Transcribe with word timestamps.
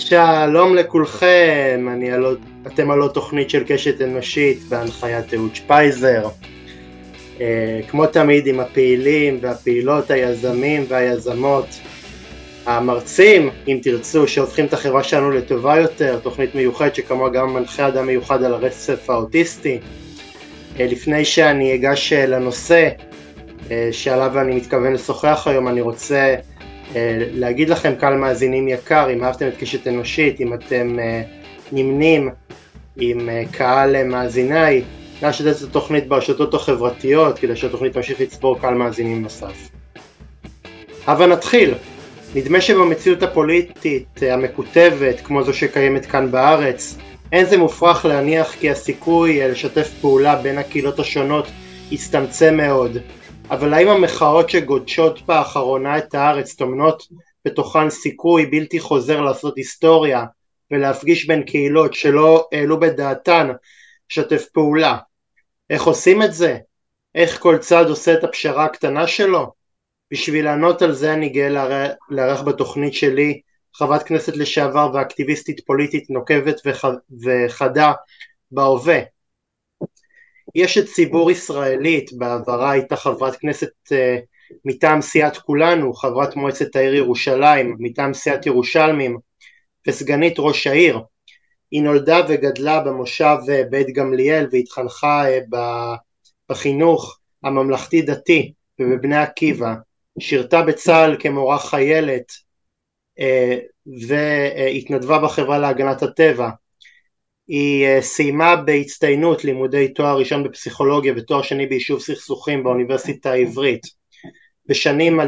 שלום 0.00 0.74
לכולכם, 0.74 1.88
אני 1.92 2.12
על... 2.12 2.36
אתם 2.66 2.90
על 2.90 3.00
עוד 3.00 3.10
תוכנית 3.10 3.50
של 3.50 3.64
קשת 3.66 4.02
אנושית 4.02 4.62
בהנחיית 4.68 5.34
אהוד 5.34 5.54
שפייזר. 5.54 6.28
אה, 7.40 7.80
כמו 7.88 8.06
תמיד 8.06 8.46
עם 8.46 8.60
הפעילים 8.60 9.38
והפעילות, 9.40 10.10
היזמים 10.10 10.84
והיזמות, 10.88 11.66
המרצים, 12.66 13.50
אם 13.68 13.78
תרצו, 13.82 14.28
שהופכים 14.28 14.66
את 14.66 14.72
החברה 14.72 15.02
שלנו 15.02 15.30
לטובה 15.30 15.76
יותר, 15.76 16.18
תוכנית 16.18 16.54
מיוחדת 16.54 16.94
שכמוה 16.94 17.30
גם 17.30 17.54
מנחה 17.54 17.88
אדם 17.88 18.06
מיוחד 18.06 18.42
על 18.42 18.54
הרצף 18.54 19.10
האוטיסטי. 19.10 19.78
אה, 20.80 20.86
לפני 20.86 21.24
שאני 21.24 21.74
אגש 21.74 22.12
אה, 22.12 22.26
לנושא 22.26 22.88
שעליו 23.92 24.40
אני 24.40 24.54
מתכוון 24.54 24.92
לשוחח 24.92 25.46
היום, 25.46 25.68
אני 25.68 25.80
רוצה 25.80 26.34
להגיד 27.34 27.68
לכם, 27.68 27.94
קהל 27.94 28.16
מאזינים 28.16 28.68
יקר, 28.68 29.10
אם 29.12 29.24
אהבתם 29.24 29.48
את 29.48 29.56
קשת 29.58 29.88
אנושית, 29.88 30.40
אם 30.40 30.54
אתם 30.54 30.96
נמנים 31.72 32.28
עם 32.96 33.28
קהל 33.50 34.04
מאזיניי, 34.04 34.82
נא 35.22 35.28
לשתף 35.28 35.62
את 35.62 35.68
התוכנית 35.68 36.08
ברשתות 36.08 36.54
החברתיות 36.54 37.38
כדי 37.38 37.56
שהתוכנית 37.56 37.92
תמשיך 37.92 38.20
לצבור 38.20 38.60
קהל 38.60 38.74
מאזינים 38.74 39.22
נוסף. 39.22 39.70
הבה 41.06 41.26
נתחיל. 41.26 41.74
נדמה 42.34 42.60
שבמציאות 42.60 43.22
הפוליטית 43.22 44.20
המקוטבת 44.22 45.20
כמו 45.20 45.42
זו 45.42 45.54
שקיימת 45.54 46.06
כאן 46.06 46.30
בארץ 46.30 46.98
אין 47.32 47.46
זה 47.46 47.58
מופרך 47.58 48.04
להניח 48.04 48.54
כי 48.60 48.70
הסיכוי 48.70 49.48
לשתף 49.48 49.90
פעולה 50.00 50.36
בין 50.36 50.58
הקהילות 50.58 50.98
השונות 50.98 51.46
יצטמצם 51.90 52.56
מאוד 52.56 52.98
אבל 53.50 53.74
האם 53.74 53.88
המחאות 53.88 54.50
שגודשות 54.50 55.26
באחרונה 55.26 55.98
את 55.98 56.14
הארץ 56.14 56.54
טומנות 56.54 57.02
בתוכן 57.44 57.90
סיכוי 57.90 58.46
בלתי 58.46 58.80
חוזר 58.80 59.20
לעשות 59.20 59.56
היסטוריה 59.56 60.24
ולהפגיש 60.70 61.26
בין 61.26 61.42
קהילות 61.42 61.94
שלא 61.94 62.48
העלו 62.52 62.80
בדעתן 62.80 63.50
לשתף 64.10 64.44
פעולה 64.52 64.98
איך 65.70 65.82
עושים 65.82 66.22
את 66.22 66.34
זה? 66.34 66.58
איך 67.14 67.40
כל 67.40 67.58
צד 67.58 67.84
עושה 67.88 68.14
את 68.14 68.24
הפשרה 68.24 68.64
הקטנה 68.64 69.06
שלו? 69.06 69.52
בשביל 70.12 70.44
לענות 70.44 70.82
על 70.82 70.92
זה 70.92 71.14
אני 71.14 71.28
גאה 71.28 71.48
לארח 72.10 72.42
בתוכנית 72.42 72.94
שלי 72.94 73.40
חברת 73.74 74.02
כנסת 74.02 74.36
לשעבר 74.36 74.90
ואקטיביסטית 74.94 75.60
פוליטית 75.66 76.10
נוקבת 76.10 76.60
וח... 76.66 76.84
וחדה 77.24 77.92
בהווה. 78.50 79.00
יש 80.54 80.78
את 80.78 80.86
ציבור 80.86 81.30
ישראלית, 81.30 82.12
בעברה 82.12 82.70
הייתה 82.70 82.96
חברת 82.96 83.36
כנסת 83.36 83.70
uh, 83.88 83.94
מטעם 84.64 85.00
סיעת 85.00 85.36
כולנו, 85.36 85.94
חברת 85.94 86.36
מועצת 86.36 86.76
העיר 86.76 86.94
ירושלים, 86.94 87.76
מטעם 87.78 88.14
סיעת 88.14 88.46
ירושלמים, 88.46 89.18
וסגנית 89.86 90.34
ראש 90.38 90.66
העיר. 90.66 90.98
היא 91.70 91.82
נולדה 91.82 92.20
וגדלה 92.28 92.80
במושב 92.80 93.36
אה, 93.48 93.62
בית 93.70 93.86
גמליאל 93.94 94.46
והתחנכה 94.52 95.24
אה, 95.30 95.38
בחינוך 96.48 97.18
הממלכתי 97.42 98.02
דתי 98.02 98.52
ובבני 98.80 99.16
עקיבא, 99.16 99.74
שירתה 100.18 100.62
בצה"ל 100.62 101.16
כמורה 101.20 101.58
חיילת 101.58 102.32
אה, 103.20 103.58
והתנדבה 104.08 105.18
בחברה 105.18 105.58
להגנת 105.58 106.02
הטבע. 106.02 106.50
היא 107.50 108.00
סיימה 108.00 108.56
בהצטיינות 108.56 109.44
לימודי 109.44 109.88
תואר 109.88 110.18
ראשון 110.18 110.44
בפסיכולוגיה 110.44 111.12
ותואר 111.16 111.42
שני 111.42 111.66
ביישוב 111.66 112.00
סכסוכים 112.00 112.62
באוניברסיטה 112.64 113.30
העברית. 113.32 113.86
בשנים 114.66 115.20
2009-2010 115.20 115.24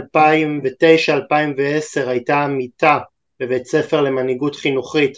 הייתה 2.07 2.45
עמיתה 2.45 2.99
בבית 3.41 3.67
ספר 3.67 4.01
למנהיגות 4.01 4.57
חינוכית 4.57 5.13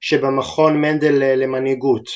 שבמכון 0.00 0.80
מנדל 0.80 1.22
אה, 1.22 1.36
למנהיגות. 1.36 2.08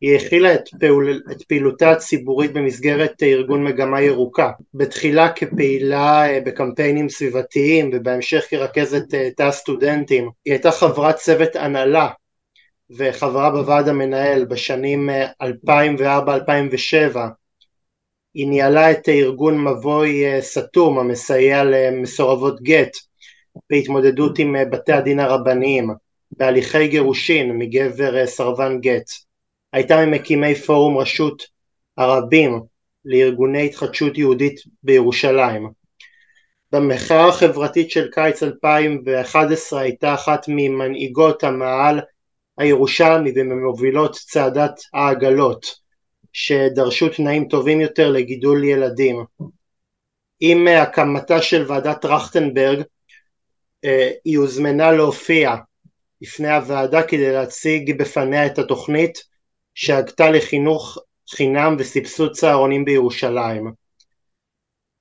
היא 0.00 0.16
הכילה 0.16 0.54
את, 0.54 0.68
פעול, 0.80 1.22
את 1.30 1.42
פעילותה 1.42 1.90
הציבורית 1.90 2.52
במסגרת 2.52 3.22
ארגון 3.22 3.64
מגמה 3.64 4.02
ירוקה, 4.02 4.50
בתחילה 4.74 5.32
כפעילה 5.32 6.28
אה, 6.28 6.40
בקמפיינים 6.40 7.08
סביבתיים 7.08 7.90
ובהמשך 7.92 8.46
כרכזת 8.50 9.14
אה, 9.14 9.30
תא 9.36 9.42
הסטודנטים. 9.42 10.30
היא 10.44 10.52
הייתה 10.52 10.70
חברת 10.70 11.16
צוות 11.16 11.56
הנהלה 11.56 12.08
וחברה 12.90 13.50
בוועד 13.50 13.88
המנהל 13.88 14.44
בשנים 14.44 15.10
2004-2007. 15.42 17.18
היא 18.34 18.48
ניהלה 18.48 18.90
את 18.90 19.08
ארגון 19.08 19.64
מבוי 19.64 20.24
סתום 20.40 20.98
המסייע 20.98 21.64
למסורבות 21.64 22.62
גט 22.62 22.96
בהתמודדות 23.70 24.38
עם 24.38 24.56
בתי 24.70 24.92
הדין 24.92 25.20
הרבניים. 25.20 25.90
בהליכי 26.30 26.88
גירושין 26.88 27.58
מגבר 27.58 28.16
אה, 28.16 28.26
סרבן 28.26 28.80
גט. 28.80 29.10
הייתה 29.72 30.06
ממקימי 30.06 30.54
פורום 30.54 30.98
רשות 30.98 31.42
הרבים 31.96 32.60
לארגוני 33.04 33.66
התחדשות 33.66 34.18
יהודית 34.18 34.60
בירושלים. 34.82 35.70
במחאה 36.72 37.28
החברתית 37.28 37.90
של 37.90 38.10
קיץ 38.10 38.42
2011 38.42 39.80
הייתה 39.80 40.14
אחת 40.14 40.44
ממנהיגות 40.48 41.44
המאהל 41.44 42.00
הירושלמי 42.58 43.32
וממובילות 43.36 44.12
צעדת 44.12 44.80
העגלות 44.94 45.66
שדרשו 46.32 47.08
תנאים 47.08 47.48
טובים 47.48 47.80
יותר 47.80 48.10
לגידול 48.10 48.64
ילדים. 48.64 49.24
עם 50.40 50.68
הקמתה 50.68 51.42
של 51.42 51.64
ועדת 51.68 52.00
טרכטנברג 52.00 52.82
אה, 53.84 54.10
היא 54.24 54.38
הוזמנה 54.38 54.92
להופיע 54.92 55.54
לפני 56.20 56.50
הוועדה 56.50 57.02
כדי 57.02 57.32
להציג 57.32 57.98
בפניה 57.98 58.46
את 58.46 58.58
התוכנית 58.58 59.18
שהגתה 59.74 60.30
לחינוך 60.30 60.98
חינם 61.30 61.76
וסבסוד 61.78 62.32
צהרונים 62.32 62.84
בירושלים. 62.84 63.72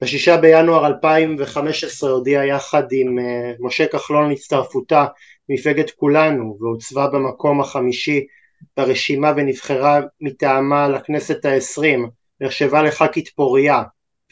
בשישה 0.02 0.38
בינואר 0.38 0.88
2015 0.88 2.10
הודיעה 2.10 2.48
יחד 2.48 2.84
עם 2.92 3.20
אה, 3.20 3.54
משה 3.60 3.88
כחלון 3.88 4.32
הצטרפותה 4.32 5.06
מפלגת 5.50 5.92
כולנו 5.92 6.58
והוצבה 6.60 7.08
במקום 7.08 7.62
החמישי 7.62 8.26
ברשימה 8.78 9.34
ונבחרה 9.38 10.00
מטעמה 10.22 10.90
לכנסת 10.90 11.46
העשרים, 11.46 12.10
נחשבה 12.42 12.84
לח"כית 12.84 13.30
פוריה 13.30 13.84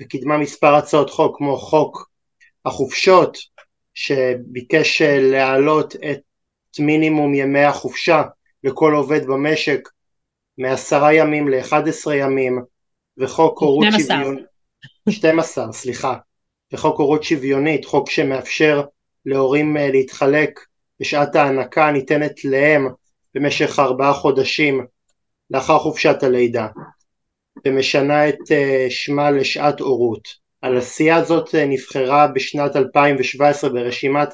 וקידמה 0.02 0.38
מספר 0.38 0.76
הצעות 0.76 1.10
חוק 1.10 1.38
כמו 1.38 1.58
חוק 1.58 2.10
החופשות 2.66 3.38
שביקש 3.94 5.02
אה, 5.02 5.20
להעלות 5.22 5.96
את 5.96 6.22
מינימום 6.80 7.34
ימי 7.34 7.64
החופשה 7.64 8.24
לכל 8.64 8.94
עובד 8.94 9.26
במשק 9.26 9.90
מעשרה 10.58 11.14
ימים 11.14 11.50
ל-11 11.50 12.14
ימים 12.14 12.62
וחוק 13.18 13.62
הורות 13.62 13.86
שוויונית, 14.00 14.46
12 15.10 15.72
סליחה, 15.72 16.16
וחוק 16.74 17.00
הורות 17.00 17.24
שוויונית, 17.24 17.86
חוק 17.86 18.10
שמאפשר 18.10 18.82
להורים 19.26 19.78
אה, 19.78 19.92
להתחלק 19.92 20.60
בשעת 21.00 21.36
ההנקה 21.36 21.88
הניתנת 21.88 22.46
להם 22.46 22.88
במשך 23.36 23.80
ארבעה 23.80 24.14
חודשים 24.14 24.86
לאחר 25.50 25.80
חופשת 25.80 26.24
הלידה 26.24 26.68
ומשנה 27.66 28.30
את 28.30 28.52
אה, 28.52 28.88
שמה 28.90 29.32
לשעת 29.32 29.80
הורות. 29.80 30.44
על 30.62 30.78
עשייה 30.78 31.16
הזאת 31.16 31.56
אה, 31.56 31.66
נבחרה 31.66 32.28
בשנת 32.28 32.76
2017 32.76 33.70
ברשימת 33.70 34.30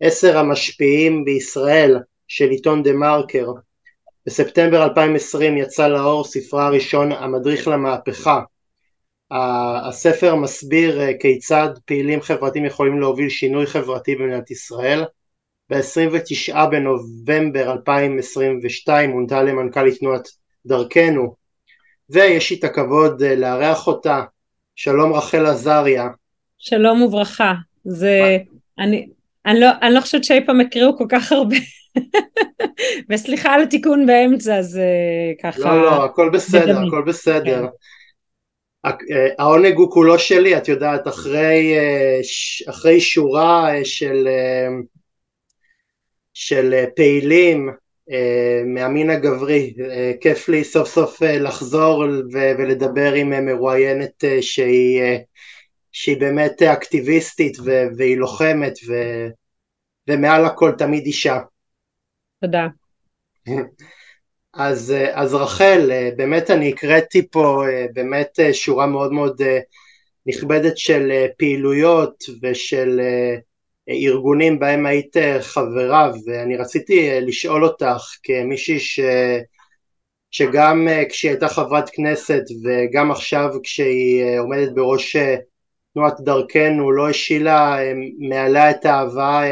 עשר 0.00 0.38
המשפיעים 0.38 1.24
בישראל 1.24 1.98
של 2.28 2.50
עיתון 2.50 2.82
דה 2.82 2.92
מרקר. 2.92 3.46
בספטמבר 4.26 4.84
2020 4.84 5.56
יצא 5.56 5.88
לאור 5.88 6.24
ספרה 6.24 6.66
הראשון 6.66 7.12
המדריך 7.12 7.68
למהפכה. 7.68 8.40
הספר 9.88 10.34
מסביר 10.34 11.00
אה, 11.00 11.12
כיצד 11.20 11.68
פעילים 11.84 12.20
חברתיים 12.20 12.64
יכולים 12.64 13.00
להוביל 13.00 13.28
שינוי 13.28 13.66
חברתי 13.66 14.14
במדינת 14.14 14.50
ישראל. 14.50 15.04
ב-29 15.70 16.66
בנובמבר 16.70 17.72
2022 17.72 19.10
מונתה 19.10 19.42
למנכ"לית 19.42 19.98
תנועת 19.98 20.28
דרכנו 20.66 21.34
ויש 22.10 22.50
לי 22.50 22.56
את 22.58 22.64
הכבוד 22.64 23.22
אה, 23.22 23.34
לארח 23.34 23.86
אותה. 23.86 24.22
שלום 24.74 25.12
רחל 25.12 25.46
עזריה. 25.46 26.08
שלום 26.58 27.02
וברכה. 27.02 27.54
זה, 27.84 28.38
אני, 28.78 29.08
אני 29.46 29.60
לא, 29.60 29.66
אני 29.82 29.94
לא 29.94 30.00
חושבת 30.00 30.24
שאי 30.24 30.46
פעם 30.46 30.60
הקריאו 30.60 30.98
כל 30.98 31.06
כך 31.08 31.32
הרבה. 31.32 31.56
וסליחה 33.10 33.52
על 33.52 33.62
התיקון 33.62 34.06
באמצע, 34.06 34.62
זה 34.62 34.88
ככה... 35.42 35.60
לא, 35.60 35.82
לא, 35.82 36.04
הכל 36.04 36.30
בסדר, 36.32 36.78
הכל 36.86 37.02
בסדר. 37.06 37.60
כן. 37.60 37.66
העונג 39.38 39.76
הוא 39.76 39.90
כולו 39.90 40.18
שלי, 40.18 40.56
את 40.56 40.68
יודעת, 40.68 41.08
אחרי, 41.08 41.78
אה, 41.78 42.20
אחרי 42.70 43.00
שורה 43.00 43.74
אה, 43.74 43.84
של, 43.84 44.28
אה, 44.28 44.68
של 46.38 46.84
פעילים 46.96 47.70
מהמין 48.66 49.10
הגברי, 49.10 49.74
כיף 50.20 50.48
לי 50.48 50.64
סוף 50.64 50.88
סוף 50.88 51.22
לחזור 51.22 52.04
ולדבר 52.32 53.12
עם 53.12 53.46
מרואיינת 53.46 54.24
שהיא 54.40 55.02
שהיא 55.92 56.20
באמת 56.20 56.62
אקטיביסטית 56.62 57.56
והיא 57.96 58.16
לוחמת 58.16 58.72
ו- 58.88 59.28
ומעל 60.08 60.44
הכל 60.44 60.72
תמיד 60.78 61.06
אישה. 61.06 61.38
תודה. 62.40 62.66
אז, 64.54 64.94
אז 65.12 65.34
רחל, 65.34 65.90
באמת 66.16 66.50
אני 66.50 66.68
הקראתי 66.68 67.28
פה 67.30 67.64
באמת 67.92 68.38
שורה 68.52 68.86
מאוד 68.86 69.12
מאוד 69.12 69.42
נכבדת 70.26 70.78
של 70.78 71.26
פעילויות 71.38 72.24
ושל 72.42 73.00
ארגונים 73.88 74.58
בהם 74.58 74.86
היית 74.86 75.16
חברה 75.40 76.10
ואני 76.26 76.56
רציתי 76.56 77.20
לשאול 77.20 77.64
אותך 77.64 78.16
כמישהי 78.22 78.80
ש... 78.80 79.00
שגם 80.30 80.88
כשהיא 81.08 81.30
הייתה 81.30 81.48
חברת 81.48 81.90
כנסת 81.90 82.42
וגם 82.64 83.10
עכשיו 83.10 83.50
כשהיא 83.62 84.24
עומדת 84.38 84.72
בראש 84.74 85.16
תנועת 85.94 86.20
דרכנו 86.20 86.92
לא 86.92 87.08
השילה 87.08 87.78
מעלה 88.18 88.70
את 88.70 88.84
האהבה 88.84 89.42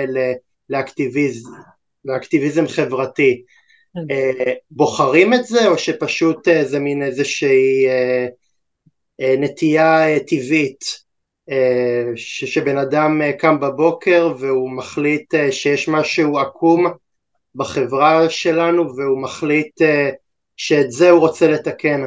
לאקטיביזם, 0.71 1.51
לאקטיביזם 2.05 2.69
חברתי. 2.69 3.43
כן. 3.95 4.15
בוחרים 4.71 5.35
את 5.35 5.45
זה 5.45 5.69
או 5.69 5.79
שפשוט 5.79 6.49
זה 6.63 6.79
מין 6.79 7.03
איזושהי 7.03 7.87
נטייה 9.21 10.21
טבעית 10.27 11.04
שבן 12.17 12.79
אדם 12.79 13.21
קם 13.39 13.61
בבוקר 13.61 14.35
והוא 14.39 14.71
מחליט 14.71 15.35
שיש 15.51 15.89
משהו 15.89 16.39
עקום 16.39 16.87
בחברה 17.55 18.31
שלנו 18.31 18.97
והוא 18.97 19.23
מחליט 19.23 19.81
שאת 20.57 20.91
זה 20.91 21.11
הוא 21.11 21.21
רוצה 21.21 21.51
לתקן. 21.51 22.05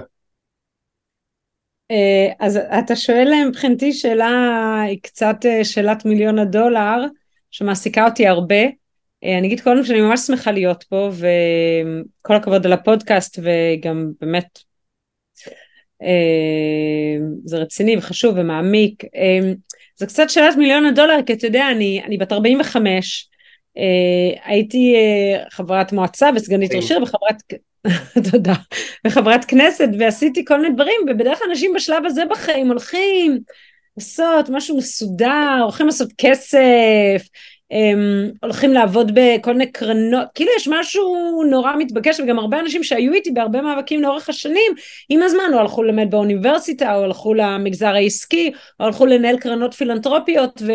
אה, 1.91 2.33
אז 2.39 2.57
אתה 2.57 2.95
שואל 2.95 3.33
מבחינתי 3.49 3.93
שאלה, 3.93 4.81
היא 4.87 4.99
קצת 5.03 5.35
אה, 5.45 5.65
שאלת 5.65 6.05
מיליון 6.05 6.39
הדולר, 6.39 7.05
שמעסיקה 7.51 8.05
אותי 8.05 8.27
הרבה. 8.27 8.63
אה, 9.23 9.37
אני 9.37 9.47
אגיד 9.47 9.61
קודם 9.61 9.83
שאני 9.83 10.01
ממש 10.01 10.19
שמחה 10.19 10.51
להיות 10.51 10.83
פה, 10.83 11.09
וכל 11.11 12.35
הכבוד 12.35 12.65
על 12.65 12.73
הפודקאסט, 12.73 13.39
וגם 13.39 14.11
באמת 14.21 14.59
זה 17.45 17.57
רציני 17.57 17.97
וחשוב 17.97 18.35
ומעמיק. 18.37 19.03
זה 19.97 20.05
קצת 20.05 20.29
שאלת 20.29 20.55
מיליון 20.55 20.85
הדולר, 20.85 21.17
כי 21.25 21.33
אתה 21.33 21.47
יודע, 21.47 21.71
אני, 21.71 22.01
אני 22.05 22.17
בת 22.17 22.31
45, 22.31 23.29
הייתי 24.43 24.95
חברת 25.51 25.93
מועצה 25.93 26.29
וסגנית 26.35 26.75
ראש 26.75 26.91
עיר 26.91 27.03
וחברת 27.03 27.35
תודה, 28.31 28.53
וחברת 29.07 29.45
כנסת 29.45 29.89
ועשיתי 29.99 30.45
כל 30.45 30.61
מיני 30.61 30.73
דברים 30.73 31.01
ובדרך 31.09 31.39
כלל 31.39 31.47
אנשים 31.49 31.73
בשלב 31.75 32.05
הזה 32.05 32.23
בחיים 32.29 32.67
הולכים 32.67 33.39
לעשות 33.97 34.49
משהו 34.49 34.77
מסודר, 34.77 35.59
הולכים 35.63 35.85
לעשות 35.85 36.09
כסף, 36.17 37.27
הם 37.71 38.31
הולכים 38.43 38.73
לעבוד 38.73 39.11
בכל 39.13 39.51
מיני 39.53 39.71
קרנות, 39.71 40.27
כאילו 40.35 40.51
יש 40.57 40.67
משהו 40.67 41.43
נורא 41.49 41.75
מתבקש 41.77 42.19
וגם 42.19 42.39
הרבה 42.39 42.59
אנשים 42.59 42.83
שהיו 42.83 43.13
איתי 43.13 43.31
בהרבה 43.31 43.61
מאבקים 43.61 44.01
לאורך 44.01 44.29
השנים, 44.29 44.71
עם 45.09 45.23
הזמן 45.23 45.53
או 45.53 45.59
הלכו 45.59 45.83
ללמד 45.83 46.11
באוניברסיטה 46.11 46.95
או 46.95 47.03
הלכו 47.03 47.33
למגזר 47.33 47.95
העסקי 47.95 48.51
או 48.79 48.85
הלכו 48.85 49.05
לנהל 49.05 49.37
קרנות 49.37 49.73
פילנטרופיות 49.73 50.61
ו... 50.65 50.71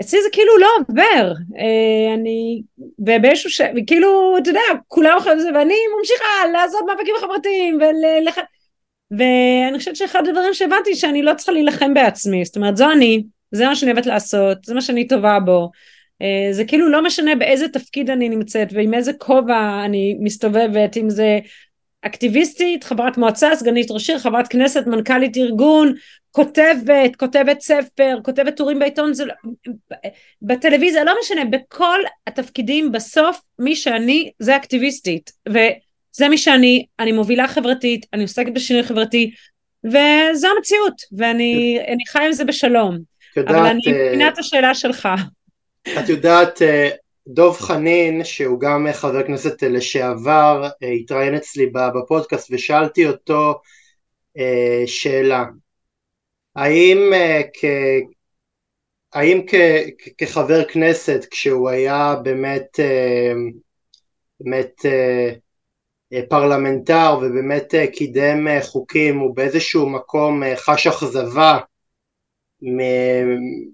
אצלי 0.00 0.22
זה 0.22 0.28
כאילו 0.32 0.58
לא 0.58 0.68
עובר, 0.78 1.32
אה, 1.58 2.14
אני, 2.14 2.62
ובאיזשהו 2.98 3.50
ש... 3.50 3.60
כאילו, 3.86 4.38
אתה 4.38 4.50
יודע, 4.50 4.60
כולם 4.88 5.16
אוכלים 5.16 5.36
את 5.36 5.42
זה, 5.42 5.48
ואני 5.54 5.74
ממשיכה 5.98 6.52
לעשות 6.52 6.80
מאבקים 6.86 7.14
חברתיים, 7.20 7.78
ולח... 7.80 8.38
ואני 9.10 9.78
חושבת 9.78 9.96
שאחד 9.96 10.28
הדברים 10.28 10.54
שהבנתי, 10.54 10.94
שאני 10.94 11.22
לא 11.22 11.34
צריכה 11.34 11.52
להילחם 11.52 11.94
בעצמי, 11.94 12.44
זאת 12.44 12.56
אומרת, 12.56 12.76
זו 12.76 12.90
אני, 12.90 13.22
זה 13.52 13.66
מה 13.66 13.76
שאני 13.76 13.92
אוהבת 13.92 14.06
לעשות, 14.06 14.64
זה 14.64 14.74
מה 14.74 14.80
שאני 14.80 15.08
טובה 15.08 15.38
בו, 15.40 15.70
זה 16.52 16.64
כאילו 16.64 16.88
לא 16.88 17.04
משנה 17.04 17.34
באיזה 17.34 17.68
תפקיד 17.68 18.10
אני 18.10 18.28
נמצאת, 18.28 18.68
ועם 18.72 18.94
איזה 18.94 19.12
כובע 19.12 19.82
אני 19.84 20.16
מסתובבת, 20.20 20.96
אם 20.96 21.10
זה 21.10 21.38
אקטיביסטית, 22.02 22.84
חברת 22.84 23.18
מועצה, 23.18 23.56
סגנית 23.56 23.90
ראש 23.90 24.10
עיר, 24.10 24.18
חברת 24.18 24.48
כנסת, 24.48 24.86
מנכ"לית 24.86 25.36
ארגון, 25.36 25.94
כותבת, 26.30 27.16
כותבת 27.16 27.60
ספר, 27.60 28.18
כותבת 28.22 28.56
טורים 28.56 28.78
בעיתון, 28.78 29.14
זה 29.14 29.24
לא, 29.24 29.34
בטלוויזיה, 30.42 31.04
לא 31.04 31.14
משנה, 31.22 31.44
בכל 31.44 31.98
התפקידים 32.26 32.92
בסוף 32.92 33.40
מי 33.58 33.76
שאני 33.76 34.30
זה 34.38 34.56
אקטיביסטית 34.56 35.32
וזה 35.48 36.28
מי 36.28 36.38
שאני, 36.38 36.86
אני 36.98 37.12
מובילה 37.12 37.48
חברתית, 37.48 38.06
אני 38.12 38.22
עוסקת 38.22 38.52
בשינוי 38.52 38.82
חברתי 38.82 39.30
וזו 39.84 40.48
המציאות 40.56 41.02
ואני 41.12 42.04
חי 42.08 42.26
עם 42.26 42.32
זה 42.32 42.44
בשלום, 42.44 42.98
יודעת, 43.36 43.54
אבל 43.54 43.66
אני 43.66 43.80
אה, 43.86 44.06
מבינה 44.06 44.28
את 44.28 44.38
השאלה 44.38 44.74
שלך. 44.74 45.08
את 45.88 46.08
יודעת 46.08 46.62
אה, 46.62 46.90
דוב 47.26 47.58
חנין 47.58 48.24
שהוא 48.24 48.60
גם 48.60 48.86
חבר 48.92 49.26
כנסת 49.26 49.62
לשעבר 49.62 50.68
התראיין 51.00 51.34
אצלי 51.34 51.66
בפודקאסט 51.66 52.48
ושאלתי 52.52 53.06
אותו 53.06 53.60
אה, 54.38 54.82
שאלה. 54.86 55.44
האם, 56.56 56.98
כ, 57.54 57.64
האם 59.12 59.42
כ, 59.46 59.54
כחבר 60.18 60.64
כנסת 60.64 61.26
כשהוא 61.30 61.68
היה 61.68 62.14
באמת, 62.22 62.80
אה, 62.80 63.32
באמת 64.40 64.72
אה, 64.84 65.32
פרלמנטר 66.28 67.18
ובאמת 67.22 67.74
קידם 67.92 68.46
חוקים 68.62 69.18
הוא 69.18 69.36
באיזשהו 69.36 69.88
מקום 69.88 70.42
חש 70.56 70.86
אכזבה 70.86 71.58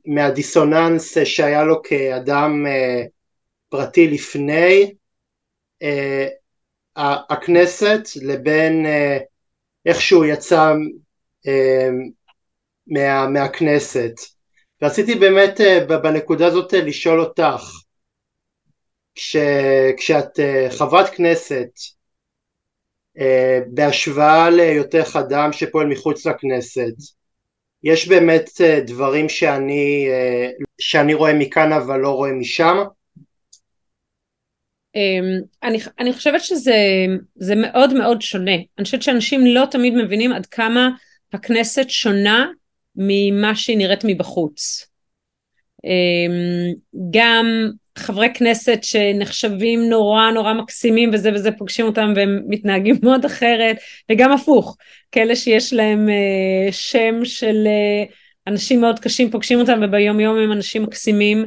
מהדיסוננס 0.06 1.19
שהיה 1.25 1.65
לו 1.65 1.83
כאדם 1.83 2.67
פרטי 3.69 4.09
לפני 4.09 4.94
אה, 5.83 6.27
הכנסת 7.29 8.00
לבין 8.23 8.87
אה, 8.87 9.19
איך 9.87 10.00
שהוא 10.00 10.25
יצא 10.25 10.73
אה, 11.47 11.88
מה, 12.87 13.29
מהכנסת. 13.29 14.12
רציתי 14.83 15.15
באמת 15.15 15.61
אה, 15.61 15.85
בנקודה 15.85 16.47
הזאת 16.47 16.75
אה, 16.75 16.81
לשאול 16.81 17.21
אותך 17.21 17.62
כש, 19.15 19.37
כשאת 19.97 20.41
אה, 20.41 20.67
חברת 20.71 21.15
כנסת 21.15 21.69
אה, 23.19 23.59
בהשוואה 23.67 24.50
להיותך 24.50 25.17
אדם 25.21 25.53
שפועל 25.53 25.87
מחוץ 25.87 26.27
לכנסת 26.27 26.94
יש 27.87 28.09
באמת 28.09 28.50
אה, 28.61 28.81
דברים 28.81 29.29
שאני, 29.29 30.06
אה, 30.11 30.50
שאני 30.79 31.15
רואה 31.15 31.35
מכאן 31.35 31.73
אבל 31.73 32.00
לא 32.00 32.11
רואה 32.11 32.33
משם 32.33 32.77
אמ, 34.97 35.40
אני, 35.62 35.78
אני 35.99 36.12
חושבת 36.12 36.40
שזה 36.40 37.55
מאוד 37.57 37.95
מאוד 37.95 38.23
שונה. 38.23 38.55
אני 38.78 38.85
חושבת 38.85 39.02
שאנשים 39.02 39.47
לא 39.47 39.64
תמיד 39.71 39.95
מבינים 39.95 40.33
עד 40.33 40.47
כמה 40.47 40.88
הכנסת 41.33 41.90
שונה 41.90 42.47
ממה 42.97 43.55
שהיא 43.55 43.78
נראית 43.78 44.00
מבחוץ. 44.05 44.87
אמ, 45.85 46.75
גם 47.11 47.47
חברי 47.97 48.29
כנסת 48.35 48.79
שנחשבים 48.83 49.88
נורא 49.88 50.31
נורא 50.31 50.53
מקסימים 50.53 51.11
וזה 51.12 51.31
וזה 51.35 51.53
פוגשים 51.53 51.87
אותם 51.87 52.12
והם 52.17 52.43
מתנהגים 52.49 52.97
מאוד 53.03 53.25
אחרת 53.25 53.76
וגם 54.11 54.33
הפוך 54.33 54.76
כאלה 55.12 55.37
שיש 55.37 55.73
להם 55.73 56.09
uh, 56.09 56.73
שם 56.73 57.25
של 57.25 57.67
uh, 57.67 58.12
אנשים 58.47 58.81
מאוד 58.81 58.99
קשים 58.99 59.31
פוגשים 59.31 59.61
אותם 59.61 59.81
וביום 59.83 60.21
יום 60.21 60.38
הם 60.38 60.53
אנשים 60.53 60.83
מקסימים. 60.83 61.47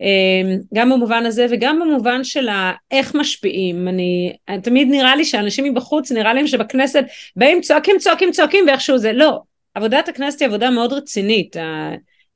אמ, 0.00 0.58
גם 0.74 0.90
במובן 0.90 1.26
הזה 1.26 1.46
וגם 1.50 1.80
במובן 1.80 2.24
של 2.24 2.48
איך 2.90 3.14
משפיעים. 3.14 3.88
אני 3.88 4.36
תמיד 4.62 4.88
נראה 4.90 5.16
לי 5.16 5.24
שאנשים 5.24 5.64
מבחוץ 5.64 6.12
נראה 6.12 6.34
להם 6.34 6.46
שבכנסת 6.46 7.04
באים 7.36 7.60
צועקים 7.60 7.96
צועקים 7.98 8.30
צועקים 8.30 8.64
ואיכשהו 8.66 8.98
זה 8.98 9.12
לא. 9.12 9.40
עבודת 9.74 10.08
הכנסת 10.08 10.40
היא 10.40 10.48
עבודה 10.48 10.70
מאוד 10.70 10.92
רצינית 10.92 11.56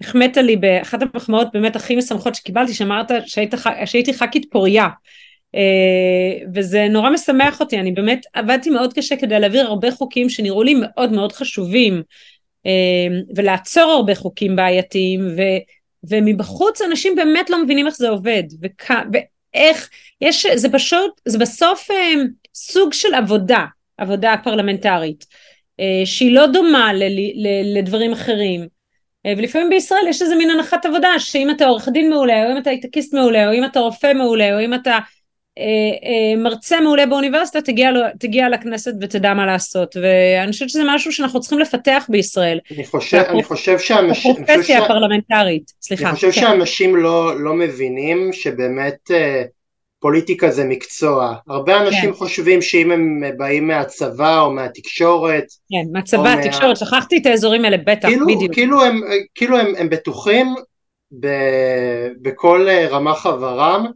החמאת 0.01 0.37
לי 0.37 0.57
באחת 0.57 1.03
המחמאות 1.03 1.49
באמת 1.53 1.77
הכי 1.77 1.97
משמחות 1.97 2.35
שקיבלתי 2.35 2.75
שאמרת 2.75 3.11
שהיית, 3.27 3.55
שהייתי 3.85 4.15
ח"כית 4.15 4.47
פוריה. 4.51 4.89
אה, 5.55 6.47
וזה 6.55 6.87
נורא 6.91 7.11
משמח 7.11 7.61
אותי 7.61 7.79
אני 7.79 7.93
באמת 7.93 8.27
עבדתי 8.33 8.71
מאוד 8.71 8.93
קשה 8.93 9.17
כדי 9.17 9.41
להעביר 9.41 9.67
הרבה 9.67 9.91
חוקים 9.91 10.29
שנראו 10.29 10.63
לי 10.63 10.75
מאוד 10.81 11.13
מאוד 11.13 11.33
חשובים 11.33 12.03
אה, 12.67 13.07
ולעצור 13.37 13.93
הרבה 13.93 14.15
חוקים 14.15 14.57
בעייתיים 14.57 15.29
ו... 15.37 15.43
ומבחוץ 16.11 16.81
אנשים 16.81 17.15
באמת 17.17 17.51
לא 17.51 17.65
מבינים 17.65 17.87
איך 17.87 17.97
זה 17.97 18.09
עובד 18.09 18.43
וכ... 18.63 18.91
ואיך 19.13 19.89
יש 20.21 20.47
זה 20.55 20.69
פשוט 20.69 21.21
זה 21.25 21.39
בסוף 21.39 21.91
אה, 21.91 22.23
סוג 22.55 22.93
של 22.93 23.15
עבודה 23.15 23.65
עבודה 23.99 24.35
פרלמנטרית 24.45 25.27
אה, 25.81 26.03
שהיא 26.05 26.35
לא 26.35 26.47
דומה 26.47 26.93
ל, 26.93 27.03
ל, 27.35 27.79
לדברים 27.79 28.13
אחרים 28.13 28.78
ולפעמים 29.27 29.71
בישראל 29.71 30.09
יש 30.09 30.23
איזה 30.23 30.37
מין 30.37 30.51
הנחת 30.51 30.87
עבודה 30.87 31.19
שאם 31.19 31.51
אתה 31.51 31.67
עורך 31.67 31.89
דין 31.89 32.11
מעולה 32.11 32.47
או 32.47 32.53
אם 32.53 32.59
אתה 32.59 32.71
הייטקיסט 32.71 33.15
מעולה 33.15 33.49
או 33.49 33.53
אם 33.53 33.65
אתה 33.65 33.81
רופא 33.81 34.13
מעולה 34.13 34.55
או 34.55 34.65
אם 34.65 34.75
אתה 34.75 34.99
אה, 35.59 35.65
אה, 36.09 36.43
מרצה 36.43 36.81
מעולה 36.81 37.07
באוניברסיטה 37.07 37.61
תגיע, 37.61 37.91
תגיע 38.19 38.49
לכנסת 38.49 38.93
ותדע 39.01 39.35
מה 39.35 39.47
לעשות 39.47 39.97
ואני 40.03 40.53
חושבת 40.53 40.69
שזה 40.69 40.83
משהו 40.87 41.13
שאנחנו 41.13 41.41
צריכים 41.41 41.59
לפתח 41.59 42.07
בישראל. 42.09 42.59
אני 42.77 42.87
חושב, 42.87 43.23
אני 43.29 43.45
חושב 43.45 43.79
שאנשים... 43.79 44.31
הפרופסיה 44.33 44.85
הפרלמנטרית, 44.85 45.73
סליחה. 45.83 46.09
אני 46.09 46.15
חושב 46.15 46.31
כן. 46.31 46.41
שאנשים 46.41 46.97
לא, 46.97 47.41
לא 47.41 47.55
מבינים 47.55 48.33
שבאמת 48.33 49.11
אה, 49.11 49.43
פוליטיקה 50.01 50.51
זה 50.51 50.65
מקצוע. 50.65 51.35
הרבה 51.49 51.81
אנשים 51.81 52.11
כן. 52.11 52.13
חושבים 52.13 52.63
שאם 52.63 52.91
הם 52.91 53.23
באים 53.37 53.67
מהצבא 53.67 54.41
או 54.41 54.51
מהתקשורת... 54.51 55.45
כן, 55.45 55.93
מהצבא, 55.93 56.33
התקשורת, 56.33 56.69
מה... 56.69 56.77
שכחתי 56.77 57.19
את 57.19 57.27
האזורים 57.27 57.65
האלה, 57.65 57.77
בטח, 57.87 58.09
כאילו, 58.09 58.27
בדיוק. 58.27 58.55
כאילו 58.55 58.85
הם, 58.85 59.01
כאילו 59.35 59.59
הם, 59.59 59.75
הם 59.79 59.89
בטוחים 59.89 60.55
ב, 61.21 61.29
בכל 62.23 62.69
רמ"ח 62.91 63.19
חברם 63.19 63.87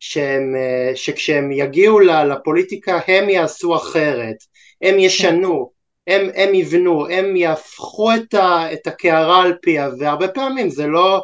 שהם, 0.00 0.54
שכשהם 0.94 1.52
יגיעו 1.52 2.00
לפוליטיקה 2.00 3.00
הם 3.08 3.28
יעשו 3.28 3.76
אחרת, 3.76 4.36
הם 4.82 4.98
ישנו, 4.98 5.70
הם, 6.06 6.30
הם 6.34 6.54
יבנו, 6.54 7.08
הם 7.08 7.36
יהפכו 7.36 8.14
את, 8.14 8.34
ה, 8.34 8.72
את 8.72 8.86
הקערה 8.86 9.42
על 9.42 9.54
פיה, 9.62 9.88
והרבה 9.98 10.28
פעמים 10.28 10.70
זה 10.70 10.86
לא... 10.86 11.22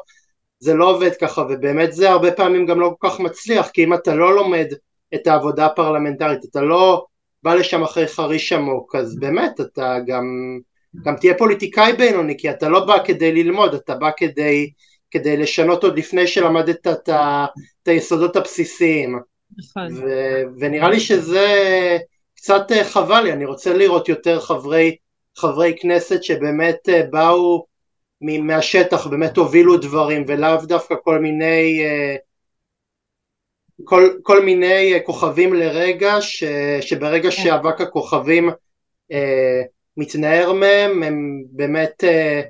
זה 0.66 0.75
לא 0.75 0.90
עובד 0.90 1.14
ככה 1.20 1.42
ובאמת 1.49 1.92
זה 1.92 2.11
הרבה 2.11 2.32
פעמים 2.32 2.66
גם 2.66 2.80
לא 2.80 2.94
כל 2.99 3.08
כך 3.08 3.20
מצליח 3.20 3.68
כי 3.68 3.85
אם 3.85 3.94
אתה 3.94 4.14
לא 4.14 4.37
לומד 4.37 4.66
את 5.14 5.26
העבודה 5.26 5.66
הפרלמנטרית 5.66 6.44
אתה 6.44 6.61
לא 6.61 7.04
בא 7.42 7.54
לשם 7.54 7.82
אחרי 7.82 8.08
חריש 8.08 8.52
עמוק 8.52 8.94
אז 8.94 9.18
באמת 9.18 9.61
אתה 9.61 9.96
גם, 10.06 10.25
גם 11.04 11.16
תהיה 11.16 11.35
פוליטיקאי 11.38 11.92
בינוני 11.92 12.38
כי 12.38 12.50
אתה 12.50 12.68
לא 12.68 12.85
בא 12.85 13.04
כדי 13.04 13.32
ללמוד 13.32 13.75
אתה 13.75 13.94
בא 13.94 14.11
כדי, 14.16 14.70
כדי 15.11 15.37
לשנות 15.37 15.85
עוד 15.85 15.99
לפני 15.99 16.26
שלמדת 16.26 16.87
את, 16.87 17.08
ה, 17.08 17.46
את 17.82 17.88
היסודות 17.88 18.37
הבסיסיים 18.37 19.18
נכון. 19.58 19.88
ו, 19.92 20.08
ונראה 20.61 20.90
לי 20.90 21.00
שזה 21.00 21.46
קצת 22.37 22.73
אה, 22.73 22.85
חבל 22.85 23.20
לי 23.20 23.32
אני 23.32 23.44
רוצה 23.44 23.75
לראות 23.75 24.08
יותר 24.08 24.40
חברי, 24.40 24.96
חברי 25.37 25.75
כנסת 25.80 26.23
שבאמת 26.23 26.88
אה, 26.88 27.02
באו 27.11 27.66
מהשטח 28.20 29.06
באמת 29.06 29.37
הובילו 29.37 29.76
דברים 29.76 30.25
ולאו 30.26 30.66
דווקא 30.66 30.94
כל 31.04 31.18
מיני 31.18 31.85
אה, 31.85 32.16
כל, 33.85 34.11
כל 34.23 34.44
מיני 34.44 34.94
אה, 34.94 35.00
כוכבים 35.00 35.54
לרגע 35.54 36.16
ש, 36.20 36.44
שברגע 36.80 37.30
כן. 37.30 37.37
שאבק 37.37 37.80
הכוכבים 37.80 38.50
אה, 39.12 39.62
מתנער 39.96 40.52
מהם 40.52 41.02
הם 41.02 41.44
באמת 41.50 42.04
אה, 42.04 42.42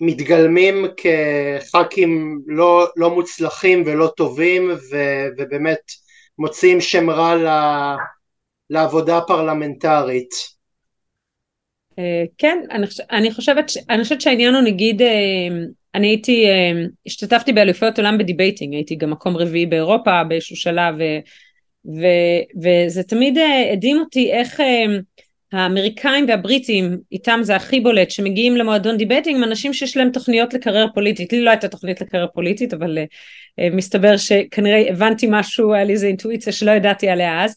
מתגלמים 0.00 0.84
כח"כים 0.96 2.40
לא, 2.46 2.86
לא 2.96 3.10
מוצלחים 3.10 3.82
ולא 3.86 4.12
טובים 4.16 4.70
ו, 4.90 4.96
ובאמת 5.38 5.80
מוציאים 6.38 6.80
שם 6.80 7.10
רע 7.10 7.34
לעבודה 8.70 9.18
הפרלמנטרית 9.18 10.53
כן, 12.38 12.58
אני, 13.10 13.30
חושבת, 13.30 13.72
אני 13.90 14.02
חושבת 14.02 14.20
שהעניין 14.20 14.54
הוא 14.54 14.62
נגיד, 14.62 15.02
אה, 15.02 15.08
אני 15.94 16.06
הייתי, 16.06 16.46
אה, 16.46 16.72
השתתפתי 17.06 17.52
באליפויות 17.52 17.98
עולם 17.98 18.18
ב 18.18 18.24
debating, 18.24 18.74
הייתי 18.74 18.94
גם 18.94 19.10
מקום 19.10 19.36
רביעי 19.36 19.66
באירופה 19.66 20.24
באיזשהו 20.24 20.56
שלב, 20.56 20.94
ו, 20.98 21.02
ו, 21.86 22.06
וזה 22.62 23.02
תמיד 23.02 23.38
הדהים 23.72 23.98
אותי 23.98 24.32
איך 24.32 24.60
האמריקאים 25.52 26.26
והבריטים, 26.28 26.98
איתם 27.12 27.40
זה 27.42 27.56
הכי 27.56 27.80
בולט, 27.80 28.10
שמגיעים 28.10 28.56
למועדון 28.56 28.96
debating, 28.96 29.36
הם 29.36 29.44
אנשים 29.44 29.72
שיש 29.72 29.96
להם 29.96 30.10
תוכניות 30.10 30.54
לקריירה 30.54 30.88
פוליטית, 30.94 31.32
לי 31.32 31.40
לא 31.40 31.50
הייתה 31.50 31.68
תוכנית 31.68 32.00
לקריירה 32.00 32.28
פוליטית, 32.28 32.74
אבל 32.74 32.98
מסתבר 33.72 34.16
שכנראה 34.16 34.90
הבנתי 34.90 35.26
משהו, 35.30 35.74
היה 35.74 35.84
לי 35.84 35.92
איזה 35.92 36.06
אינטואיציה 36.06 36.52
שלא 36.52 36.70
ידעתי 36.70 37.08
עליה 37.08 37.44
אז, 37.44 37.50
אה, 37.50 37.56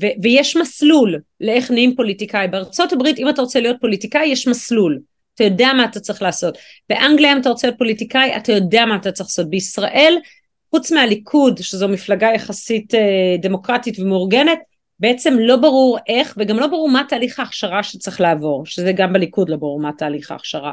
ו- 0.00 0.22
ויש 0.22 0.56
מסלול 0.56 1.20
לאיך 1.40 1.70
נהיים 1.70 1.96
פוליטיקאי. 1.96 2.48
בארצות 2.48 2.92
הברית 2.92 3.18
אם 3.18 3.28
אתה 3.28 3.42
רוצה 3.42 3.60
להיות 3.60 3.76
פוליטיקאי 3.80 4.26
יש 4.26 4.48
מסלול. 4.48 4.98
אתה 5.34 5.44
יודע 5.44 5.72
מה 5.72 5.84
אתה 5.84 6.00
צריך 6.00 6.22
לעשות. 6.22 6.58
באנגליה 6.88 7.32
אם 7.32 7.40
אתה 7.40 7.48
רוצה 7.48 7.66
להיות 7.66 7.78
פוליטיקאי 7.78 8.36
אתה 8.36 8.52
יודע 8.52 8.86
מה 8.86 8.96
אתה 8.96 9.12
צריך 9.12 9.28
לעשות. 9.28 9.50
בישראל 9.50 10.16
חוץ 10.70 10.92
מהליכוד 10.92 11.58
שזו 11.62 11.88
מפלגה 11.88 12.28
יחסית 12.34 12.94
אה, 12.94 13.36
דמוקרטית 13.42 13.98
ומאורגנת 13.98 14.58
בעצם 15.00 15.38
לא 15.38 15.56
ברור 15.56 15.98
איך 16.08 16.34
וגם 16.36 16.58
לא 16.58 16.66
ברור 16.66 16.88
מה 16.88 17.02
תהליך 17.08 17.38
ההכשרה 17.38 17.82
שצריך 17.82 18.20
לעבור 18.20 18.66
שזה 18.66 18.92
גם 18.92 19.12
בליכוד 19.12 19.48
לא 19.48 19.56
ברור 19.56 19.80
מה 19.80 19.90
תהליך 19.98 20.30
ההכשרה 20.30 20.72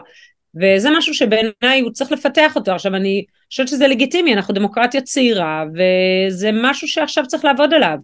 וזה 0.56 0.90
משהו 0.98 1.14
שבעיניי 1.14 1.80
הוא 1.82 1.92
צריך 1.92 2.12
לפתח 2.12 2.56
אותו 2.56 2.72
עכשיו 2.72 2.96
אני 2.96 3.26
חושבת 3.50 3.68
שזה 3.68 3.88
לגיטימי 3.88 4.34
אנחנו 4.34 4.54
דמוקרטיה 4.54 5.02
צעירה 5.02 5.64
וזה 5.74 6.50
משהו 6.54 6.88
שעכשיו 6.88 7.28
צריך 7.28 7.46
לעבוד 7.46 7.74
עליו 7.74 7.98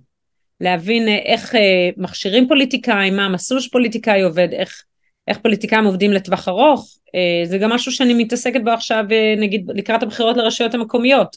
להבין 0.62 1.08
אה, 1.08 1.18
איך 1.26 1.56
אה, 1.56 1.90
מכשירים 1.98 2.48
פוליטיקאים, 2.48 3.16
מה 3.16 3.26
המסלול 3.26 3.62
שפוליטיקאי 3.62 4.22
עובד, 4.22 4.48
איך, 4.52 4.84
איך 5.28 5.38
פוליטיקאים 5.38 5.86
עובדים 5.86 6.12
לטווח 6.12 6.48
ארוך, 6.48 6.98
אה, 7.16 7.46
זה 7.46 7.58
גם 7.58 7.70
משהו 7.70 7.92
שאני 7.92 8.14
מתעסקת 8.14 8.62
בו 8.64 8.70
עכשיו 8.70 9.06
נגיד 9.38 9.72
לקראת 9.74 10.04
הבחירות 10.04 10.38
לרשויות 10.38 10.74
המקומיות. 10.74 11.36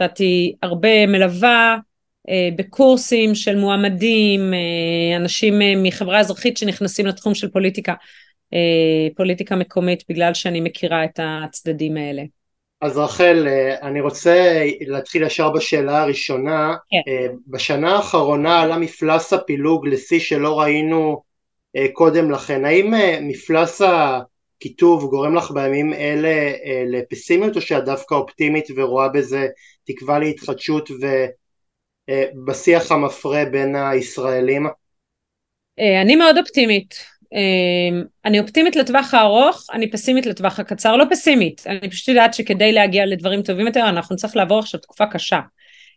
נתתי 0.00 0.54
הרבה 0.62 1.06
מלווה 1.06 1.76
בקורסים 2.56 3.34
של 3.34 3.56
מועמדים, 3.56 4.40
אנשים 5.16 5.54
מחברה 5.82 6.20
אזרחית 6.20 6.56
שנכנסים 6.56 7.06
לתחום 7.06 7.34
של 7.34 7.48
פוליטיקה, 7.48 7.94
פוליטיקה 9.16 9.56
מקומית 9.56 10.04
בגלל 10.08 10.34
שאני 10.34 10.60
מכירה 10.60 11.04
את 11.04 11.20
הצדדים 11.22 11.96
האלה. 11.96 12.22
אז 12.84 12.98
רחל, 12.98 13.48
אה, 13.48 13.88
אני 13.88 14.00
רוצה 14.00 14.64
להתחיל 14.80 15.22
ישר 15.22 15.50
בשאלה 15.50 16.02
הראשונה. 16.02 16.76
כן. 16.90 17.12
אה, 17.12 17.26
בשנה 17.46 17.96
האחרונה 17.96 18.60
עלה 18.60 18.78
מפלס 18.78 19.32
הפילוג 19.32 19.86
לשיא 19.86 20.20
שלא 20.20 20.60
ראינו 20.60 21.22
אה, 21.76 21.86
קודם 21.92 22.30
לכן. 22.30 22.64
האם 22.64 22.94
מפלס 23.20 23.82
הכיתוב 23.82 25.10
גורם 25.10 25.34
לך 25.34 25.50
בימים 25.50 25.92
אלה 25.92 26.52
לפסימיות 26.86 27.56
או 27.56 27.60
שאת 27.60 27.84
דווקא 27.84 28.14
אופטימית 28.14 28.64
ורואה 28.76 29.08
בזה 29.08 29.46
תקווה 29.84 30.18
להתחדשות 30.18 30.90
ובשיח 32.10 32.92
המפרה 32.92 33.44
בין 33.44 33.76
הישראלים? 33.76 34.66
אני 36.02 36.16
מאוד 36.16 36.38
אופטימית. 36.38 37.13
אמ, 37.34 38.04
אני 38.24 38.40
אופטימית 38.40 38.76
לטווח 38.76 39.14
הארוך, 39.14 39.66
אני 39.72 39.90
פסימית 39.90 40.26
לטווח 40.26 40.60
הקצר, 40.60 40.96
לא 40.96 41.04
פסימית, 41.10 41.64
אני 41.66 41.90
פשוט 41.90 42.08
יודעת 42.08 42.34
שכדי 42.34 42.72
להגיע 42.72 43.06
לדברים 43.06 43.42
טובים 43.42 43.66
יותר 43.66 43.88
אנחנו 43.88 44.14
נצטרך 44.14 44.36
לעבור 44.36 44.58
עכשיו 44.58 44.80
תקופה 44.80 45.06
קשה, 45.06 45.40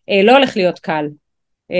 אה, 0.09 0.23
לא 0.23 0.31
הולך 0.31 0.57
להיות 0.57 0.79
קל. 0.79 1.05
אמ, 1.71 1.75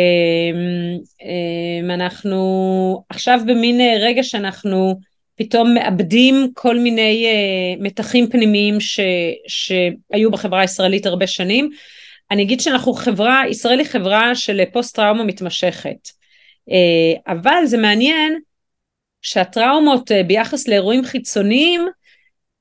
אמ, 1.22 1.92
אנחנו 1.92 3.04
עכשיו 3.10 3.40
במין 3.46 3.82
אה, 3.82 3.96
רגע 4.00 4.24
שאנחנו 4.24 5.00
פתאום 5.36 5.74
מאבדים 5.74 6.52
כל 6.54 6.80
מיני 6.80 7.26
אה, 7.26 7.84
מתחים 7.84 8.30
פנימיים 8.30 8.80
ש, 8.80 9.00
שהיו 9.48 10.32
בחברה 10.32 10.62
הישראלית 10.62 11.06
הרבה 11.06 11.28
שנים. 11.28 11.70
אני 12.32 12.44
אגיד 12.44 12.60
שאנחנו 12.60 12.94
חברה, 12.94 13.44
ישראל 13.50 13.80
היא 13.80 13.88
חברה 13.88 14.36
של 14.36 14.62
פוסט 14.74 14.96
טראומה 14.96 15.24
מתמשכת. 15.24 16.18
אבל 17.28 17.66
זה 17.66 17.78
מעניין 17.78 18.40
שהטראומות 19.22 20.12
אה, 20.12 20.24
ביחס 20.24 20.68
לאירועים 20.68 21.04
חיצוניים, 21.04 21.88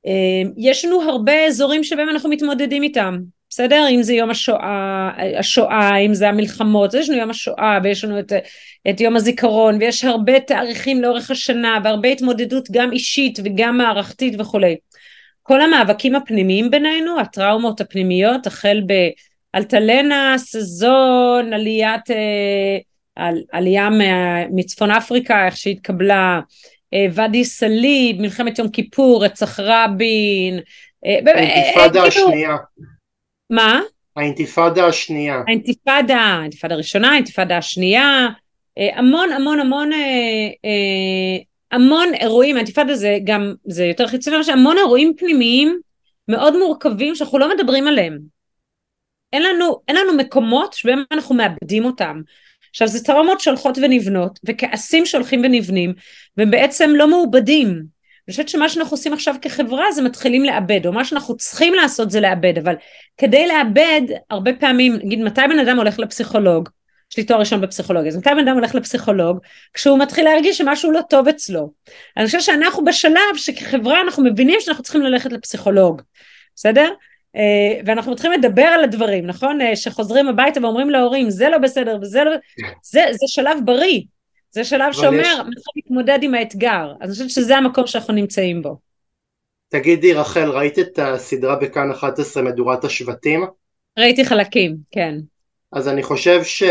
אה, 0.07 0.51
יש 0.57 0.85
לנו 0.85 1.03
הרבה 1.03 1.47
אזורים 1.47 1.85
שבהם 1.85 2.09
אנחנו 2.09 2.31
מתמודדים 2.31 2.83
איתם, 2.83 3.19
בסדר? 3.51 3.87
אם 3.91 4.03
זה 4.03 4.15
יום 4.15 4.31
השואה, 4.31 5.11
השואה, 5.39 5.97
אם 5.97 6.15
זה 6.15 6.29
המלחמות, 6.29 6.95
יש 6.95 7.09
לנו 7.09 7.19
יום 7.19 7.31
השואה 7.31 7.79
ויש 7.83 8.05
לנו 8.05 8.19
את, 8.19 8.33
את 8.91 9.01
יום 9.01 9.17
הזיכרון 9.17 9.77
ויש 9.81 10.05
הרבה 10.05 10.41
תאריכים 10.41 11.03
לאורך 11.03 11.31
השנה 11.31 11.79
והרבה 11.85 12.09
התמודדות 12.09 12.69
גם 12.71 12.93
אישית 12.93 13.39
וגם 13.45 13.79
מערכתית 13.79 14.41
וכולי. 14.41 14.77
כל 15.43 15.61
המאבקים 15.61 16.15
הפנימיים 16.15 16.71
בינינו, 16.71 17.21
הטראומות 17.21 17.81
הפנימיות, 17.81 18.47
החל 18.47 18.83
באלטלנה, 19.55 20.35
סזון, 20.39 21.53
עליית 21.53 22.11
אה, 22.11 22.79
על, 23.17 23.43
עלייה 23.53 23.89
מצפון 24.51 24.91
אפריקה, 24.91 25.47
איך 25.47 25.57
שהתקבלה, 25.57 26.41
אה, 26.95 27.07
ואדי 27.13 27.45
סאליב, 27.45 28.21
מלחמת 28.21 28.59
יום 28.59 28.69
כיפור, 28.69 29.25
רצח 29.25 29.61
רבין. 29.61 30.61
אה, 31.07 31.19
האינתיפאדה 31.35 32.05
אה, 32.05 32.11
כאילו... 32.11 32.27
השנייה. 32.29 32.57
מה? 33.51 33.81
האינתיפאדה 34.17 34.87
השנייה. 34.87 35.43
האינתיפאדה, 35.47 36.17
האינתיפאדה 36.17 36.75
הראשונה, 36.75 37.13
האינתיפאדה 37.13 37.59
השנייה, 37.59 38.29
המון 38.97 39.33
המון 39.33 39.61
המון 39.61 39.91
המון 41.73 42.15
אירועים, 42.15 42.57
האינתיפאדה 42.57 42.95
זה 42.95 43.19
גם, 43.25 43.55
זה 43.65 43.85
יותר 43.85 44.07
חיצוני, 44.07 44.37
המון 44.53 44.79
אירועים 44.79 45.13
פנימיים 45.17 45.81
מאוד 46.29 46.59
מורכבים 46.59 47.15
שאנחנו 47.15 47.39
לא 47.39 47.57
מדברים 47.57 47.89
עליהם. 47.89 48.19
אין 49.33 49.43
לנו, 49.43 49.81
אין 49.89 49.97
לנו 49.97 50.17
מקומות 50.17 50.73
שבהם 50.73 51.03
אנחנו 51.13 51.35
מאבדים 51.35 51.85
אותם. 51.85 52.21
עכשיו 52.77 52.89
זה 52.89 53.05
טראומות 53.05 53.41
שהולכות 53.41 53.79
ונבנות 53.83 54.39
וכעסים 54.45 55.07
שהולכים 55.07 55.41
ונבנים 55.45 55.95
והם 56.37 56.51
בעצם 56.51 56.91
לא 56.95 57.09
מעובדים. 57.09 57.69
אני 57.69 58.31
חושבת 58.31 58.49
שמה 58.49 58.69
שאנחנו 58.69 58.95
עושים 58.95 59.13
עכשיו 59.13 59.35
כחברה 59.43 59.93
זה 59.93 60.03
מתחילים 60.03 60.45
לאבד 60.45 60.87
או 60.87 60.93
מה 60.93 61.05
שאנחנו 61.05 61.37
צריכים 61.37 61.75
לעשות 61.75 62.11
זה 62.11 62.21
לאבד 62.21 62.59
אבל 62.59 62.75
כדי 63.17 63.47
לאבד 63.47 64.01
הרבה 64.31 64.53
פעמים 64.53 64.95
נגיד 64.95 65.21
מתי 65.21 65.41
בן 65.51 65.59
אדם 65.59 65.77
הולך 65.77 65.99
לפסיכולוג 65.99 66.69
יש 67.13 67.17
לי 67.17 67.25
תואר 67.25 67.41
ראשון 67.41 67.61
בפסיכולוגיה, 67.61 68.09
אז 68.11 68.17
מתי 68.17 68.31
בן 68.31 68.49
אדם 68.49 68.57
הולך 68.57 68.75
לפסיכולוג? 68.75 69.39
כשהוא 69.75 69.99
מתחיל 69.99 70.25
להרגיש 70.25 70.59
שמשהו 70.59 70.93
לא 70.93 71.01
טוב 71.11 71.29
אצלו. 71.29 71.73
אני 72.17 72.27
חושבת 72.27 72.43
שאנחנו 72.43 72.85
בשלב 72.85 73.37
שכחברה 73.37 74.01
אנחנו 74.01 74.25
מבינים 74.25 74.61
שאנחנו 74.61 74.83
צריכים 74.83 75.03
ללכת 75.03 75.33
לפסיכולוג, 75.33 76.03
בסדר? 76.57 76.91
אה, 77.37 77.81
ואנחנו 77.87 78.13
מתחילים 78.13 78.41
לדבר 78.41 78.63
על 78.63 78.85
הדברים, 78.85 79.27
נכון? 79.27 79.61
אה, 79.61 79.77
שחוזרים 79.77 80.29
הביתה 80.29 80.61
ואומרים 80.63 80.91
להורים, 80.91 81.31
זה 81.31 81.49
לא 81.49 81.59
בסדר 81.59 81.99
וזה 82.03 82.25
לא... 82.25 82.31
זה, 82.83 83.05
זה 83.13 83.27
שלב 83.27 83.59
בריא. 83.65 84.01
זה 84.51 84.65
שלב 84.65 84.93
שאומר, 84.93 85.21
יש... 85.21 85.39
מתחיל 85.39 85.73
להתמודד 85.77 86.19
עם 86.23 86.35
האתגר. 86.35 86.93
אז 87.01 87.09
אני 87.09 87.13
חושבת 87.13 87.31
שזה 87.31 87.57
המקום 87.57 87.87
שאנחנו 87.87 88.15
נמצאים 88.15 88.63
בו. 88.63 88.79
תגידי, 89.69 90.13
רחל, 90.13 90.51
ראית 90.51 90.79
את 90.79 90.99
הסדרה 90.99 91.57
בכאן 91.57 91.91
11, 91.91 92.43
מדורת 92.43 92.85
השבטים? 92.85 93.45
ראיתי 93.99 94.25
חלקים, 94.25 94.77
כן. 94.91 95.15
אז 95.73 95.89
אני 95.89 96.03
חושב 96.03 96.45
ש... 96.45 96.63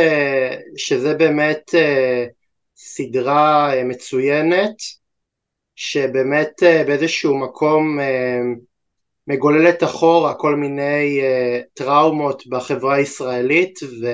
שזה 0.77 1.13
באמת 1.13 1.69
uh, 1.69 2.29
סדרה 2.75 3.71
מצוינת, 3.85 4.75
שבאמת 5.75 6.51
uh, 6.63 6.87
באיזשהו 6.87 7.37
מקום 7.37 7.99
uh, 7.99 8.59
מגוללת 9.27 9.83
אחורה 9.83 10.33
כל 10.33 10.55
מיני 10.55 11.21
uh, 11.21 11.63
טראומות 11.73 12.47
בחברה 12.47 12.95
הישראלית 12.95 13.79
ו... 13.83 14.07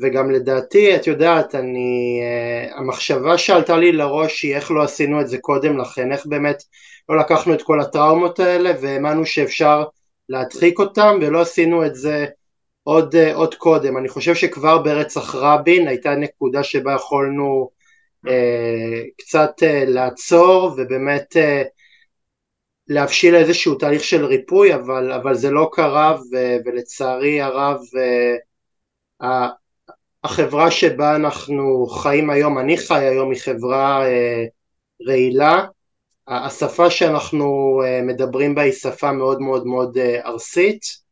וגם 0.00 0.30
לדעתי, 0.30 0.96
את 0.96 1.06
יודעת, 1.06 1.54
אני, 1.54 2.20
uh, 2.22 2.78
המחשבה 2.78 3.38
שעלתה 3.38 3.76
לי 3.76 3.92
לראש 3.92 4.42
היא 4.42 4.54
איך 4.54 4.70
לא 4.70 4.82
עשינו 4.82 5.20
את 5.20 5.28
זה 5.28 5.38
קודם 5.38 5.78
לכן, 5.78 6.12
איך 6.12 6.26
באמת 6.26 6.62
לא 7.08 7.18
לקחנו 7.18 7.54
את 7.54 7.62
כל 7.62 7.80
הטראומות 7.80 8.38
האלה 8.40 8.72
והאמנו 8.80 9.26
שאפשר 9.26 9.84
להדחיק 10.28 10.78
אותם 10.78 11.18
ולא 11.22 11.40
עשינו 11.40 11.86
את 11.86 11.94
זה 11.94 12.26
עוד, 12.82 13.14
uh, 13.14 13.34
עוד 13.34 13.54
קודם. 13.54 13.96
אני 13.96 14.08
חושב 14.08 14.34
שכבר 14.34 14.78
ברצח 14.78 15.34
רבין 15.34 15.88
הייתה 15.88 16.14
נקודה 16.14 16.62
שבה 16.62 16.92
יכולנו 16.92 17.70
uh, 18.26 18.30
קצת 19.18 19.52
uh, 19.60 19.90
לעצור 19.90 20.74
ובאמת 20.76 21.36
uh, 21.36 21.81
להבשיל 22.88 23.34
איזשהו 23.34 23.74
תהליך 23.74 24.04
של 24.04 24.24
ריפוי, 24.24 24.74
אבל, 24.74 25.12
אבל 25.12 25.34
זה 25.34 25.50
לא 25.50 25.70
קרה, 25.72 26.16
ו, 26.32 26.36
ולצערי 26.64 27.40
הרב, 27.40 27.80
uh, 29.22 29.26
החברה 30.24 30.70
שבה 30.70 31.16
אנחנו 31.16 31.86
חיים 31.86 32.30
היום, 32.30 32.58
אני 32.58 32.76
חי 32.76 33.04
היום, 33.04 33.30
היא 33.30 33.40
חברה 33.40 34.04
uh, 34.06 35.08
רעילה. 35.08 35.66
השפה 36.28 36.90
שאנחנו 36.90 37.80
uh, 37.82 38.06
מדברים 38.06 38.54
בה 38.54 38.62
היא 38.62 38.72
שפה 38.72 39.12
מאוד 39.12 39.40
מאוד 39.40 39.66
מאוד 39.66 39.96
uh, 39.96 40.26
ארסית, 40.26 41.02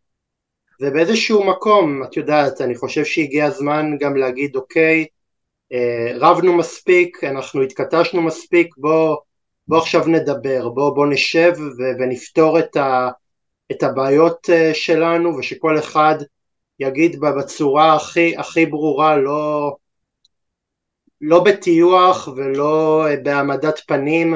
ובאיזשהו 0.80 1.44
מקום, 1.44 2.02
את 2.04 2.16
יודעת, 2.16 2.60
אני 2.60 2.74
חושב 2.74 3.04
שהגיע 3.04 3.46
הזמן 3.46 3.96
גם 4.00 4.16
להגיד, 4.16 4.56
אוקיי, 4.56 5.06
רבנו 6.14 6.56
מספיק, 6.56 7.24
אנחנו 7.24 7.62
התכתשנו 7.62 8.22
מספיק, 8.22 8.74
בוא 8.76 9.16
בוא 9.70 9.78
עכשיו 9.78 10.06
נדבר, 10.06 10.68
בוא, 10.68 10.94
בוא 10.94 11.06
נשב 11.06 11.52
ו- 11.58 12.00
ונפתור 12.00 12.58
את, 12.58 12.76
ה- 12.76 13.08
את 13.72 13.82
הבעיות 13.82 14.50
אה, 14.50 14.70
שלנו 14.74 15.36
ושכל 15.36 15.78
אחד 15.78 16.14
יגיד 16.80 17.20
בה 17.20 17.32
בצורה 17.32 17.94
הכי, 17.94 18.36
הכי 18.36 18.66
ברורה, 18.66 19.16
לא, 19.16 19.76
לא 21.20 21.44
בטיוח 21.44 22.28
ולא 22.36 23.06
אה, 23.06 23.16
בהעמדת 23.16 23.80
פנים 23.86 24.34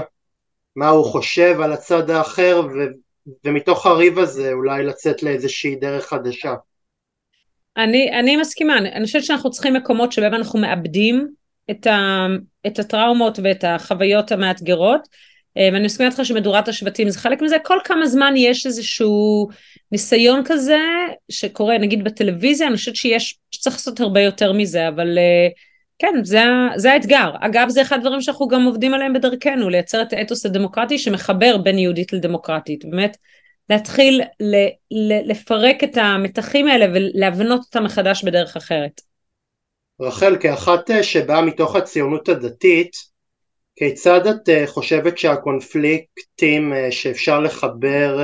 מה 0.76 0.88
הוא 0.88 1.04
חושב 1.04 1.60
על 1.60 1.72
הצד 1.72 2.10
האחר 2.10 2.62
ו- 2.66 3.28
ומתוך 3.44 3.86
הריב 3.86 4.18
הזה 4.18 4.52
אולי 4.52 4.82
לצאת 4.82 5.22
לאיזושהי 5.22 5.76
דרך 5.76 6.06
חדשה. 6.06 6.54
אני, 7.76 8.20
אני 8.20 8.36
מסכימה, 8.36 8.78
אני, 8.78 8.92
אני 8.92 9.04
חושבת 9.04 9.24
שאנחנו 9.24 9.50
צריכים 9.50 9.74
מקומות 9.74 10.12
שבהם 10.12 10.34
אנחנו 10.34 10.58
מאבדים 10.58 11.28
את, 11.70 11.86
ה, 11.86 12.26
את 12.66 12.78
הטראומות 12.78 13.38
ואת 13.42 13.64
החוויות 13.64 14.32
המאתגרות 14.32 15.08
אה, 15.56 15.68
ואני 15.72 15.84
מסכימה 15.84 16.08
איתך 16.08 16.24
שמדורת 16.24 16.68
השבטים 16.68 17.10
זה 17.10 17.18
חלק 17.18 17.42
מזה, 17.42 17.56
כל 17.64 17.78
כמה 17.84 18.06
זמן 18.06 18.34
יש 18.36 18.66
איזשהו 18.66 19.48
ניסיון 19.92 20.42
כזה 20.44 20.78
שקורה 21.28 21.78
נגיד 21.78 22.04
בטלוויזיה, 22.04 22.68
אני 22.68 22.76
חושבת 22.76 22.96
שיש, 22.96 23.38
שצריך 23.50 23.76
לעשות 23.76 24.00
הרבה 24.00 24.20
יותר 24.20 24.52
מזה, 24.52 24.88
אבל 24.88 25.18
אה, 25.18 25.48
כן, 25.98 26.24
זה, 26.24 26.42
זה 26.76 26.92
האתגר. 26.92 27.30
אגב, 27.40 27.68
זה 27.68 27.82
אחד 27.82 27.98
הדברים 27.98 28.20
שאנחנו 28.20 28.48
גם 28.48 28.64
עובדים 28.64 28.94
עליהם 28.94 29.12
בדרכנו, 29.12 29.68
לייצר 29.68 30.02
את 30.02 30.12
האתוס 30.12 30.46
הדמוקרטי 30.46 30.98
שמחבר 30.98 31.56
בין 31.56 31.78
יהודית 31.78 32.12
לדמוקרטית, 32.12 32.84
באמת 32.84 33.16
להתחיל 33.70 34.20
ל, 34.40 34.54
ל, 34.90 35.30
לפרק 35.30 35.84
את 35.84 35.96
המתחים 35.96 36.68
האלה 36.68 36.86
ולהבנות 36.94 37.60
אותם 37.60 37.84
מחדש 37.84 38.24
בדרך 38.24 38.56
אחרת. 38.56 39.13
רחל, 40.00 40.36
כאחת 40.40 40.90
אה, 40.90 41.02
שבאה 41.02 41.42
מתוך 41.42 41.76
הציונות 41.76 42.28
הדתית, 42.28 42.96
כיצד 43.76 44.26
את 44.26 44.48
אה, 44.48 44.64
חושבת 44.66 45.18
שהקונפליקטים 45.18 46.72
אה, 46.72 46.92
שאפשר 46.92 47.40
לחבר 47.40 48.18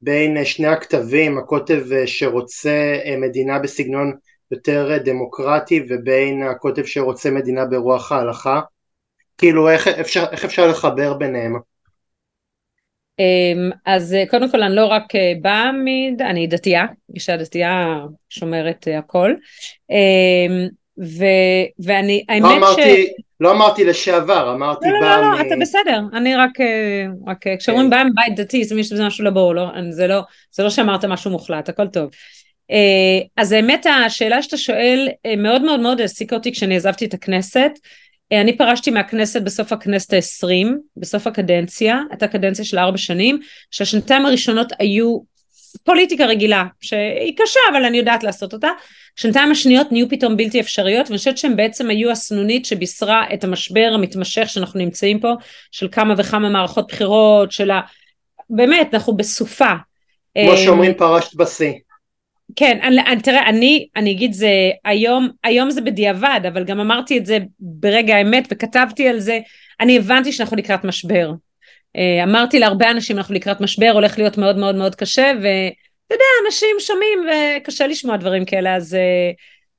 בין 0.00 0.44
שני 0.44 0.66
הכתבים, 0.66 1.38
הקוטב 1.38 2.06
שרוצה 2.06 2.98
מדינה 3.18 3.58
בסגנון 3.58 4.12
יותר 4.50 4.98
דמוקרטי 5.04 5.86
ובין 5.88 6.42
הקוטב 6.42 6.84
שרוצה 6.84 7.30
מדינה 7.30 7.64
ברוח 7.64 8.12
ההלכה? 8.12 8.60
כאילו 9.38 9.70
איך 9.70 9.88
אפשר, 9.88 10.24
איך 10.32 10.44
אפשר 10.44 10.66
לחבר 10.66 11.14
ביניהם? 11.14 11.54
אמ, 13.18 13.70
אז 13.86 14.16
קודם 14.30 14.50
כל 14.50 14.62
אני 14.62 14.76
לא 14.76 14.86
רק 14.86 15.04
באה 15.40 15.72
מ... 15.72 15.86
אני 16.20 16.46
דתייה, 16.46 16.86
אישה 17.14 17.36
דתייה 17.36 17.98
שומרת 18.28 18.88
הכל. 18.98 19.34
אמ, 19.90 20.68
ו, 20.98 21.24
ואני, 21.78 22.24
האמת 22.28 22.42
לא 22.42 22.56
אמרתי, 22.56 23.06
ש... 23.06 23.22
לא 23.40 23.52
אמרתי 23.52 23.84
לשעבר, 23.84 24.54
אמרתי 24.54 24.88
לא, 24.88 25.00
לא, 25.00 25.20
לא, 25.20 25.32
לא, 25.32 25.40
אתה 25.40 25.54
בסדר, 25.60 26.00
אני 26.12 26.36
רק, 26.36 26.60
אה, 26.60 27.06
רק 27.26 27.46
אה, 27.46 27.56
כשאומרים 27.56 27.86
כן. 27.86 27.90
בא 27.90 28.04
מבית 28.04 28.36
דתי, 28.36 28.64
זה 28.64 28.74
מישהו, 28.74 28.96
זה 28.96 29.06
משהו 29.06 29.24
לבור, 29.24 29.54
לא, 29.54 29.66
זה 29.90 30.06
לא, 30.06 30.20
זה 30.52 30.62
לא 30.62 30.70
שאמרת 30.70 31.04
משהו 31.04 31.30
מוחלט, 31.30 31.68
הכל 31.68 31.88
טוב. 31.88 32.10
אה, 32.70 33.26
אז 33.36 33.52
האמת, 33.52 33.86
השאלה 33.86 34.42
שאתה 34.42 34.56
שואל 34.56 35.08
מאוד 35.38 35.62
מאוד 35.62 35.80
מאוד 35.80 36.00
העסיקה 36.00 36.36
אותי 36.36 36.52
כשאני 36.52 36.76
עזבתי 36.76 37.04
את 37.04 37.14
הכנסת. 37.14 37.70
אני 38.32 38.56
פרשתי 38.56 38.90
מהכנסת 38.90 39.42
בסוף 39.42 39.72
הכנסת 39.72 40.12
העשרים, 40.12 40.80
בסוף 40.96 41.26
הקדנציה, 41.26 42.00
הייתה 42.10 42.28
קדנציה 42.28 42.64
של 42.64 42.78
ארבע 42.78 42.98
שנים, 42.98 43.40
שהשנתיים 43.70 44.26
הראשונות 44.26 44.72
היו 44.78 45.18
פוליטיקה 45.84 46.26
רגילה, 46.26 46.64
שהיא 46.80 47.36
קשה 47.36 47.60
אבל 47.72 47.84
אני 47.84 47.98
יודעת 47.98 48.22
לעשות 48.22 48.52
אותה, 48.52 48.68
שנתיים 49.16 49.50
השניות 49.50 49.92
נהיו 49.92 50.08
פתאום 50.08 50.36
בלתי 50.36 50.60
אפשריות 50.60 51.06
ואני 51.06 51.18
חושבת 51.18 51.38
שהם 51.38 51.56
בעצם 51.56 51.90
היו 51.90 52.10
הסנונית 52.10 52.64
שבישרה 52.64 53.24
את 53.34 53.44
המשבר 53.44 53.90
המתמשך 53.94 54.48
שאנחנו 54.48 54.80
נמצאים 54.80 55.20
פה, 55.20 55.32
של 55.70 55.88
כמה 55.92 56.14
וכמה 56.18 56.48
מערכות 56.48 56.88
בחירות, 56.88 57.52
של 57.52 57.70
ה... 57.70 57.80
באמת, 58.50 58.94
אנחנו 58.94 59.16
בסופה. 59.16 59.72
כמו 60.38 60.52
אה, 60.52 60.56
שאומרים 60.56 60.94
פרשת 60.94 61.34
בשיא. 61.34 61.72
כן, 62.56 62.78
אני, 62.82 63.00
אני, 63.00 63.22
תראה, 63.22 63.48
אני, 63.48 63.88
אני 63.96 64.10
אגיד 64.10 64.32
זה, 64.32 64.70
היום, 64.84 65.28
היום 65.44 65.70
זה 65.70 65.80
בדיעבד, 65.80 66.40
אבל 66.48 66.64
גם 66.64 66.80
אמרתי 66.80 67.18
את 67.18 67.26
זה 67.26 67.38
ברגע 67.60 68.16
האמת 68.16 68.48
וכתבתי 68.50 69.08
על 69.08 69.20
זה, 69.20 69.38
אני 69.80 69.98
הבנתי 69.98 70.32
שאנחנו 70.32 70.56
לקראת 70.56 70.84
משבר. 70.84 71.32
אה, 71.96 72.24
אמרתי 72.24 72.58
להרבה 72.58 72.90
אנשים 72.90 73.16
אנחנו 73.18 73.34
לקראת 73.34 73.60
משבר 73.60 73.90
הולך 73.90 74.18
להיות 74.18 74.38
מאוד 74.38 74.56
מאוד 74.56 74.74
מאוד 74.74 74.94
קשה 74.94 75.32
ואתה 75.36 76.14
יודע 76.14 76.24
אנשים 76.46 76.76
שומעים 76.78 77.18
וקשה 77.28 77.86
לשמוע 77.86 78.16
דברים 78.16 78.44
כאלה 78.44 78.76
אז 78.76 78.94
uh, 78.94 79.34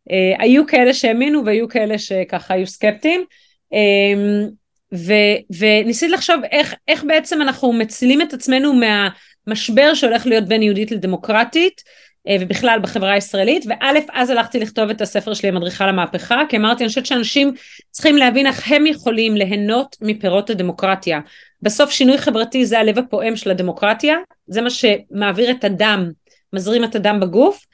uh, 0.10 0.44
היו 0.44 0.68
כאלה 0.68 0.94
שהאמינו 0.94 1.46
והיו 1.46 1.70
כאלה 1.70 1.98
שככה 1.98 2.54
היו 2.54 2.68
סקפטיים 2.68 3.26
um, 3.74 4.52
ו, 4.94 5.14
וניסית 5.60 6.12
לחשוב 6.12 6.36
איך, 6.52 6.76
איך 6.88 7.04
בעצם 7.04 7.42
אנחנו 7.42 7.74
מצילים 7.74 8.22
את 8.22 8.34
עצמנו 8.34 8.74
מהמשבר 8.74 9.94
שהולך 9.94 10.26
להיות 10.26 10.48
בין 10.48 10.64
יהודית 10.64 10.92
לדמוקרטית 10.92 11.82
ובכלל 12.30 12.80
בחברה 12.82 13.12
הישראלית 13.12 13.66
וא' 13.68 13.92
אז 14.14 14.30
הלכתי 14.30 14.60
לכתוב 14.60 14.90
את 14.90 15.02
הספר 15.02 15.34
שלי 15.34 15.50
המדריכה 15.50 15.88
למהפכה 15.88 16.42
כי 16.50 16.58
אמרתי 16.58 16.84
אני 16.84 16.88
חושבת 16.90 17.06
שאנשים 17.06 17.54
צריכים 17.92 18.18
להבין 18.18 18.48
איך 18.48 18.72
הם 18.72 18.88
יכולים 18.88 19.36
ליהנות 19.36 19.96
מפירות 20.02 20.50
הדמוקרטיה 20.50 21.20
בסוף 21.66 21.92
שינוי 21.92 22.18
חברתי 22.18 22.66
זה 22.66 22.80
הלב 22.80 23.00
הפועם 23.00 23.36
של 23.36 23.52
הדמוקרטיה, 23.52 24.18
זה 24.48 24.62
מה 24.62 24.70
שמעביר 24.70 25.52
את 25.52 25.64
הדם, 25.64 26.12
מזרים 26.54 26.84
את 26.84 26.96
הדם 26.96 27.20
בגוף, 27.20 27.66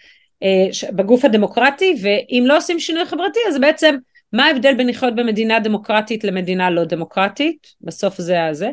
אה, 0.43 0.91
בגוף 0.91 1.25
הדמוקרטי, 1.25 1.95
ואם 2.01 2.43
לא 2.47 2.57
עושים 2.57 2.79
שינוי 2.79 3.05
חברתי 3.05 3.39
אז 3.47 3.59
בעצם 3.59 3.95
מה 4.33 4.45
ההבדל 4.45 4.73
בין 4.73 4.87
לחיות 4.87 5.15
במדינה 5.15 5.59
דמוקרטית 5.59 6.23
למדינה 6.23 6.69
לא 6.69 6.83
דמוקרטית, 6.83 7.67
בסוף 7.81 8.17
זה 8.17 8.45
הזה. 8.45 8.69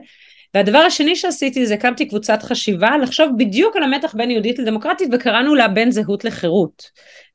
והדבר 0.55 0.79
השני 0.79 1.17
שעשיתי 1.17 1.67
זה 1.67 1.75
הקמתי 1.75 2.09
קבוצת 2.09 2.43
חשיבה 2.43 2.99
לחשוב 2.99 3.31
בדיוק 3.39 3.77
על 3.77 3.83
המתח 3.83 4.15
בין 4.15 4.31
יהודית 4.31 4.59
לדמוקרטית 4.59 5.09
וקראנו 5.13 5.55
לה 5.55 5.69
בין 5.69 5.91
זהות 5.91 6.25
לחירות 6.25 6.83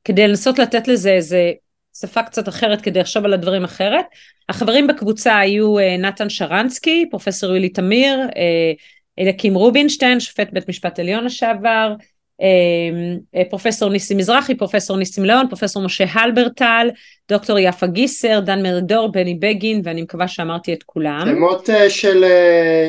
כדי 0.04 0.28
לנסות 0.28 0.58
לתת 0.58 0.88
לזה 0.88 1.10
איזה 1.12 1.52
שפה 2.00 2.22
קצת 2.22 2.48
אחרת 2.48 2.80
כדי 2.80 3.00
לחשוב 3.00 3.24
על 3.24 3.32
הדברים 3.32 3.64
אחרת. 3.64 4.04
החברים 4.48 4.86
בקבוצה 4.86 5.38
היו 5.38 5.78
אה, 5.78 5.96
נתן 5.96 6.28
שרנסקי, 6.28 7.06
פרופסור 7.10 7.54
יולי 7.54 7.68
תמיר, 7.68 8.20
אה, 8.36 8.72
אליקים 9.18 9.54
רובינשטיין, 9.54 10.20
שופט 10.20 10.48
בית 10.52 10.68
משפט 10.68 10.98
עליון 10.98 11.24
לשעבר, 11.24 11.94
אה, 12.40 13.42
פרופסור 13.50 13.90
ניסים 13.90 14.16
מזרחי, 14.16 14.54
פרופסור 14.54 14.96
ניסים 14.96 15.24
ליאון, 15.24 15.48
פרופסור 15.48 15.82
משה 15.82 16.04
הלברטל, 16.12 16.90
דוקטור 17.28 17.58
יפה 17.58 17.86
גיסר, 17.86 18.40
דן 18.40 18.62
מרידור, 18.62 19.12
בני 19.12 19.34
בגין, 19.34 19.80
ואני 19.84 20.02
מקווה 20.02 20.28
שאמרתי 20.28 20.72
את 20.72 20.82
כולם. 20.82 21.24
שמות 21.26 21.68
של, 21.88 22.24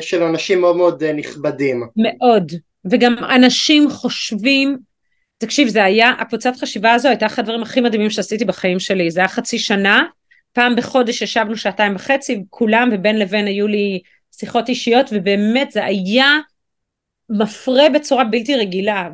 של 0.02 0.24
אנשים 0.24 0.62
מאוד 0.62 0.76
מאוד 0.76 1.04
נכבדים. 1.04 1.88
מאוד, 1.95 2.52
וגם 2.91 3.15
אנשים 3.36 3.89
חושבים, 3.89 4.78
תקשיב 5.38 5.67
זה 5.67 5.84
היה, 5.84 6.10
הקבוצת 6.19 6.54
חשיבה 6.56 6.93
הזו 6.93 7.10
הייתה 7.10 7.26
אחד 7.26 7.41
הדברים 7.41 7.62
הכי 7.62 7.82
מדהימים 7.82 8.10
שעשיתי 8.10 8.45
בחיים 8.45 8.80
שלי, 8.80 9.12
זה 9.12 9.19
היה 9.19 9.30
חצי 9.30 9.60
שנה, 9.60 10.04
פעם 10.54 10.76
בחודש 10.76 11.21
ישבנו 11.21 11.58
שעתיים 11.58 11.95
וחצי, 11.95 12.43
כולם 12.50 12.89
ובין 12.93 13.19
לבין 13.19 13.48
היו 13.48 13.67
לי 13.67 14.00
שיחות 14.39 14.69
אישיות 14.69 15.10
ובאמת 15.12 15.71
זה 15.71 15.86
היה 15.86 16.39
מפרה 17.30 17.89
בצורה 17.89 18.24
בלתי 18.24 18.56
רגילה 18.56 19.10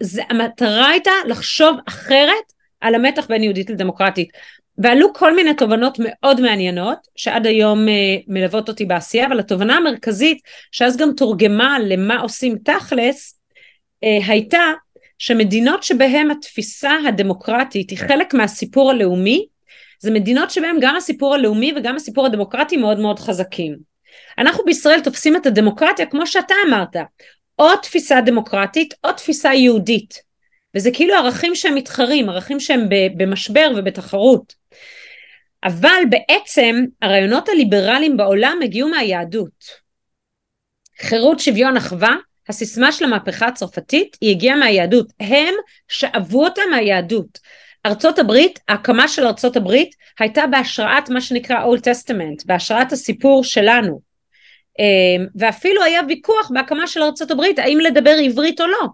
והמטרה 0.00 0.88
הייתה 0.88 1.10
לחשוב 1.26 1.76
אחרת 1.88 2.52
על 2.80 2.94
המתח 2.94 3.26
בין 3.26 3.42
יהודית 3.42 3.70
לדמוקרטית 3.70 4.28
ועלו 4.78 5.12
כל 5.14 5.36
מיני 5.36 5.54
תובנות 5.54 5.98
מאוד 6.00 6.40
מעניינות 6.40 6.98
שעד 7.16 7.46
היום 7.46 7.86
uh, 7.86 7.90
מלוות 8.28 8.68
אותי 8.68 8.84
בעשייה 8.84 9.26
אבל 9.26 9.40
התובנה 9.40 9.76
המרכזית 9.76 10.38
שאז 10.72 10.96
גם 10.96 11.10
תורגמה 11.16 11.78
למה 11.78 12.20
עושים 12.20 12.58
תכלס 12.64 13.38
uh, 14.04 14.30
הייתה 14.30 14.72
שמדינות 15.18 15.82
שבהן 15.82 16.30
התפיסה 16.30 16.92
הדמוקרטית 17.08 17.90
היא 17.90 17.98
חלק 17.98 18.34
מהסיפור 18.34 18.90
הלאומי 18.90 19.46
זה 20.00 20.10
מדינות 20.10 20.50
שבהן 20.50 20.76
גם 20.80 20.96
הסיפור 20.96 21.34
הלאומי 21.34 21.72
וגם 21.76 21.96
הסיפור 21.96 22.26
הדמוקרטי 22.26 22.76
מאוד 22.76 22.98
מאוד 22.98 23.18
חזקים. 23.18 23.76
אנחנו 24.38 24.64
בישראל 24.64 25.00
תופסים 25.00 25.36
את 25.36 25.46
הדמוקרטיה 25.46 26.06
כמו 26.06 26.26
שאתה 26.26 26.54
אמרת 26.68 26.96
או 27.58 27.76
תפיסה 27.82 28.20
דמוקרטית 28.20 28.94
או 29.04 29.12
תפיסה 29.12 29.54
יהודית 29.54 30.27
וזה 30.76 30.90
כאילו 30.92 31.14
ערכים 31.14 31.54
שהם 31.54 31.74
מתחרים 31.74 32.28
ערכים 32.28 32.60
שהם 32.60 32.88
במשבר 33.16 33.70
ובתחרות. 33.76 34.54
אבל 35.64 36.02
בעצם 36.10 36.84
הרעיונות 37.02 37.48
הליברליים 37.48 38.16
בעולם 38.16 38.58
הגיעו 38.64 38.88
מהיהדות. 38.88 39.64
חירות 41.00 41.40
שוויון 41.40 41.76
אחווה 41.76 42.16
הסיסמה 42.48 42.92
של 42.92 43.04
המהפכה 43.04 43.46
הצרפתית 43.46 44.16
היא 44.20 44.30
הגיעה 44.30 44.56
מהיהדות. 44.56 45.12
הם 45.20 45.54
שאבו 45.88 46.44
אותה 46.44 46.62
מהיהדות. 46.70 47.38
ארצות 47.86 48.18
הברית 48.18 48.58
ההקמה 48.68 49.08
של 49.08 49.26
ארצות 49.26 49.56
הברית 49.56 49.94
הייתה 50.18 50.46
בהשראת 50.46 51.10
מה 51.10 51.20
שנקרא 51.20 51.64
Old 51.64 51.78
Testament 51.80 52.44
בהשראת 52.46 52.92
הסיפור 52.92 53.44
שלנו. 53.44 54.00
אמ, 54.78 55.26
ואפילו 55.34 55.82
היה 55.82 56.00
ויכוח 56.08 56.50
בהקמה 56.54 56.86
של 56.86 57.02
ארצות 57.02 57.30
הברית 57.30 57.58
האם 57.58 57.78
לדבר 57.80 58.16
עברית 58.24 58.60
או 58.60 58.66
לא 58.66 58.86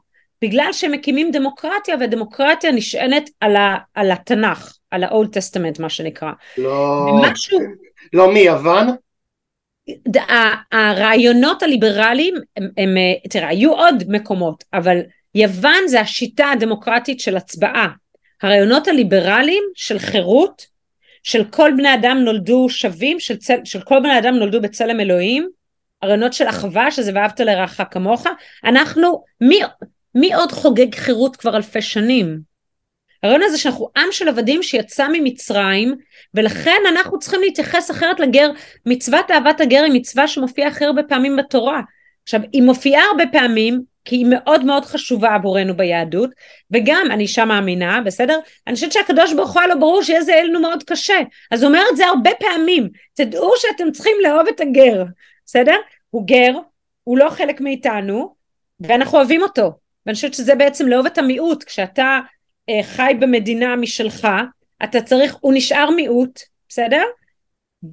בגלל 0.45 0.69
שהם 0.73 0.93
מקימים 0.93 1.31
דמוקרטיה 1.31 1.97
והדמוקרטיה 2.01 2.73
נשענת 2.73 3.31
על, 3.41 3.57
ה, 3.57 3.77
על 3.95 4.11
התנ"ך 4.11 4.77
על 4.91 5.05
ה-old 5.05 5.27
testament 5.27 5.83
מה 5.83 5.89
שנקרא. 5.89 6.33
לא, 6.59 6.71
ומשהו, 6.71 7.59
לא 8.13 8.33
מיוון? 8.33 8.87
הרעיונות 10.73 11.63
הליברליים 11.63 12.35
הם, 12.57 12.69
הם, 12.77 12.95
תראה 13.31 13.49
היו 13.49 13.73
עוד 13.73 14.05
מקומות 14.09 14.65
אבל 14.75 15.01
יוון 15.35 15.89
זה 15.89 16.01
השיטה 16.01 16.51
הדמוקרטית 16.51 17.21
של 17.21 17.37
הצבעה 17.37 17.89
הרעיונות 18.43 18.89
הליברליים 18.89 19.63
של 19.75 19.99
חירות 19.99 20.67
של 21.23 21.45
כל 21.45 21.73
בני 21.77 21.95
אדם 21.95 22.19
נולדו 22.19 22.69
שווים 22.69 23.21
של, 23.21 23.37
צל, 23.37 23.59
של 23.65 23.81
כל 23.81 24.01
בני 24.01 24.19
אדם 24.19 24.35
נולדו 24.35 24.61
בצלם 24.61 25.01
אלוהים 25.01 25.49
הרעיונות 26.03 26.33
של 26.33 26.49
אחווה 26.49 26.91
שזה 26.91 27.13
ואהבת 27.15 27.41
לרעך 27.41 27.81
כמוך 27.91 28.27
אנחנו 28.65 29.25
מי, 29.41 29.61
מי 30.15 30.35
עוד 30.35 30.53
חוגג 30.53 30.95
חירות 30.95 31.37
כבר 31.37 31.57
אלפי 31.57 31.83
שנים? 31.83 32.55
הרעיון 33.23 33.43
הזה 33.43 33.59
שאנחנו 33.59 33.89
עם 33.97 34.13
של 34.13 34.29
עבדים 34.29 34.63
שיצא 34.63 35.07
ממצרים 35.13 35.95
ולכן 36.35 36.81
אנחנו 36.89 37.19
צריכים 37.19 37.41
להתייחס 37.41 37.91
אחרת 37.91 38.21
לגר 38.21 38.51
מצוות 38.87 39.31
אהבת 39.31 39.61
הגר 39.61 39.83
היא 39.83 39.93
מצווה 39.93 40.29
שמופיעה 40.29 40.69
הכי 40.69 40.85
הרבה 40.85 41.03
פעמים 41.03 41.37
בתורה. 41.37 41.81
עכשיו 42.23 42.41
היא 42.53 42.63
מופיעה 42.63 43.03
הרבה 43.05 43.25
פעמים 43.33 43.83
כי 44.05 44.17
היא 44.17 44.27
מאוד 44.29 44.65
מאוד 44.65 44.85
חשובה 44.85 45.35
עבורנו 45.35 45.77
ביהדות 45.77 46.31
וגם 46.71 47.07
אני 47.11 47.23
אישה 47.23 47.45
מאמינה 47.45 48.01
בסדר? 48.01 48.39
אני 48.67 48.75
חושבת 48.75 48.93
שהקדוש 48.93 49.33
ברוך 49.33 49.53
הוא 49.53 49.61
היה 49.61 49.75
לו 49.75 49.81
ברור 49.81 50.03
שיהיה 50.03 50.23
זה 50.23 50.41
לנו 50.45 50.61
מאוד 50.61 50.83
קשה. 50.83 51.19
אז 51.51 51.63
הוא 51.63 51.69
אומר 51.69 51.83
את 51.93 51.97
זה 51.97 52.07
הרבה 52.07 52.31
פעמים. 52.41 52.89
תדעו 53.15 53.51
שאתם 53.57 53.93
צריכים 53.93 54.17
לאהוב 54.23 54.49
את 54.49 54.61
הגר 54.61 55.05
בסדר? 55.47 55.77
הוא 56.11 56.27
גר 56.27 56.59
הוא 57.05 57.19
לא 57.19 57.31
חלק 57.31 57.61
מאיתנו 57.61 58.35
ואנחנו 58.81 59.19
אוהבים 59.19 59.43
אותו 59.43 59.84
ואני 60.07 60.15
חושבת 60.15 60.35
שזה 60.35 60.55
בעצם 60.55 60.89
לאהוב 60.89 61.07
את 61.07 61.19
המיעוט 61.19 61.65
כשאתה 61.65 62.21
אה, 62.69 62.83
חי 62.83 63.13
במדינה 63.21 63.77
משלך 63.77 64.29
אתה 64.85 65.01
צריך 65.03 65.37
הוא 65.41 65.53
נשאר 65.57 65.91
מיעוט 65.91 66.41
בסדר? 66.69 67.03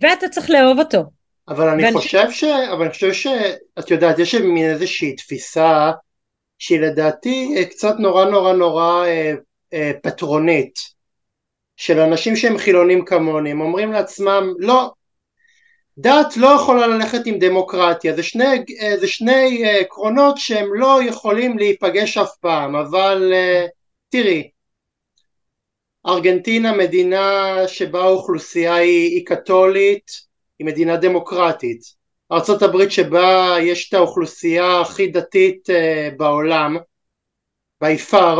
ואתה 0.01 0.29
צריך 0.29 0.49
לאהוב 0.49 0.79
אותו. 0.79 1.03
אבל 1.47 1.69
אני 1.69 1.83
ואני... 1.83 1.93
חושב 1.93 2.31
ש... 2.31 2.43
אבל 2.43 2.81
אני 2.81 2.89
חושב 2.89 3.13
שאת 3.13 3.91
יודעת 3.91 4.19
יש 4.19 4.35
מין 4.35 4.69
איזושהי 4.69 5.15
תפיסה 5.15 5.91
שהיא 6.59 6.79
לדעתי 6.79 7.53
אה, 7.57 7.65
קצת 7.65 7.95
נורא 7.99 8.25
נורא 8.25 8.53
נורא 8.53 9.05
אה, 9.05 9.33
אה, 9.73 9.91
פטרונית. 10.03 11.01
של 11.77 11.99
אנשים 11.99 12.35
שהם 12.35 12.57
חילונים 12.57 13.05
כמוני 13.05 13.51
הם 13.51 13.61
אומרים 13.61 13.91
לעצמם 13.91 14.53
לא 14.59 14.91
דת 16.01 16.37
לא 16.37 16.47
יכולה 16.47 16.87
ללכת 16.87 17.25
עם 17.25 17.39
דמוקרטיה 17.39 18.15
זה 18.15 18.23
שני, 18.23 18.65
אה, 18.81 18.97
זה 18.99 19.07
שני 19.07 19.63
אה, 19.63 19.79
עקרונות 19.79 20.37
שהם 20.37 20.73
לא 20.73 20.99
יכולים 21.03 21.57
להיפגש 21.57 22.17
אף 22.17 22.35
פעם 22.37 22.75
אבל 22.75 23.33
תראי 24.09 24.49
ארגנטינה 26.07 26.77
מדינה 26.77 27.55
שבה 27.67 28.03
האוכלוסייה 28.03 28.75
היא, 28.75 29.15
היא 29.15 29.25
קתולית 29.25 30.11
היא 30.59 30.67
מדינה 30.67 30.97
דמוקרטית. 30.97 31.81
ארה"ב 32.31 32.89
שבה 32.89 33.55
יש 33.61 33.89
את 33.89 33.93
האוכלוסייה 33.93 34.81
הכי 34.81 35.07
דתית 35.07 35.69
בעולם, 36.17 36.77
by 37.83 38.11
far, 38.11 38.37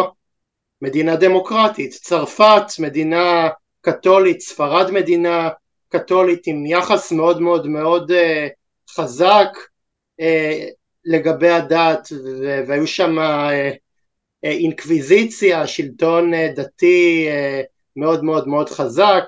מדינה 0.81 1.15
דמוקרטית. 1.15 1.91
צרפת 1.91 2.65
מדינה 2.79 3.49
קתולית, 3.81 4.41
ספרד 4.41 4.91
מדינה 4.91 5.49
קתולית 5.91 6.47
עם 6.47 6.65
יחס 6.65 7.11
מאוד 7.11 7.41
מאוד 7.41 7.67
מאוד 7.67 8.11
uh, 8.11 8.15
חזק 8.95 9.47
uh, 10.21 10.25
לגבי 11.05 11.49
הדת 11.49 12.07
והיו 12.67 12.87
שם 12.87 13.19
uh, 13.19 13.75
אינקוויזיציה, 14.43 15.67
שלטון 15.67 16.31
דתי 16.55 17.27
מאוד 17.95 18.23
מאוד 18.23 18.47
מאוד 18.47 18.69
חזק, 18.69 19.23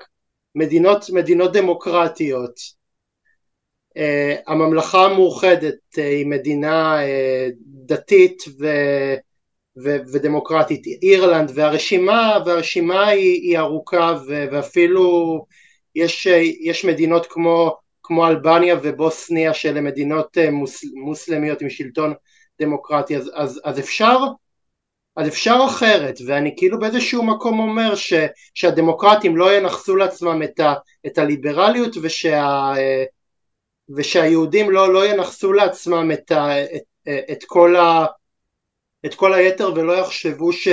מדינות, 0.54 1.10
מדינות 1.10 1.52
דמוקרטיות. 1.52 2.60
הממלכה 4.46 5.04
המאוחדת 5.04 5.94
היא 5.96 6.26
מדינה 6.26 6.98
דתית 7.86 8.42
ו, 8.60 8.66
ו, 9.84 9.96
ודמוקרטית, 10.12 10.86
אירלנד 11.02 11.52
והרשימה, 11.54 12.38
והרשימה 12.46 13.08
היא, 13.08 13.42
היא 13.42 13.58
ארוכה 13.58 14.14
ו, 14.26 14.44
ואפילו 14.52 15.46
יש, 15.94 16.26
יש 16.60 16.84
מדינות 16.84 17.26
כמו, 17.26 17.76
כמו 18.02 18.26
אלבניה 18.26 18.76
ובוסניה 18.82 19.54
שאלה 19.54 19.80
מדינות 19.80 20.38
מוס, 20.52 20.84
מוסלמיות 20.94 21.62
עם 21.62 21.70
שלטון 21.70 22.14
דמוקרטי 22.60 23.16
אז, 23.16 23.30
אז, 23.34 23.60
אז 23.64 23.78
אפשר 23.78 24.18
אז 25.16 25.28
אפשר 25.28 25.58
אחרת 25.66 26.18
ואני 26.26 26.54
כאילו 26.56 26.78
באיזשהו 26.78 27.22
מקום 27.22 27.58
אומר 27.58 27.94
ש, 27.94 28.12
שהדמוקרטים 28.54 29.36
לא 29.36 29.56
ינכסו 29.56 29.96
לעצמם 29.96 30.42
את, 30.42 30.60
ה, 30.60 30.74
את 31.06 31.18
הליברליות 31.18 31.96
ושה, 32.02 32.72
ושהיהודים 33.96 34.70
לא, 34.70 34.92
לא 34.92 35.06
ינכסו 35.06 35.52
לעצמם 35.52 36.10
את, 36.12 36.30
ה, 36.30 36.64
את, 36.64 36.82
את, 37.32 37.44
כל 37.44 37.76
ה, 37.76 38.06
את 39.06 39.14
כל 39.14 39.34
היתר 39.34 39.72
ולא 39.76 39.92
יחשבו 39.92 40.52
ש, 40.52 40.68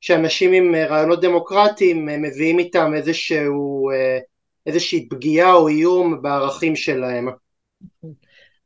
שאנשים 0.00 0.52
עם 0.52 0.74
רעיונות 0.74 1.20
דמוקרטיים 1.20 2.06
מביאים 2.06 2.58
איתם 2.58 2.92
איזשהו, 2.94 3.90
איזושהי 4.66 5.08
פגיעה 5.08 5.52
או 5.52 5.68
איום 5.68 6.22
בערכים 6.22 6.76
שלהם. 6.76 7.28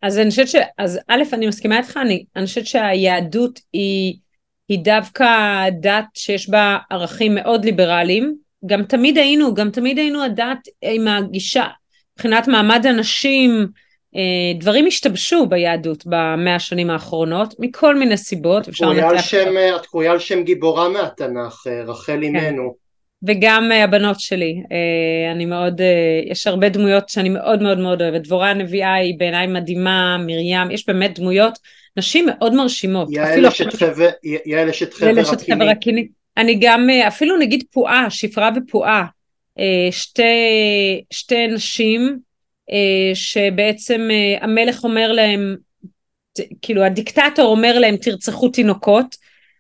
אז 0.03 0.19
אני 0.19 0.31
חושבת 0.31 0.49
ש... 0.49 0.57
אז 0.79 0.99
א', 1.09 1.23
אני 1.33 1.47
מסכימה 1.47 1.79
איתך, 1.79 1.99
אני, 2.03 2.25
אני 2.37 2.47
חושבת 2.47 2.67
שהיהדות 2.67 3.61
היא, 3.73 4.15
היא 4.69 4.79
דווקא 4.79 5.27
דת 5.81 6.05
שיש 6.15 6.51
בה 6.51 6.79
ערכים 6.91 7.35
מאוד 7.35 7.65
ליברליים. 7.65 8.37
גם 8.67 8.83
תמיד 8.83 9.19
היינו, 9.19 9.55
גם 9.55 9.71
תמיד 9.71 9.99
היינו 9.99 10.23
הדת 10.23 10.59
עם 10.83 11.09
הגישה, 11.09 11.67
מבחינת 12.17 12.49
מעמד 12.49 12.87
הנשים, 12.87 13.67
אה, 14.17 14.59
דברים 14.61 14.87
השתבשו 14.87 15.47
ביהדות 15.47 16.07
במאה 16.07 16.55
השנים 16.55 16.91
האחרונות, 16.91 17.55
מכל 17.59 17.97
מיני 17.97 18.17
סיבות. 18.17 18.69
את 19.77 19.87
קרויה 19.87 20.13
על 20.13 20.19
שם 20.19 20.43
גיבורה 20.43 20.89
מהתנ"ך, 20.89 21.67
אה, 21.67 21.83
רחל 21.85 22.21
כן. 22.21 22.57
וגם 23.23 23.73
אה, 23.73 23.85
הבנות 23.85 24.21
שלי, 24.21 24.63
אני 25.33 25.45
מאוד, 25.45 25.81
יש 26.31 26.47
הרבה 26.47 26.69
דמויות 26.69 27.09
שאני 27.09 27.29
מאוד 27.29 27.63
מאוד 27.63 27.79
מאוד 27.79 28.03
אוהבת, 28.03 28.21
דבורה 28.21 28.51
הנביאה 28.51 28.95
היא 28.95 29.19
בעיניי 29.19 29.47
מדהימה, 29.47 30.17
מרים, 30.19 30.71
יש 30.71 30.87
באמת 30.87 31.19
דמויות, 31.19 31.59
נשים 31.97 32.27
מאוד 32.27 32.55
מרשימות. 32.55 33.09
יעל 35.07 35.19
אשת 35.19 35.41
חבר 35.51 35.69
הקיני. 35.69 36.09
אני 36.37 36.59
גם, 36.61 36.91
אפילו 36.91 37.37
נגיד 37.37 37.65
פועה, 37.71 38.11
שפרה 38.11 38.51
ופועה, 38.57 39.05
אה, 39.59 39.93
שתי, 39.93 41.03
שתי 41.11 41.47
נשים 41.47 42.19
אה, 42.71 43.15
שבעצם 43.15 44.09
אה, 44.11 44.45
המלך 44.45 44.85
אומר 44.85 45.13
להם 45.13 45.57
כאילו 46.63 46.85
הדיקטטור 46.85 47.47
אומר 47.47 47.79
להם 47.79 47.97
תרצחו 47.97 48.49
תינוקות 48.49 49.17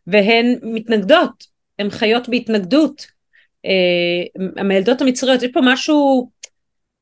והן 0.07 0.55
מתנגדות, 0.62 1.44
הן 1.79 1.90
חיות 1.90 2.29
בהתנגדות. 2.29 3.18
אה, 3.66 4.42
המילדות 4.57 5.01
המצריות, 5.01 5.42
יש 5.42 5.51
פה 5.53 5.61
משהו, 5.62 6.31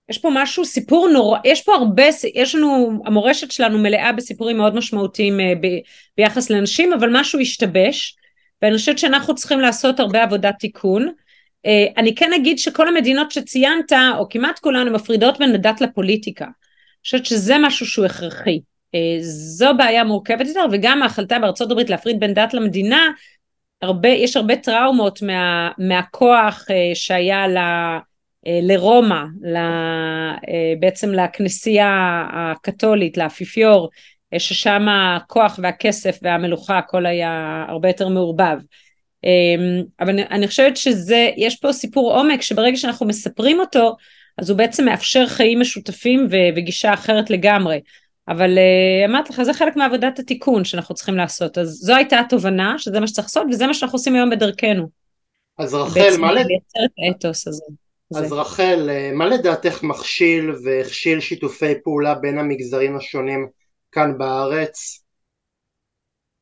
יש 0.09 0.19
פה 0.19 0.31
משהו, 0.33 0.65
סיפור 0.65 1.09
נורא, 1.09 1.39
יש 1.45 1.63
פה 1.63 1.75
הרבה, 1.75 2.05
יש 2.35 2.55
לנו, 2.55 3.03
המורשת 3.07 3.51
שלנו 3.51 3.79
מלאה 3.79 4.13
בסיפורים 4.13 4.57
מאוד 4.57 4.75
משמעותיים 4.75 5.41
אה, 5.41 5.53
ב, 5.61 5.67
ביחס 6.17 6.51
לנשים, 6.51 6.93
אבל 6.93 7.21
משהו 7.21 7.41
השתבש, 7.41 8.17
ואני 8.63 8.77
חושבת 8.77 8.99
שאנחנו 8.99 9.35
צריכים 9.35 9.61
לעשות 9.61 10.01
הרבה 10.01 10.23
עבודת 10.23 10.55
תיקון. 10.59 11.13
אה, 11.67 11.87
אני 11.97 12.15
כן 12.15 12.33
אגיד 12.33 12.59
שכל 12.59 12.89
המדינות 12.89 13.31
שציינת, 13.31 13.93
או 14.19 14.29
כמעט 14.29 14.59
כולן, 14.59 14.89
מפרידות 14.89 15.39
בין 15.39 15.55
הדת 15.55 15.81
לפוליטיקה. 15.81 16.45
אני 16.45 17.03
חושבת 17.05 17.27
שזה 17.27 17.55
משהו 17.61 17.87
שהוא 17.87 18.07
הכרחי. 18.07 18.61
זו 19.21 19.71
בעיה 19.77 20.05
מורכבת 20.05 20.47
יותר, 20.47 20.67
וגם 20.73 21.03
ההחלטה 21.03 21.39
בארצות 21.39 21.71
הברית 21.71 21.91
להפריד 21.91 22.21
בין 22.21 22.35
דת 22.35 22.55
למדינה, 22.55 23.11
הרבה, 23.83 24.09
יש 24.09 24.37
הרבה 24.37 24.57
טראומות 24.57 25.23
מה, 25.23 25.71
מהכוח 25.79 26.67
אה, 26.71 26.91
שהיה 26.95 27.49
ל, 27.49 27.57
אה, 27.57 28.61
לרומא, 28.63 29.23
ל, 29.43 29.57
אה, 29.57 30.75
בעצם 30.81 31.13
לכנסייה 31.13 32.23
הקתולית, 32.33 33.17
לאפיפיור, 33.17 33.91
ששם 34.39 34.87
הכוח 34.89 35.59
והכסף 35.63 36.19
והמלוכה 36.23 36.79
הכל 36.79 37.07
היה 37.07 37.65
הרבה 37.69 37.89
יותר 37.89 38.09
מעורבב. 38.09 38.59
אבל 40.01 40.11
אני, 40.11 40.23
אני 40.23 40.47
חושבת 40.47 40.77
שזה, 40.77 41.31
יש 41.37 41.57
פה 41.57 41.73
סיפור 41.73 42.15
עומק 42.19 42.43
שברגע 42.43 42.77
שאנחנו 42.77 43.07
מספרים 43.07 43.61
אותו, 43.61 43.97
אז 44.39 44.51
הוא 44.51 44.59
בעצם 44.59 44.85
מאפשר 44.85 45.27
חיים 45.27 45.61
משותפים 45.61 46.29
וגישה 46.57 46.95
אחרת 46.95 47.31
לגמרי. 47.31 47.79
אבל 48.29 48.59
uh, 48.59 49.11
אמרתי 49.11 49.33
לך 49.33 49.43
זה 49.43 49.55
חלק 49.55 49.77
מעבודת 49.77 50.19
התיקון 50.19 50.65
שאנחנו 50.65 50.95
צריכים 50.95 51.15
לעשות 51.15 51.59
אז 51.59 51.69
זו 51.69 51.95
הייתה 51.95 52.21
התובנה 52.21 52.79
שזה 52.79 53.01
מה 53.01 53.07
שצריך 53.07 53.27
לעשות 53.27 53.47
וזה 53.51 53.67
מה 53.67 53.75
שאנחנו 53.75 53.97
עושים 53.97 54.15
היום 54.15 54.31
בדרכנו. 54.31 54.89
אז 55.59 55.75
רחל 55.75 56.17
מה 56.19 56.33
לדעתך 56.33 56.47
לייצר 56.49 56.85
את 56.85 56.91
האתוס 56.99 57.49
הזה. 57.49 57.65
אז 58.15 58.29
זה. 58.29 58.35
רחל 58.35 58.91
אה, 58.91 59.11
מה 59.15 59.27
לדעתך 59.27 59.83
מכשיל 59.83 60.51
והכשיל 60.65 61.21
שיתופי 61.21 61.73
פעולה 61.85 62.15
בין 62.15 62.39
המגזרים 62.39 62.97
השונים 62.97 63.49
כאן 63.93 64.19
בארץ? 64.19 65.05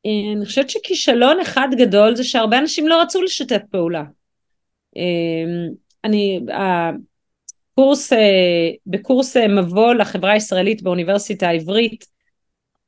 אה, 0.07 0.33
אני 0.37 0.47
חושבת 0.47 0.70
שכישלון 0.70 1.40
אחד 1.40 1.68
גדול 1.79 2.16
זה 2.16 2.25
שהרבה 2.25 2.59
אנשים 2.59 2.88
לא 2.88 3.03
רצו 3.03 3.23
לשתף 3.23 3.61
פעולה. 3.70 4.03
אני 6.05 6.40
קורס, 7.75 8.13
אה, 8.13 8.71
בקורס 8.87 9.37
אה, 9.37 9.49
מבוא 9.49 9.95
לחברה 9.95 10.33
הישראלית 10.33 10.83
באוניברסיטה 10.83 11.49
העברית, 11.49 12.07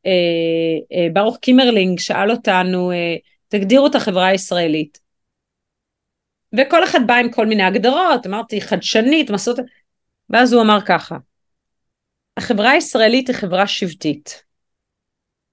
אה, 0.06 1.06
ברוך 1.12 1.36
קימרלינג 1.36 1.98
שאל 1.98 2.30
אותנו, 2.30 2.92
תגדירו 3.48 3.86
את 3.86 3.94
החברה 3.94 4.26
הישראלית. 4.26 5.00
וכל 6.58 6.84
אחד 6.84 7.00
בא 7.06 7.14
עם 7.14 7.32
כל 7.32 7.46
מיני 7.46 7.62
הגדרות, 7.62 8.26
אמרתי 8.26 8.60
חדשנית, 8.60 9.30
מסות... 9.30 9.58
ואז 10.30 10.52
הוא 10.52 10.62
אמר 10.62 10.78
ככה, 10.86 11.16
החברה 12.36 12.70
הישראלית 12.70 13.28
היא 13.28 13.36
חברה 13.36 13.66
שבטית. 13.66 14.42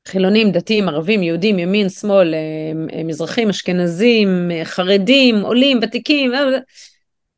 חילונים, 0.07 0.51
דתיים, 0.51 0.89
ערבים, 0.89 1.23
יהודים, 1.23 1.59
ימין, 1.59 1.89
שמאל, 1.89 2.33
מזרחים, 3.05 3.49
אשכנזים, 3.49 4.51
חרדים, 4.63 5.41
עולים, 5.41 5.79
ותיקים, 5.81 6.31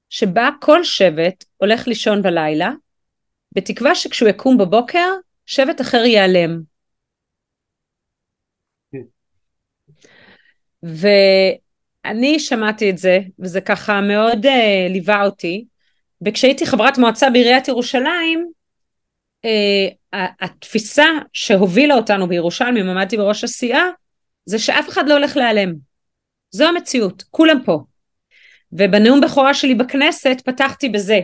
שבה 0.09 0.49
כל 0.61 0.83
שבט 0.83 1.45
הולך 1.57 1.87
לישון 1.87 2.21
בלילה, 2.21 2.71
בתקווה 3.55 3.95
שכשהוא 3.95 4.29
יקום 4.29 4.57
בבוקר, 4.57 5.09
שבט 5.45 5.81
אחר 5.81 5.97
ייעלם. 5.97 6.61
ואני 10.83 12.39
שמעתי 12.39 12.89
את 12.89 12.97
זה, 12.97 13.19
וזה 13.39 13.61
ככה 13.61 14.01
מאוד 14.01 14.45
uh, 14.45 14.89
ליווה 14.89 15.25
אותי, 15.25 15.65
וכשהייתי 16.25 16.65
חברת 16.65 16.97
מועצה 16.97 17.29
בעיריית 17.29 17.67
ירושלים, 17.67 18.51
אה, 19.45 20.17
התפיסה 20.41 21.05
שהובילה 21.33 21.95
אותנו 21.95 22.27
בירושלים, 22.27 22.77
אם 22.77 22.89
עמדתי 22.89 23.17
בראש 23.17 23.43
הסיעה, 23.43 23.89
זה 24.45 24.59
שאף 24.59 24.89
אחד 24.89 25.03
לא 25.07 25.13
הולך 25.13 25.37
להיעלם. 25.37 25.73
זו 26.51 26.65
המציאות, 26.65 27.23
כולם 27.31 27.57
פה. 27.65 27.83
ובנאום 28.77 29.21
בכורה 29.21 29.53
שלי 29.53 29.75
בכנסת 29.75 30.41
פתחתי 30.45 30.89
בזה, 30.89 31.19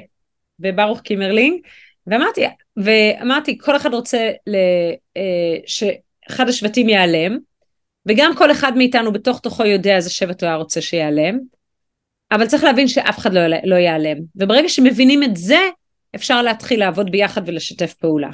בברוך 0.60 1.02
קימרלינג, 1.02 1.62
ואמרתי, 2.08 2.42
ואמרתי 2.78 3.58
כל 3.58 3.76
אחד 3.76 3.94
רוצה 3.94 4.32
ל, 4.48 4.56
אה, 5.18 5.58
שאחד 5.66 6.50
השבטים 6.50 6.90
ייעלם, 6.90 7.38
וגם 8.06 8.36
כל 8.36 8.52
אחד 8.52 8.78
מאיתנו 8.78 9.12
בתוך 9.12 9.40
תוכו 9.40 9.66
יודע 9.66 9.96
איזה 9.96 10.10
שבט 10.10 10.44
הוא 10.44 10.48
היה 10.48 10.56
רוצה 10.56 10.82
שיעלם, 10.82 11.40
אבל 12.32 12.48
צריך 12.48 12.64
להבין 12.64 12.88
שאף 12.88 13.18
אחד 13.18 13.34
לא, 13.34 13.42
לא 13.64 13.76
ייעלם, 13.76 14.18
וברגע 14.36 14.70
שמבינים 14.70 15.24
את 15.24 15.36
זה, 15.36 15.60
אפשר 16.16 16.42
להתחיל 16.42 16.80
לעבוד 16.80 17.12
ביחד 17.12 17.42
ולשתף 17.46 17.94
פעולה. 17.94 18.30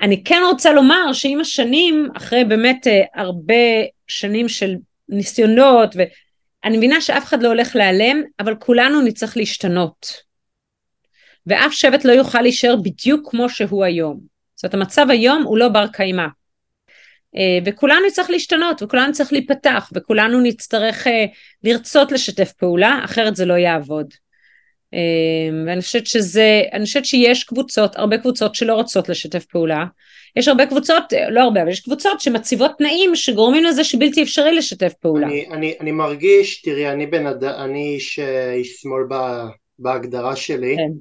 אני 0.00 0.24
כן 0.24 0.42
רוצה 0.50 0.72
לומר 0.72 1.12
שעם 1.12 1.40
השנים, 1.40 2.08
אחרי 2.16 2.44
באמת 2.44 2.86
אה, 2.86 3.02
הרבה 3.14 3.54
שנים 4.06 4.48
של 4.48 4.74
ניסיונות 5.08 5.94
אני 6.64 6.76
מבינה 6.76 7.00
שאף 7.00 7.24
אחד 7.24 7.42
לא 7.42 7.48
הולך 7.48 7.76
להיעלם, 7.76 8.22
אבל 8.40 8.54
כולנו 8.54 9.00
נצטרך 9.00 9.36
להשתנות. 9.36 10.06
ואף 11.46 11.72
שבט 11.72 12.04
לא 12.04 12.12
יוכל 12.12 12.40
להישאר 12.42 12.76
בדיוק 12.76 13.30
כמו 13.30 13.48
שהוא 13.48 13.84
היום. 13.84 14.20
זאת 14.54 14.64
אומרת, 14.64 14.74
המצב 14.74 15.06
היום 15.10 15.42
הוא 15.42 15.58
לא 15.58 15.68
בר 15.68 15.86
קיימא. 15.92 16.26
אה, 17.36 17.58
וכולנו 17.64 18.06
נצטרך 18.06 18.30
להשתנות, 18.30 18.82
וכולנו 18.82 19.08
נצטרך 19.08 19.32
להיפתח, 19.32 19.90
וכולנו 19.94 20.40
נצטרך 20.40 21.06
אה, 21.06 21.24
לרצות 21.64 22.12
לשתף 22.12 22.52
פעולה, 22.52 23.00
אחרת 23.04 23.36
זה 23.36 23.44
לא 23.44 23.54
יעבוד. 23.54 24.14
אה, 24.94 24.98
ואני 25.66 25.80
חושבת 25.80 26.06
שזה, 26.06 26.62
אני 26.72 26.84
חושבת 26.84 27.04
שיש 27.04 27.44
קבוצות, 27.44 27.96
הרבה 27.96 28.18
קבוצות 28.18 28.54
שלא 28.54 28.74
רוצות 28.74 29.08
לשתף 29.08 29.44
פעולה, 29.44 29.84
יש 30.36 30.48
הרבה 30.48 30.66
קבוצות, 30.66 31.04
לא 31.30 31.40
הרבה, 31.40 31.62
אבל 31.62 31.70
יש 31.70 31.80
קבוצות 31.80 32.20
שמציבות 32.20 32.70
תנאים 32.78 33.16
שגורמים 33.16 33.64
לזה 33.64 33.84
שבלתי 33.84 34.22
אפשרי 34.22 34.54
לשתף 34.54 34.92
פעולה. 35.00 35.26
אני, 35.26 35.46
אני, 35.50 35.74
אני 35.80 35.92
מרגיש, 35.92 36.62
תראי, 36.62 36.90
אני 36.90 37.06
בן 37.06 37.26
אדם, 37.26 37.52
אני 37.58 37.94
איש, 37.94 38.18
איש 38.54 38.80
שמאל 38.80 39.02
ב, 39.08 39.14
בהגדרה 39.78 40.36
שלי. 40.36 40.76
כן. 40.76 40.92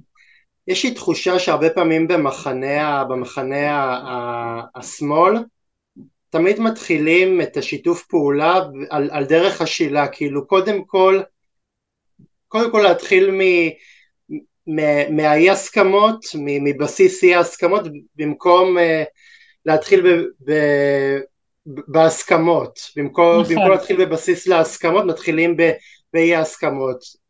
יש 0.67 0.83
לי 0.83 0.91
תחושה 0.91 1.39
שהרבה 1.39 1.69
פעמים 1.69 2.07
במחנה, 2.07 3.03
במחנה 3.03 3.99
השמאל, 4.75 5.33
תמיד 6.29 6.59
מתחילים 6.59 7.41
את 7.41 7.57
השיתוף 7.57 8.05
פעולה 8.05 8.59
על, 8.89 9.09
על 9.11 9.25
דרך 9.25 9.61
השילה, 9.61 10.07
כאילו 10.07 10.47
קודם 10.47 10.83
כל, 10.83 11.21
קודם 12.47 12.71
כל 12.71 12.81
להתחיל 12.81 13.31
מ... 13.31 13.41
מהאי 15.09 15.49
הסכמות, 15.49 16.25
מבסיס 16.35 17.23
אי 17.23 17.35
הסכמות, 17.35 17.81
במקום 18.15 18.77
uh, 18.77 18.81
להתחיל 19.65 20.01
ב, 20.01 20.23
ב, 20.49 20.53
בהסכמות, 21.65 22.79
במקום, 22.95 23.41
נכון. 23.41 23.55
במקום 23.55 23.71
להתחיל 23.71 24.05
בבסיס 24.05 24.47
להסכמות, 24.47 25.05
מתחילים 25.05 25.57
באי 26.13 26.35
הסכמות. 26.35 27.23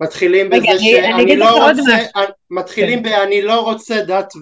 מתחילים 0.00 0.50
בזה 0.50 0.56
אני, 0.56 0.78
שאני 0.78 1.12
אני 1.12 1.36
לא 1.36 1.68
רוצה, 1.68 1.96
מתחילים 2.50 3.02
כן. 3.02 3.10
ב"אני 3.10 3.42
לא 3.42 3.60
רוצה 3.60 4.02
דת", 4.02 4.32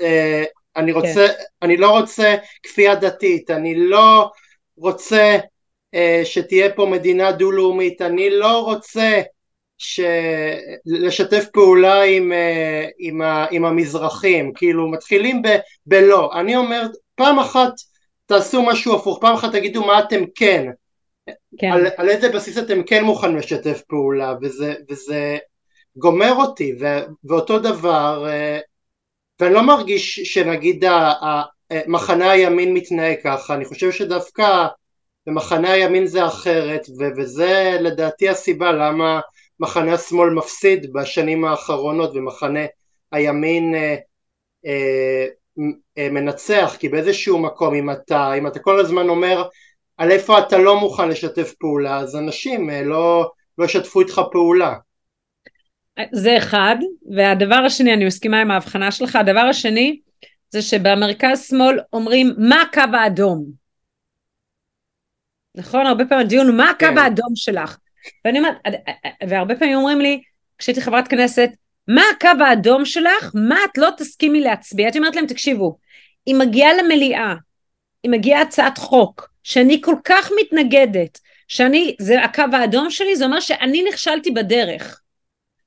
אה, 0.00 0.44
אני 0.76 0.92
כן. 0.92 0.98
רוצה, 0.98 1.28
כן. 1.28 1.44
אני 1.62 1.76
לא 1.76 1.90
רוצה 1.90 2.34
כפייה 2.62 2.94
דתית, 2.94 3.50
אני 3.50 3.74
לא 3.74 4.30
רוצה 4.76 5.38
אה, 5.94 6.20
שתהיה 6.24 6.72
פה 6.72 6.86
מדינה 6.86 7.32
דו-לאומית, 7.32 8.02
אני 8.02 8.30
לא 8.30 8.64
רוצה. 8.64 9.20
לשתף 10.86 11.44
פעולה 11.52 12.02
עם, 12.02 12.32
אה, 12.32 12.86
עם, 12.98 13.22
ה... 13.22 13.46
עם 13.50 13.64
המזרחים, 13.64 14.52
כאילו 14.54 14.88
מתחילים 14.88 15.42
ב... 15.42 15.48
בלא, 15.86 16.30
אני 16.34 16.56
אומר 16.56 16.86
פעם 17.14 17.38
אחת 17.38 17.72
תעשו 18.26 18.62
משהו 18.62 18.94
הפוך, 18.94 19.18
פעם 19.20 19.34
אחת 19.34 19.52
תגידו 19.52 19.86
מה 19.86 19.98
אתם 19.98 20.22
כן, 20.34 20.70
כן. 21.58 21.72
על, 21.72 21.86
על 21.96 22.08
איזה 22.08 22.28
בסיס 22.28 22.58
אתם 22.58 22.82
כן 22.82 23.04
מוכנים 23.04 23.36
לשתף 23.36 23.82
פעולה? 23.88 24.34
וזה, 24.42 24.74
וזה 24.90 25.38
גומר 25.96 26.32
אותי. 26.32 26.74
ו... 26.80 26.86
ואותו 27.24 27.58
דבר 27.58 28.26
אה, 28.28 28.58
ואני 29.40 29.54
לא 29.54 29.62
מרגיש 29.62 30.20
שנגיד 30.20 30.84
אה, 30.84 31.42
מחנה 31.86 32.30
הימין 32.30 32.74
מתנהג 32.74 33.16
ככה, 33.24 33.54
אני 33.54 33.64
חושב 33.64 33.92
שדווקא 33.92 34.66
במחנה 35.26 35.72
הימין 35.72 36.06
זה 36.06 36.26
אחרת 36.26 36.86
ו... 36.98 37.04
וזה 37.16 37.78
לדעתי 37.80 38.28
הסיבה 38.28 38.72
למה 38.72 39.20
מחנה 39.64 39.94
השמאל 39.94 40.30
מפסיד 40.30 40.92
בשנים 40.92 41.44
האחרונות 41.44 42.10
ומחנה 42.14 42.60
הימין 43.12 43.74
אה, 43.74 43.96
אה, 44.66 45.26
אה, 45.98 46.08
מנצח 46.10 46.76
כי 46.78 46.88
באיזשהו 46.88 47.38
מקום 47.38 47.74
אם 47.74 47.90
אתה, 47.90 48.34
אם 48.38 48.46
אתה 48.46 48.58
כל 48.58 48.80
הזמן 48.80 49.08
אומר 49.08 49.48
על 49.96 50.10
איפה 50.10 50.38
אתה 50.38 50.58
לא 50.58 50.80
מוכן 50.80 51.08
לשתף 51.08 51.52
פעולה 51.60 51.98
אז 51.98 52.16
אנשים 52.16 52.70
אה, 52.70 52.82
לא, 52.82 53.30
לא 53.58 53.64
ישתפו 53.64 54.00
איתך 54.00 54.20
פעולה 54.32 54.74
זה 56.12 56.38
אחד 56.38 56.76
והדבר 57.16 57.62
השני 57.66 57.94
אני 57.94 58.04
מסכימה 58.04 58.40
עם 58.40 58.50
ההבחנה 58.50 58.90
שלך 58.90 59.16
הדבר 59.16 59.40
השני 59.40 60.00
זה 60.50 60.62
שבמרכז 60.62 61.46
שמאל 61.48 61.80
אומרים 61.92 62.34
מה 62.38 62.62
הקו 62.62 62.96
האדום. 62.96 63.44
נכון? 65.54 65.86
הרבה 65.86 66.04
פעמים 66.04 66.26
הדיון 66.26 66.46
הוא 66.46 66.56
מה 66.56 66.70
הקו 66.70 66.86
כן. 66.86 66.98
האדום 66.98 67.32
שלך. 67.34 67.76
ואני 68.24 68.38
אומרת, 68.38 68.56
והרבה 69.28 69.56
פעמים 69.56 69.76
אומרים 69.76 70.00
לי, 70.00 70.20
כשהייתי 70.58 70.80
חברת 70.80 71.08
כנסת, 71.08 71.50
מה 71.88 72.02
הקו 72.16 72.44
האדום 72.44 72.84
שלך? 72.84 73.30
מה 73.34 73.58
את 73.64 73.78
לא 73.78 73.88
תסכימי 73.96 74.40
להצביע? 74.40 74.86
הייתי 74.86 74.98
אומרת 74.98 75.16
להם, 75.16 75.26
תקשיבו, 75.26 75.78
אם 76.26 76.36
מגיעה 76.40 76.74
למליאה, 76.74 77.34
אם 78.06 78.10
מגיעה 78.10 78.42
הצעת 78.42 78.78
חוק, 78.78 79.28
שאני 79.42 79.80
כל 79.82 79.94
כך 80.04 80.30
מתנגדת, 80.40 81.18
שאני, 81.48 81.96
זה 82.00 82.24
הקו 82.24 82.42
האדום 82.52 82.90
שלי, 82.90 83.16
זה 83.16 83.24
אומר 83.24 83.40
שאני 83.40 83.84
נכשלתי 83.88 84.30
בדרך. 84.30 85.00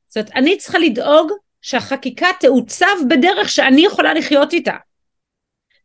זאת 0.07 0.17
אומרת, 0.17 0.31
אני 0.35 0.57
צריכה 0.57 0.79
לדאוג 0.79 1.31
שהחקיקה 1.61 2.27
תעוצב 2.39 2.95
בדרך 3.09 3.49
שאני 3.49 3.85
יכולה 3.85 4.13
לחיות 4.13 4.53
איתה. 4.53 4.75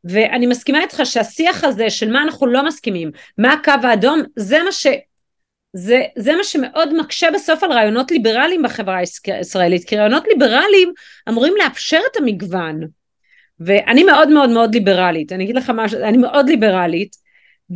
ואני 0.04 0.46
מסכימה 0.46 0.80
איתך 0.80 1.00
שהשיח 1.04 1.64
הזה 1.64 1.90
של 1.90 2.10
מה 2.10 2.22
אנחנו 2.22 2.46
לא 2.46 2.66
מסכימים, 2.66 3.10
מה 3.38 3.52
הקו 3.52 3.72
האדום, 3.82 4.22
זה 4.36 4.62
מה 4.62 4.72
ש... 4.72 4.86
זה, 5.72 6.02
זה 6.16 6.36
מה 6.36 6.44
שמאוד 6.44 6.94
מקשה 6.94 7.30
בסוף 7.34 7.62
על 7.62 7.72
רעיונות 7.72 8.10
ליברליים 8.10 8.62
בחברה 8.62 8.98
הישראלית, 9.26 9.84
כי 9.84 9.96
רעיונות 9.96 10.24
ליברליים 10.28 10.92
אמורים 11.28 11.54
לאפשר 11.58 12.00
את 12.12 12.16
המגוון. 12.16 12.80
ואני 13.60 14.04
מאוד 14.04 14.28
מאוד 14.28 14.50
מאוד 14.50 14.74
ליברלית, 14.74 15.32
אני 15.32 15.44
אגיד 15.44 15.56
לך 15.56 15.72
משהו, 15.74 16.00
אני 16.00 16.16
מאוד 16.16 16.48
ליברלית, 16.48 17.16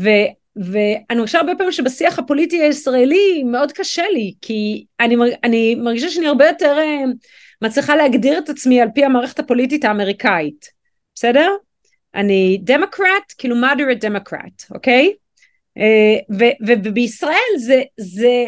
ו, 0.00 0.09
ואני 0.56 1.18
מרגישה 1.18 1.38
הרבה 1.38 1.52
פעמים 1.54 1.72
שבשיח 1.72 2.18
הפוליטי 2.18 2.62
הישראלי 2.62 3.42
מאוד 3.44 3.72
קשה 3.72 4.02
לי, 4.12 4.35
כי 4.42 4.85
אני, 5.00 5.16
אני 5.44 5.74
מרגישה 5.74 6.11
שאני 6.11 6.26
הרבה 6.26 6.46
יותר 6.46 6.78
אה, 6.78 7.02
מצליחה 7.62 7.96
להגדיר 7.96 8.38
את 8.38 8.48
עצמי 8.48 8.80
על 8.80 8.88
פי 8.94 9.04
המערכת 9.04 9.38
הפוליטית 9.38 9.85
האמריקאית, 9.85 10.66
בסדר? 11.14 11.50
אני 12.14 12.59
דמוקרט, 12.62 13.32
כאילו 13.38 13.56
moderate 13.56 14.00
דמוקרט, 14.00 14.64
אוקיי? 14.70 15.12
אה, 15.79 16.37
ובישראל 16.85 17.59
זה, 17.59 17.83
זה, 17.97 18.45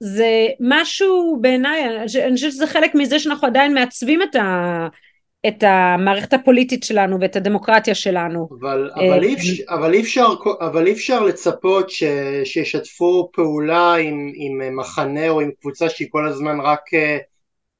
זה 0.00 0.46
משהו 0.60 1.38
בעיניי, 1.40 1.84
אני 2.24 2.34
חושבת 2.34 2.52
שזה 2.52 2.66
חלק 2.66 2.94
מזה 2.94 3.18
שאנחנו 3.18 3.46
עדיין 3.46 3.74
מעצבים 3.74 4.22
את, 4.22 4.36
ה, 4.36 4.88
את 5.48 5.62
המערכת 5.62 6.32
הפוליטית 6.32 6.84
שלנו 6.84 7.20
ואת 7.20 7.36
הדמוקרטיה 7.36 7.94
שלנו. 7.94 8.48
אבל, 8.60 8.90
אה, 8.96 9.08
אבל, 9.08 9.24
אי, 9.24 9.34
אפשר, 9.34 9.62
אבל, 9.68 9.94
אי, 9.94 10.00
אפשר, 10.00 10.26
אבל 10.60 10.86
אי 10.86 10.92
אפשר 10.92 11.22
לצפות 11.24 11.90
ש, 11.90 12.02
שישתפו 12.44 13.30
פעולה 13.32 13.94
עם, 13.94 14.32
עם 14.34 14.76
מחנה 14.76 15.28
או 15.28 15.40
עם 15.40 15.50
קבוצה 15.60 15.88
שהיא 15.88 16.08
כל 16.10 16.28
הזמן 16.28 16.60
רק 16.60 16.94
אה, 16.94 17.18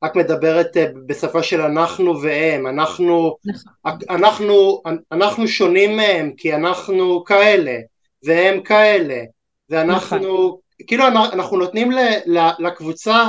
רק 0.04 0.16
מדברת 0.16 0.76
בשפה 1.06 1.42
של 1.42 1.60
אנחנו 1.60 2.22
והם, 2.22 2.66
אנחנו, 2.66 3.36
נכון. 3.44 3.98
אנחנו, 4.10 4.82
אנחנו 5.12 5.48
שונים 5.48 5.96
מהם 5.96 6.32
כי 6.36 6.54
אנחנו 6.54 7.24
כאלה 7.24 7.78
והם 8.24 8.62
כאלה 8.62 9.18
ואנחנו, 9.70 10.18
נכון. 10.18 10.58
כאילו 10.86 11.06
אנחנו 11.06 11.56
נותנים 11.56 11.90
לקבוצה, 12.58 13.24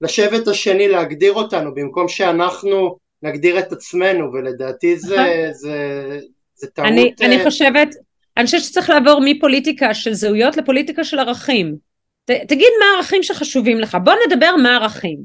לשבט 0.00 0.48
השני 0.48 0.88
להגדיר 0.88 1.32
אותנו 1.32 1.74
במקום 1.74 2.08
שאנחנו 2.08 2.96
נגדיר 3.22 3.58
את 3.58 3.72
עצמנו 3.72 4.32
ולדעתי 4.32 4.96
זה, 4.96 5.14
נכון. 5.16 5.52
זה, 5.52 6.18
זה 6.54 6.66
טעות. 6.66 6.88
אני, 6.88 7.14
אני 7.20 7.38
אה, 7.38 7.44
חושבת, 7.44 7.88
אני 8.36 8.44
חושבת 8.44 8.60
שצריך 8.60 8.90
לעבור 8.90 9.20
מפוליטיקה 9.24 9.94
של 9.94 10.14
זהויות 10.14 10.56
לפוליטיקה 10.56 11.04
של 11.04 11.18
ערכים. 11.18 11.76
ת, 12.24 12.30
תגיד 12.30 12.68
מה 12.80 12.86
הערכים 12.94 13.22
שחשובים 13.22 13.80
לך, 13.80 13.96
בוא 14.04 14.12
נדבר 14.26 14.56
מה 14.62 14.70
הערכים. 14.70 15.18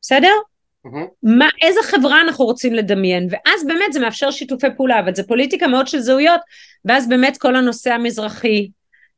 בסדר? 0.00 0.32
מה, 1.22 1.48
איזה 1.62 1.80
חברה 1.82 2.20
אנחנו 2.20 2.44
רוצים 2.44 2.74
לדמיין, 2.74 3.28
ואז 3.30 3.66
באמת 3.66 3.92
זה 3.92 4.00
מאפשר 4.00 4.30
שיתופי 4.30 4.66
פעולה, 4.76 5.00
אבל 5.00 5.14
זה 5.14 5.22
פוליטיקה 5.22 5.66
מאוד 5.66 5.86
של 5.86 5.98
זהויות, 5.98 6.40
ואז 6.84 7.08
באמת 7.08 7.36
כל 7.36 7.56
הנושא 7.56 7.92
המזרחי, 7.92 8.68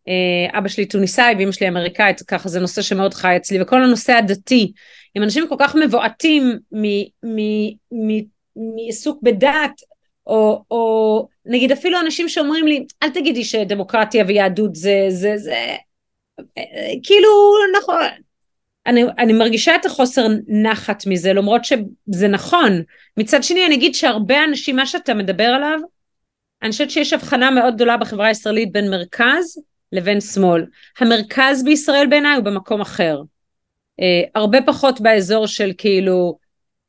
אה, 0.08 0.58
אבא 0.58 0.68
שלי 0.68 0.86
טוניסאי 0.86 1.34
ואמא 1.38 1.52
שלי 1.52 1.68
אמריקאית, 1.68 2.22
ככה 2.22 2.48
זה 2.48 2.60
נושא 2.60 2.82
שמאוד 2.82 3.14
חי 3.14 3.36
אצלי, 3.36 3.62
וכל 3.62 3.82
הנושא 3.82 4.12
הדתי, 4.12 4.72
אם 5.16 5.22
אנשים 5.22 5.48
כל 5.48 5.56
כך 5.58 5.74
מבועטים 5.74 6.58
מעיסוק 8.56 9.22
בדת, 9.22 9.80
או, 10.26 10.64
או 10.70 11.28
נגיד 11.46 11.72
אפילו 11.72 12.00
אנשים 12.00 12.28
שאומרים 12.28 12.66
לי, 12.66 12.86
אל 13.02 13.10
תגידי 13.10 13.44
שדמוקרטיה 13.44 14.24
ויהדות 14.28 14.74
זה, 14.74 15.06
זה, 15.08 15.36
זה, 15.36 15.52
אה, 15.52 15.76
אה, 16.58 16.92
כאילו, 17.02 17.28
נכון, 17.78 18.02
אני, 18.86 19.04
אני 19.18 19.32
מרגישה 19.32 19.74
את 19.74 19.86
החוסר 19.86 20.26
נחת 20.48 21.06
מזה, 21.06 21.32
למרות 21.32 21.64
שזה 21.64 22.28
נכון. 22.28 22.82
מצד 23.16 23.42
שני, 23.42 23.66
אני 23.66 23.74
אגיד 23.74 23.94
שהרבה 23.94 24.44
אנשים, 24.44 24.76
מה 24.76 24.86
שאתה 24.86 25.14
מדבר 25.14 25.44
עליו, 25.44 25.78
אני 26.62 26.70
חושבת 26.70 26.90
שיש 26.90 27.12
הבחנה 27.12 27.50
מאוד 27.50 27.74
גדולה 27.74 27.96
בחברה 27.96 28.26
הישראלית 28.26 28.72
בין 28.72 28.90
מרכז 28.90 29.58
לבין 29.92 30.20
שמאל. 30.20 30.66
המרכז 30.98 31.64
בישראל 31.64 32.06
בעיניי 32.06 32.36
הוא 32.36 32.44
במקום 32.44 32.80
אחר. 32.80 33.22
אה, 34.00 34.22
הרבה 34.34 34.58
פחות 34.62 35.00
באזור 35.00 35.46
של 35.46 35.72
כאילו, 35.78 36.38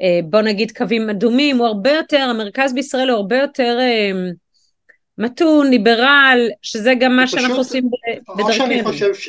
אה, 0.01 0.19
בוא 0.23 0.41
נגיד 0.41 0.71
קווים 0.77 1.10
אדומים, 1.10 1.58
הוא 1.58 1.67
הרבה 1.67 1.91
יותר, 1.91 2.17
המרכז 2.17 2.73
בישראל 2.73 3.10
הוא 3.10 3.17
הרבה 3.17 3.38
יותר... 3.38 3.77
אה, 3.80 4.12
מתון, 5.21 5.69
ליברל, 5.69 6.49
שזה 6.62 6.93
גם 6.99 7.15
מה 7.15 7.27
שאנחנו 7.27 7.55
עושים 7.55 7.84
בדרכנו. 8.38 8.65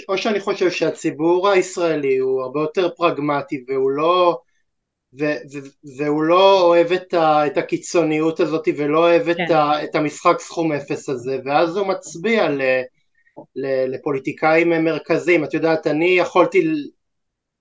או 0.08 0.18
שאני 0.18 0.40
חושב 0.40 0.70
שהציבור 0.70 1.48
הישראלי 1.48 2.16
הוא 2.16 2.42
הרבה 2.42 2.60
יותר 2.60 2.88
פרגמטי 2.96 3.64
והוא 3.68 3.90
לא, 3.90 4.38
ו, 5.20 5.24
ו, 5.24 5.58
והוא 5.96 6.22
לא 6.22 6.60
אוהב 6.60 6.92
את, 6.92 7.14
ה, 7.14 7.46
את 7.46 7.56
הקיצוניות 7.58 8.40
הזאת 8.40 8.68
ולא 8.76 8.98
אוהב 8.98 9.32
כן. 9.32 9.44
את, 9.44 9.50
ה, 9.50 9.84
את 9.84 9.94
המשחק 9.94 10.40
סכום 10.40 10.72
אפס 10.72 11.08
הזה 11.08 11.38
ואז 11.44 11.76
הוא 11.76 11.86
מצביע 11.86 12.48
ל, 12.48 12.62
ל, 13.56 13.94
לפוליטיקאים 13.94 14.84
מרכזיים. 14.84 15.44
את 15.44 15.54
יודעת, 15.54 15.86
אני 15.86 16.10
יכולתי 16.18 16.72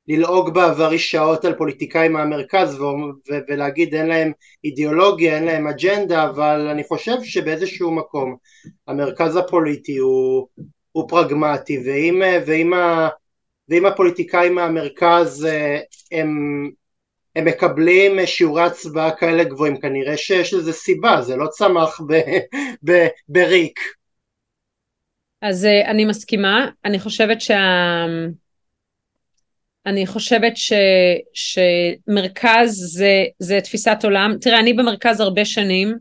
ללעוג 0.07 0.53
בעברי 0.53 0.99
שעות 0.99 1.45
על 1.45 1.53
פוליטיקאים 1.53 2.13
מהמרכז 2.13 2.81
ו- 2.81 3.39
ולהגיד 3.47 3.95
אין 3.95 4.07
להם 4.07 4.31
אידיאולוגיה, 4.63 5.35
אין 5.35 5.43
להם 5.43 5.67
אג'נדה, 5.67 6.23
אבל 6.23 6.67
אני 6.67 6.83
חושב 6.83 7.23
שבאיזשהו 7.23 7.91
מקום 7.91 8.35
המרכז 8.87 9.35
הפוליטי 9.35 9.97
הוא, 9.97 10.47
הוא 10.91 11.09
פרגמטי, 11.09 11.83
ואם, 11.85 12.21
ואם, 12.45 12.73
ה, 12.73 13.09
ואם 13.69 13.85
הפוליטיקאים 13.85 14.55
מהמרכז 14.55 15.45
אה, 15.45 15.79
הם, 16.11 16.29
הם 17.35 17.45
מקבלים 17.45 18.25
שיעורי 18.25 18.63
הצבעה 18.63 19.15
כאלה 19.15 19.43
גבוהים, 19.43 19.79
כנראה 19.79 20.17
שיש 20.17 20.53
לזה 20.53 20.73
סיבה, 20.73 21.21
זה 21.21 21.35
לא 21.35 21.47
צמח 21.47 22.01
ב, 22.07 22.21
ב, 22.85 23.07
בריק. 23.27 23.79
אז 25.41 25.65
אה, 25.65 25.91
אני 25.91 26.05
מסכימה, 26.05 26.67
אני 26.85 26.99
חושבת 26.99 27.41
שה... 27.41 27.55
אני 29.85 30.07
חושבת 30.07 30.57
ש, 30.57 30.73
שמרכז 31.33 32.71
זה, 32.71 33.25
זה 33.39 33.59
תפיסת 33.63 33.97
עולם. 34.03 34.35
תראה, 34.41 34.59
אני 34.59 34.73
במרכז 34.73 35.19
הרבה 35.19 35.45
שנים, 35.45 35.97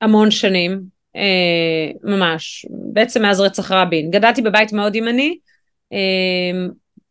המון 0.00 0.30
שנים, 0.30 0.80
אה, 1.16 1.90
ממש, 2.02 2.66
בעצם 2.92 3.22
מאז 3.22 3.40
רצח 3.40 3.72
רבין. 3.72 4.10
גדלתי 4.10 4.42
בבית 4.42 4.72
מאוד 4.72 4.96
ימני, 4.96 5.38
אה, 5.92 5.98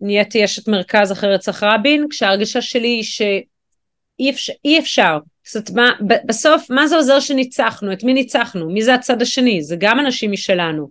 נהייתי 0.02 0.46
אשת 0.46 0.68
מרכז 0.68 1.12
אחרי 1.12 1.34
רצח 1.34 1.64
רבין, 1.64 2.06
כשההרגשה 2.10 2.62
שלי 2.62 2.88
היא 2.88 3.04
שאי 3.04 4.30
אפשר, 4.30 4.54
אי 4.66 4.80
אפשר. 4.80 5.18
זאת 5.48 5.70
אומרת, 5.70 5.96
בסוף, 6.26 6.72
מה 6.72 6.88
זה 6.88 6.96
עוזר 6.96 7.20
שניצחנו? 7.20 7.94
את 7.94 8.04
מי 8.04 8.14
ניצחנו? 8.14 8.70
מי 8.70 8.82
זה 8.82 8.94
הצד 8.94 9.22
השני? 9.22 9.64
זה 9.64 9.76
גם 9.80 10.00
אנשים 10.00 10.32
משלנו. 10.32 10.90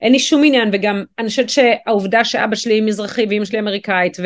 אין 0.00 0.12
לי 0.12 0.18
שום 0.18 0.44
עניין 0.44 0.68
וגם 0.72 1.04
אני 1.18 1.28
חושבת 1.28 1.50
שהעובדה 1.50 2.24
שאבא 2.24 2.56
שלי 2.56 2.80
מזרחי 2.80 3.26
ואמא 3.30 3.44
שלי 3.44 3.58
אמריקאית 3.58 4.16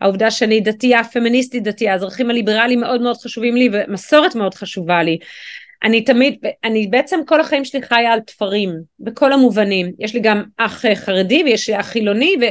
והעובדה 0.00 0.30
שאני 0.30 0.60
דתייה 0.60 1.04
פמיניסטית 1.04 1.62
דתייה 1.62 1.94
אז 1.94 2.02
ערכים 2.02 2.30
הליברליים 2.30 2.80
מאוד 2.80 3.02
מאוד 3.02 3.16
חשובים 3.16 3.56
לי 3.56 3.68
ומסורת 3.72 4.34
מאוד 4.34 4.54
חשובה 4.54 5.02
לי. 5.02 5.18
אני 5.82 6.04
תמיד 6.04 6.38
אני 6.64 6.86
בעצם 6.86 7.20
כל 7.26 7.40
החיים 7.40 7.64
שלי 7.64 7.82
חיה 7.82 8.12
על 8.12 8.20
תפרים 8.20 8.70
בכל 9.00 9.32
המובנים. 9.32 9.92
יש 9.98 10.14
לי 10.14 10.20
גם 10.20 10.42
אח 10.56 10.84
חרדי 10.94 11.42
ויש 11.44 11.68
לי 11.68 11.80
אח 11.80 11.86
חילוני 11.86 12.36
ו... 12.40 12.44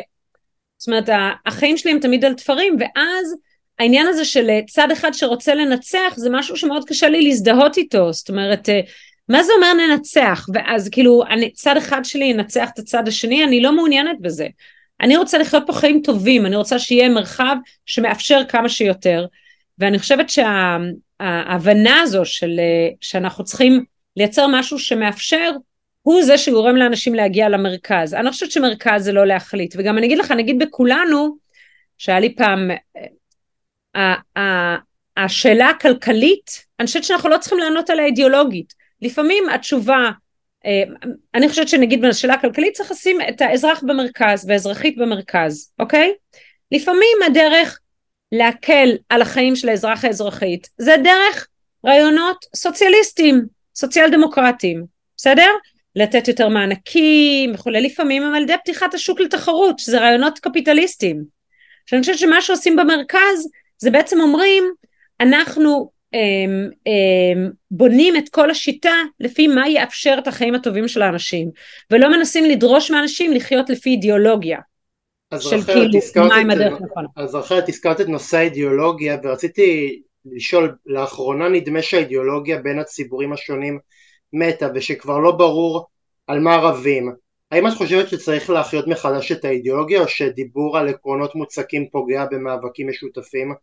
זאת 0.77 0.87
אומרת 0.87 1.09
החיים 1.45 1.77
שלי 1.77 1.91
הם 1.91 1.99
תמיד 1.99 2.25
על 2.25 2.33
תפרים 2.33 2.77
ואז 2.79 3.35
העניין 3.79 4.07
הזה 4.07 4.25
של 4.25 4.49
צד 4.69 4.91
אחד 4.91 5.11
שרוצה 5.13 5.55
לנצח 5.55 6.13
זה 6.15 6.29
משהו 6.31 6.57
שמאוד 6.57 6.85
קשה 6.85 7.09
לי 7.09 7.21
להזדהות 7.21 7.77
איתו. 7.77 8.13
זאת 8.13 8.29
אומרת 8.29 8.69
מה 9.29 9.43
זה 9.43 9.53
אומר 9.55 9.73
ננצח? 9.73 10.45
ואז 10.53 10.89
כאילו, 10.91 11.23
אני, 11.29 11.51
צד 11.51 11.77
אחד 11.77 12.05
שלי 12.05 12.25
ינצח 12.25 12.69
את 12.73 12.79
הצד 12.79 13.07
השני, 13.07 13.43
אני 13.43 13.61
לא 13.61 13.75
מעוניינת 13.75 14.21
בזה. 14.21 14.47
אני 15.01 15.17
רוצה 15.17 15.37
לחיות 15.37 15.63
פה 15.67 15.73
חיים 15.73 16.01
טובים, 16.01 16.45
אני 16.45 16.55
רוצה 16.55 16.79
שיהיה 16.79 17.09
מרחב 17.09 17.55
שמאפשר 17.85 18.41
כמה 18.49 18.69
שיותר. 18.69 19.25
ואני 19.79 19.99
חושבת 19.99 20.29
שההבנה 20.29 21.95
שה, 21.95 22.01
הזו 22.01 22.25
של, 22.25 22.59
שאנחנו 23.01 23.43
צריכים 23.43 23.83
לייצר 24.17 24.47
משהו 24.47 24.79
שמאפשר, 24.79 25.51
הוא 26.01 26.23
זה 26.23 26.37
שגורם 26.37 26.75
לאנשים 26.75 27.15
להגיע 27.15 27.49
למרכז. 27.49 28.13
אני 28.13 28.25
לא 28.25 28.31
חושבת 28.31 28.51
שמרכז 28.51 29.03
זה 29.03 29.11
לא 29.11 29.27
להחליט. 29.27 29.75
וגם 29.77 29.97
אני 29.97 30.05
אגיד 30.07 30.17
לך, 30.17 30.31
נגיד 30.31 30.59
בכולנו, 30.59 31.37
שהיה 31.97 32.19
לי 32.19 32.35
פעם, 32.35 32.69
השאלה 35.17 35.69
הכלכלית, 35.69 36.65
אני 36.79 36.85
חושבת 36.85 37.03
שאנחנו 37.03 37.29
לא 37.29 37.37
צריכים 37.37 37.59
לענות 37.59 37.89
עליה 37.89 38.05
אידיאולוגית. 38.05 38.78
לפעמים 39.01 39.49
התשובה, 39.49 40.11
אה, 40.65 40.83
אני 41.35 41.49
חושבת 41.49 41.67
שנגיד 41.67 42.01
בשאלה 42.01 42.33
הכלכלית 42.33 42.73
צריך 42.73 42.91
לשים 42.91 43.17
את 43.29 43.41
האזרח 43.41 43.83
במרכז 43.83 44.45
והאזרחית 44.49 44.97
במרכז, 44.97 45.71
אוקיי? 45.79 46.13
לפעמים 46.71 47.17
הדרך 47.27 47.79
להקל 48.31 48.89
על 49.09 49.21
החיים 49.21 49.55
של 49.55 49.69
האזרח 49.69 50.05
האזרחית 50.05 50.69
זה 50.77 50.95
דרך 51.03 51.47
רעיונות 51.85 52.45
סוציאליסטיים, 52.55 53.45
סוציאל 53.75 54.09
דמוקרטיים, 54.09 54.85
בסדר? 55.17 55.49
לתת 55.95 56.27
יותר 56.27 56.49
מענקים 56.49 57.53
וכולי, 57.53 57.81
לפעמים 57.81 58.23
הם 58.23 58.33
על 58.33 58.43
ידי 58.43 58.53
פתיחת 58.63 58.93
השוק 58.93 59.19
לתחרות, 59.19 59.79
שזה 59.79 59.99
רעיונות 59.99 60.39
קפיטליסטיים. 60.39 61.23
שאני 61.85 62.01
חושבת 62.01 62.17
שמה 62.17 62.41
שעושים 62.41 62.75
במרכז 62.75 63.49
זה 63.77 63.91
בעצם 63.91 64.21
אומרים 64.21 64.63
אנחנו 65.21 65.91
בונים 67.71 68.15
את 68.15 68.29
כל 68.29 68.51
השיטה 68.51 68.93
לפי 69.19 69.47
מה 69.47 69.69
יאפשר 69.69 70.15
את 70.19 70.27
החיים 70.27 70.55
הטובים 70.55 70.87
של 70.87 71.01
האנשים 71.01 71.49
ולא 71.91 72.11
מנסים 72.11 72.45
לדרוש 72.45 72.91
מאנשים 72.91 73.33
לחיות 73.33 73.69
לפי 73.69 73.89
אידיאולוגיה 73.89 74.59
של 75.39 75.61
כאילו 75.61 76.27
מהם 76.27 76.49
הדרך 76.49 76.81
הנכונה. 76.81 77.07
אז 77.15 77.35
אחרת 77.35 77.69
הזכרת 77.69 78.01
את 78.01 78.07
נושא 78.07 78.37
האידיאולוגיה 78.37 79.17
ורציתי 79.23 80.01
לשאול 80.25 80.75
לאחרונה 80.85 81.49
נדמה 81.49 81.81
שהאידיאולוגיה 81.81 82.57
בין 82.57 82.79
הציבורים 82.79 83.33
השונים 83.33 83.79
מתה 84.33 84.67
ושכבר 84.75 85.19
לא 85.19 85.31
ברור 85.31 85.87
על 86.27 86.39
מה 86.39 86.55
רבים 86.55 87.13
האם 87.51 87.67
את 87.67 87.73
חושבת 87.73 88.09
שצריך 88.09 88.49
להחיות 88.49 88.87
מחדש 88.87 89.31
את 89.31 89.45
האידיאולוגיה 89.45 90.01
או 90.01 90.07
שדיבור 90.07 90.77
על 90.77 90.89
עקרונות 90.89 91.35
מוצקים 91.35 91.89
פוגע 91.91 92.25
במאבקים 92.31 92.89
משותפים? 92.89 93.53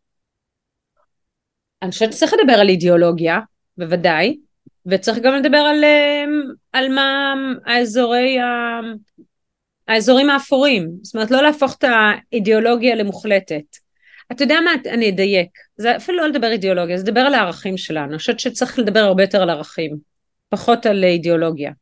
אני 1.82 1.90
חושבת 1.90 2.12
שצריך 2.12 2.32
לדבר 2.32 2.52
על 2.52 2.68
אידיאולוגיה, 2.68 3.40
בוודאי, 3.78 4.36
וצריך 4.86 5.18
גם 5.18 5.34
לדבר 5.34 5.58
על, 5.58 5.84
אמ, 5.84 6.42
על 6.72 6.88
מה 6.88 7.34
האזורי, 7.66 8.38
האזורים 9.88 10.30
האפורים, 10.30 10.90
זאת 11.02 11.14
אומרת 11.14 11.30
לא 11.30 11.42
להפוך 11.42 11.76
את 11.78 11.84
האידיאולוגיה 11.84 12.94
למוחלטת. 12.94 13.64
אתה 14.32 14.42
יודע 14.42 14.60
מה, 14.60 14.70
אני 14.92 15.08
אדייק, 15.08 15.50
זה 15.76 15.96
אפילו 15.96 16.18
לא 16.18 16.28
לדבר 16.28 16.52
אידיאולוגיה, 16.52 16.98
זה 16.98 17.02
לדבר 17.02 17.20
על 17.20 17.34
הערכים 17.34 17.76
שלנו, 17.76 18.10
אני 18.10 18.18
חושבת 18.18 18.40
שצריך 18.40 18.78
לדבר 18.78 19.00
הרבה 19.00 19.22
יותר 19.22 19.42
על 19.42 19.50
ערכים, 19.50 19.96
פחות 20.48 20.86
על 20.86 21.04
אידיאולוגיה. 21.04 21.72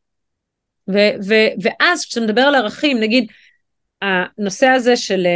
ו- 0.90 1.14
ו- 1.28 1.52
ואז 1.62 2.04
כשאתה 2.04 2.26
מדבר 2.26 2.40
על 2.40 2.54
ערכים, 2.54 3.00
נגיד 3.00 3.26
הנושא 4.02 4.66
הזה 4.66 4.96
של 4.96 5.26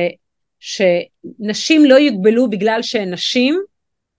שנשים 0.60 1.84
לא 1.84 1.94
יוגבלו 1.94 2.50
בגלל 2.50 2.82
שהן 2.82 3.12
נשים, 3.12 3.60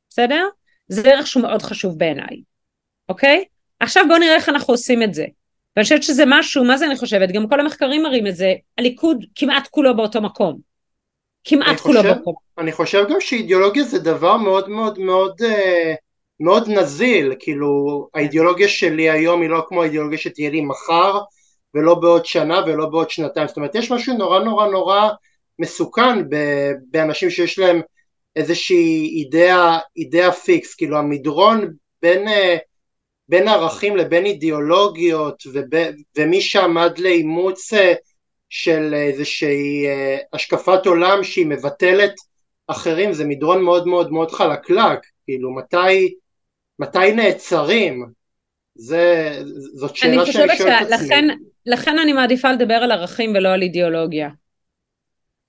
בסדר? 0.10 0.48
זה 0.88 1.10
ערך 1.12 1.28
שהוא 1.28 1.44
מאוד 1.44 1.62
חשוב 1.62 1.98
בעיניי, 1.98 2.42
אוקיי? 3.10 3.46
עכשיו 3.80 4.04
בואו 4.08 4.20
נראה 4.20 4.36
איך 4.36 4.50
אנחנו 4.50 4.74
עושים 4.74 5.04
את 5.04 5.14
זה. 5.14 5.26
ואני 5.76 5.84
חושבת 5.84 6.04
שזה 6.04 6.24
משהו, 6.28 6.66
מה 6.66 6.78
זה 6.78 6.86
אני 6.86 6.98
חושבת? 6.98 7.32
גם 7.32 7.50
כל 7.50 7.60
המחקרים 7.60 8.04
מראים 8.04 8.28
את 8.28 8.36
זה, 8.36 8.54
הליכוד 8.78 9.26
כמעט 9.36 9.68
כולו 9.68 9.98
באותו 9.98 10.22
מקום. 10.22 10.60
כמעט 11.44 11.80
כולו 11.80 12.04
באותו 12.04 12.20
מקום. 12.22 12.34
אני 12.58 12.72
חושב 12.72 13.06
גם 13.10 13.22
שאידיאולוגיה 13.22 13.84
זה 13.84 14.00
דבר 14.00 14.38
מאוד 14.38 14.70
מאוד 14.70 15.00
מאוד 15.00 15.42
אה, 15.44 15.94
מאוד 16.40 16.70
נזיל, 16.70 17.34
כאילו 17.40 18.08
האידיאולוגיה 18.14 18.68
שלי 18.68 19.10
היום 19.10 19.42
היא 19.42 19.50
לא 19.50 19.66
כמו 19.68 19.82
האידיאולוגיה 19.82 20.18
שתהיה 20.18 20.50
לי 20.50 20.62
מחר 20.62 21.20
ולא 21.74 21.96
בעוד 21.96 22.26
שנה 22.26 22.62
ולא 22.68 22.86
בעוד 22.86 23.10
שנתיים, 23.10 23.48
זאת 23.48 23.58
אומרת 23.58 23.76
יש 23.76 23.92
משהו 23.92 24.18
נורא 24.18 24.40
נורא 24.40 24.68
נורא 24.68 25.10
מסוכן 25.60 26.30
באנשים 26.92 27.30
שיש 27.30 27.60
להם 27.60 27.82
איזושהי 28.40 29.10
אידאה, 29.20 29.78
אידאה 29.98 30.32
פיקס, 30.32 30.76
כאילו 30.76 30.98
המדרון 30.98 31.74
בין, 32.02 32.28
אה, 32.28 32.58
בין 33.30 33.48
ערכים 33.48 33.98
לבין 33.98 34.26
אידיאולוגיות 34.26 35.44
וב, 35.54 35.76
ומשם 36.18 36.78
עד 36.78 37.00
לאימוץ 37.00 37.74
אה, 37.74 37.94
של 38.50 38.94
איזושהי 38.94 39.88
אה, 39.88 40.18
השקפת 40.34 40.86
עולם 40.86 41.24
שהיא 41.24 41.46
מבטלת 41.46 42.14
אחרים 42.68 43.14
זה 43.14 43.26
מדרון 43.26 43.64
מאוד 43.64 43.88
מאוד 43.88 44.12
מאוד 44.12 44.32
חלקלק, 44.32 45.00
כאילו 45.26 45.56
מתי, 45.56 46.14
מתי 46.80 47.12
נעצרים? 47.16 48.06
זה, 48.76 49.32
זאת 49.74 49.96
שאלה 49.96 50.26
שאני 50.26 50.58
שואל 50.58 50.72
את 50.82 50.92
עצמי. 50.92 51.34
לכן 51.66 52.00
אני 52.00 52.14
מעדיפה 52.14 52.52
לדבר 52.52 52.74
על 52.74 52.92
ערכים 52.92 53.34
ולא 53.36 53.50
על 53.50 53.62
אידיאולוגיה. 53.62 54.30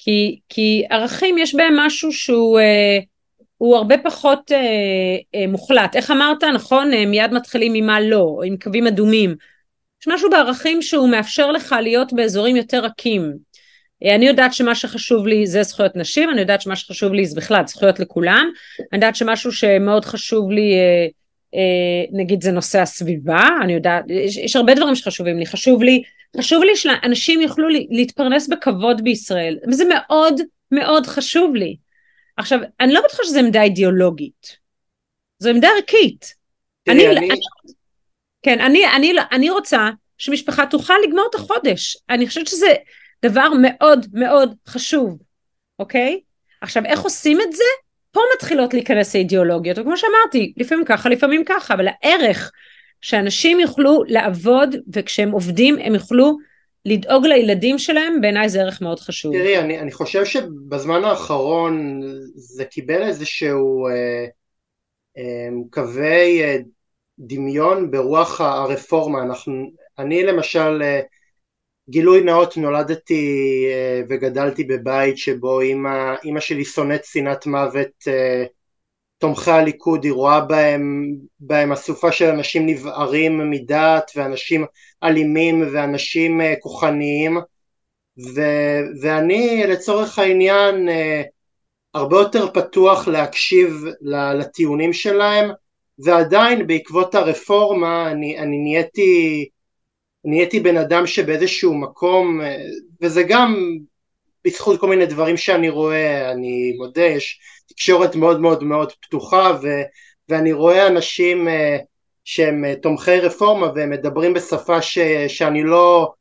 כי, 0.04 0.38
כי 0.48 0.84
ערכים 0.90 1.38
יש 1.38 1.54
בהם 1.54 1.76
משהו 1.76 2.12
שהוא 2.12 2.60
אה, 2.60 2.98
הוא 3.58 3.76
הרבה 3.76 3.98
פחות 3.98 4.52
אה, 4.52 4.58
אה, 5.34 5.46
מוחלט. 5.46 5.96
איך 5.96 6.10
אמרת, 6.10 6.44
נכון? 6.44 6.90
מיד 6.94 7.32
מתחילים 7.32 7.72
ממה 7.72 8.00
לא, 8.00 8.40
עם 8.44 8.56
קווים 8.56 8.86
אדומים. 8.86 9.34
יש 10.02 10.08
משהו 10.08 10.30
בערכים 10.30 10.82
שהוא 10.82 11.08
מאפשר 11.08 11.50
לך 11.50 11.74
להיות 11.82 12.12
באזורים 12.12 12.56
יותר 12.56 12.80
רכים. 12.84 13.32
אני 14.14 14.26
יודעת 14.26 14.54
שמה 14.54 14.74
שחשוב 14.74 15.26
לי 15.26 15.46
זה 15.46 15.62
זכויות 15.62 15.96
נשים, 15.96 16.30
אני 16.30 16.40
יודעת 16.40 16.60
שמה 16.60 16.76
שחשוב 16.76 17.12
לי 17.12 17.26
זה 17.26 17.36
בכלל 17.36 17.66
זכויות 17.66 18.00
לכולם, 18.00 18.50
אני 18.78 18.86
יודעת 18.92 19.16
שמשהו 19.16 19.52
שמאוד 19.52 20.04
חשוב 20.04 20.50
לי 20.50 20.74
נגיד 22.12 22.42
זה 22.42 22.52
נושא 22.52 22.80
הסביבה, 22.80 23.42
אני 23.62 23.72
יודעת, 23.72 24.04
יש, 24.08 24.36
יש 24.36 24.56
הרבה 24.56 24.74
דברים 24.74 24.94
שחשובים 24.94 25.38
לי, 25.38 25.46
חשוב 25.46 25.82
לי 25.82 26.02
חשוב 26.38 26.62
לי 26.62 26.76
שאנשים 26.76 27.40
יוכלו 27.40 27.68
להתפרנס 27.90 28.48
בכבוד 28.48 29.04
בישראל, 29.04 29.58
וזה 29.68 29.84
מאוד 29.88 30.40
מאוד 30.72 31.06
חשוב 31.06 31.54
לי. 31.54 31.76
עכשיו, 32.36 32.58
אני 32.80 32.92
לא 32.92 33.00
בטוחה 33.04 33.22
שזו 33.24 33.38
עמדה 33.38 33.62
אידיאולוגית, 33.62 34.56
זו 35.38 35.50
עמדה 35.50 35.68
ערכית. 35.76 36.34
אני, 36.88 37.08
אני... 37.08 37.18
אני, 37.18 37.28
כן, 38.42 38.60
אני, 38.60 38.86
אני, 38.96 39.12
אני 39.32 39.50
רוצה 39.50 39.90
שמשפחה 40.18 40.66
תוכל 40.66 40.94
לגמור 41.08 41.26
את 41.30 41.34
החודש. 41.34 41.96
אני 42.10 42.28
חושבת 42.28 42.46
שזה 42.46 42.74
דבר 43.22 43.48
מאוד 43.62 44.06
מאוד 44.12 44.54
חשוב, 44.66 45.18
אוקיי? 45.78 46.20
עכשיו, 46.60 46.84
איך 46.84 47.00
עושים 47.00 47.40
את 47.40 47.52
זה? 47.52 47.64
פה 48.12 48.20
מתחילות 48.36 48.74
להיכנס 48.74 49.14
האידיאולוגיות, 49.14 49.78
וכמו 49.78 49.96
שאמרתי, 49.96 50.52
לפעמים 50.56 50.84
ככה, 50.84 51.08
לפעמים 51.08 51.44
ככה, 51.44 51.74
אבל 51.74 51.86
הערך 51.88 52.52
שאנשים 53.00 53.60
יוכלו 53.60 54.02
לעבוד 54.06 54.76
וכשהם 54.92 55.30
עובדים 55.30 55.78
הם 55.78 55.94
יוכלו 55.94 56.36
לדאוג 56.84 57.26
לילדים 57.26 57.78
שלהם 57.78 58.20
בעיניי 58.20 58.48
זה 58.48 58.60
ערך 58.60 58.82
מאוד 58.82 59.00
חשוב. 59.00 59.32
תראי 59.32 59.58
אני, 59.58 59.78
אני 59.78 59.92
חושב 59.92 60.24
שבזמן 60.24 61.04
האחרון 61.04 62.00
זה 62.34 62.64
קיבל 62.64 63.02
איזשהו 63.02 63.88
אה, 63.88 64.24
אה, 65.18 65.48
קווי 65.70 66.42
אה, 66.42 66.56
דמיון 67.18 67.90
ברוח 67.90 68.40
הרפורמה 68.40 69.22
אנחנו, 69.22 69.70
אני 69.98 70.22
למשל 70.22 70.82
אה, 70.82 71.00
גילוי 71.90 72.20
נאות 72.20 72.56
נולדתי 72.56 73.64
אה, 73.72 74.02
וגדלתי 74.08 74.64
בבית 74.64 75.18
שבו 75.18 75.60
אימא, 75.60 76.14
אימא 76.24 76.40
שלי 76.40 76.64
שונאת 76.64 77.04
שנאת 77.04 77.46
מוות 77.46 78.08
אה, 78.08 78.44
תומכי 79.18 79.50
הליכוד 79.50 80.04
היא 80.04 80.12
רואה 80.12 80.40
בהם, 80.40 81.14
בהם 81.40 81.72
אסופה 81.72 82.12
של 82.12 82.24
אנשים 82.24 82.66
נבערים 82.66 83.50
מדעת 83.50 84.10
ואנשים 84.16 84.64
אלימים 85.02 85.68
ואנשים 85.72 86.40
uh, 86.40 86.44
כוחניים. 86.60 87.38
ו, 88.34 88.40
ואני 89.02 89.62
לצורך 89.66 90.18
העניין 90.18 90.88
הרבה 91.94 92.16
יותר 92.16 92.50
פתוח 92.52 93.08
להקשיב 93.08 93.84
לטיעונים 94.38 94.92
שלהם 94.92 95.50
ועדיין 95.98 96.66
בעקבות 96.66 97.14
הרפורמה 97.14 98.10
אני, 98.10 98.38
אני 98.38 98.58
נהייתי 98.58 99.48
נהייתי 100.24 100.60
בן 100.60 100.76
אדם 100.76 101.06
שבאיזשהו 101.06 101.74
מקום 101.74 102.40
uh, 102.40 102.44
וזה 103.02 103.22
גם 103.22 103.76
בזכות 104.44 104.80
כל 104.80 104.88
מיני 104.88 105.06
דברים 105.06 105.36
שאני 105.36 105.68
רואה 105.68 106.30
אני 106.32 106.72
מודה 106.78 107.04
יש 107.04 107.40
תקשורת 107.68 108.16
מאוד 108.16 108.40
מאוד 108.40 108.62
מאוד 108.62 108.92
פתוחה 108.92 109.58
ו, 109.62 109.68
ואני 110.28 110.52
רואה 110.52 110.86
אנשים 110.86 111.48
uh, 111.48 111.50
שהם 112.24 112.64
uh, 112.64 112.80
תומכי 112.82 113.20
רפורמה 113.20 113.72
והם 113.74 113.90
מדברים 113.90 114.34
בשפה 114.34 114.82
ש, 114.82 114.98
שאני 115.28 115.62
לא 115.62 116.12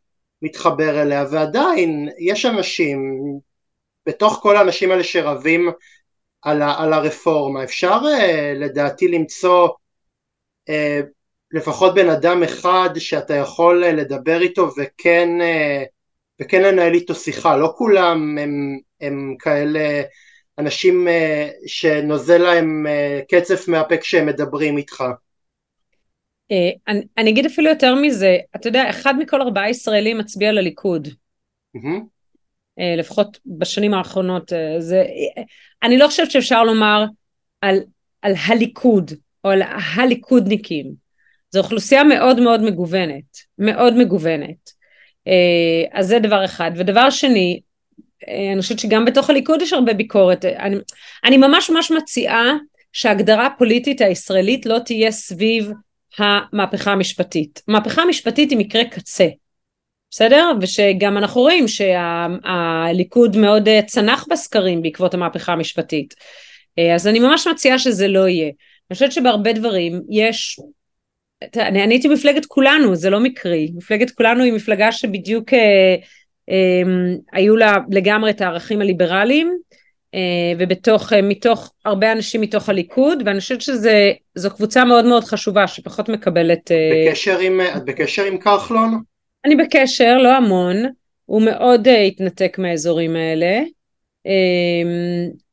מתחבר 0.42 1.02
אליה 1.02 1.26
ועדיין 1.32 2.10
יש 2.20 2.46
אנשים 2.46 3.00
בתוך 4.06 4.40
כל 4.42 4.58
האנשים 4.58 4.92
האלה 4.92 5.04
שרבים 5.04 5.70
על, 6.42 6.62
ה, 6.62 6.84
על 6.84 6.94
הרפורמה 6.94 7.64
אפשר 7.64 8.00
לדעתי 8.56 9.08
למצוא 9.08 9.70
לפחות 11.52 11.96
בן 11.96 12.10
אדם 12.10 12.44
אחד 12.44 12.90
שאתה 12.98 13.36
יכול 13.36 13.84
uh, 13.84 13.88
לדבר 13.88 14.42
איתו 14.42 14.70
וכן, 14.78 15.30
uh, 15.40 15.86
וכן 16.42 16.62
לנהל 16.62 16.94
איתו 16.94 17.16
שיחה 17.16 17.58
לא 17.58 17.74
כולם 17.78 18.38
הם, 18.38 18.80
הם 19.02 19.36
כאלה 19.40 20.02
אנשים 20.60 21.08
אה, 21.08 21.50
שנוזל 21.68 22.38
להם 22.38 22.88
אה, 22.88 23.22
קצף 23.30 23.68
מהפה 23.68 23.98
כשהם 23.98 24.26
מדברים 24.26 24.78
איתך. 24.78 25.04
אה, 26.52 26.70
אני, 26.88 27.02
אני 27.18 27.30
אגיד 27.30 27.46
אפילו 27.46 27.70
יותר 27.70 27.96
מזה, 27.96 28.38
אתה 28.56 28.68
יודע, 28.68 28.90
אחד 28.90 29.14
מכל 29.20 29.42
ארבעה 29.42 29.70
ישראלים 29.70 30.18
מצביע 30.18 30.52
לליכוד. 30.52 31.08
Mm-hmm. 31.78 32.02
לפחות 32.98 33.40
בשנים 33.46 33.94
האחרונות. 33.94 34.52
זה, 34.80 35.04
אני 35.84 35.98
לא 35.98 36.08
חושבת 36.08 36.32
שאפשר 36.32 36.64
לומר 36.64 37.06
על 37.62 37.80
על 38.22 38.34
הליכוד 38.48 39.12
או 39.44 39.50
על 39.50 39.62
הליכודניקים. 39.96 41.09
זו 41.52 41.60
אוכלוסייה 41.60 42.04
מאוד 42.04 42.40
מאוד 42.40 42.62
מגוונת, 42.62 43.38
מאוד 43.58 43.98
מגוונת. 43.98 44.80
אז 45.92 46.08
זה 46.08 46.20
דבר 46.20 46.46
אחד. 46.46 46.72
ודבר 46.76 47.10
שני, 47.10 47.60
אני 48.28 48.62
חושבת 48.62 48.80
שגם 48.80 49.06
בתוך 49.06 49.30
הליכוד 49.30 49.62
יש 49.62 49.74
הרבה 49.74 49.94
ביקורת. 49.94 50.46
אני, 50.46 50.76
אני 51.26 51.38
ממש 51.38 51.70
ממש 51.70 51.92
מציעה 51.92 52.54
שההגדרה 52.94 53.46
הפוליטית 53.46 54.02
הישראלית 54.02 54.66
לא 54.66 54.80
תהיה 54.86 55.12
סביב 55.12 55.72
המהפכה 56.18 56.92
המשפטית. 56.92 57.62
המהפכה 57.68 58.02
המשפטית 58.02 58.50
היא 58.50 58.58
מקרה 58.58 58.86
קצה, 58.86 59.28
בסדר? 60.12 60.52
ושגם 60.62 61.18
אנחנו 61.18 61.42
רואים 61.42 61.66
שהליכוד 61.68 63.34
שה, 63.34 63.40
מאוד 63.40 63.68
אה, 63.68 63.82
צנח 63.88 64.26
בסקרים 64.30 64.82
בעקבות 64.82 65.14
המהפכה 65.14 65.54
המשפטית. 65.54 66.14
אה, 66.80 66.96
אז 66.96 67.08
אני 67.08 67.20
ממש 67.20 67.48
מציעה 67.48 67.80
שזה 67.80 68.08
לא 68.08 68.28
יהיה. 68.28 68.52
אני 68.92 68.94
חושבת 68.94 69.12
שבהרבה 69.12 69.54
דברים 69.54 70.02
יש, 70.10 70.60
אני, 71.56 71.84
אני 71.84 71.94
הייתי 71.94 72.08
מפלגת 72.08 72.46
כולנו, 72.46 72.96
זה 72.96 73.10
לא 73.10 73.20
מקרי. 73.20 73.72
מפלגת 73.76 74.12
כולנו 74.12 74.44
היא 74.44 74.54
מפלגה 74.54 74.92
שבדיוק 74.92 75.54
אה, 75.54 75.96
אה, 76.50 76.82
היו 77.34 77.56
לה 77.56 77.78
לגמרי 77.90 78.32
את 78.32 78.42
הערכים 78.42 78.82
הליברליים, 78.82 79.58
אה, 80.16 80.54
ובתוך, 80.58 81.14
אה, 81.14 81.22
מתוך 81.22 81.74
הרבה 81.86 82.12
אנשים 82.12 82.42
מתוך 82.42 82.70
הליכוד, 82.70 83.24
ואני 83.26 83.40
חושבת 83.40 83.62
שזו 83.62 84.50
קבוצה 84.56 84.86
מאוד 84.86 85.06
מאוד 85.06 85.24
חשובה 85.24 85.68
שפחות 85.68 86.10
מקבלת... 86.10 86.72
אה, 86.72 87.06
בקשר 87.08 87.40
עם, 87.40 87.62
את 87.62 87.86
בקשר 87.86 88.24
עם 88.24 88.38
כחלון? 88.38 89.02
אני 89.46 89.56
בקשר, 89.56 90.18
לא 90.18 90.36
המון, 90.36 90.76
הוא 91.26 91.42
מאוד 91.42 91.88
התנתק 91.88 92.56
מהאזורים 92.60 93.16
האלה, 93.16 93.62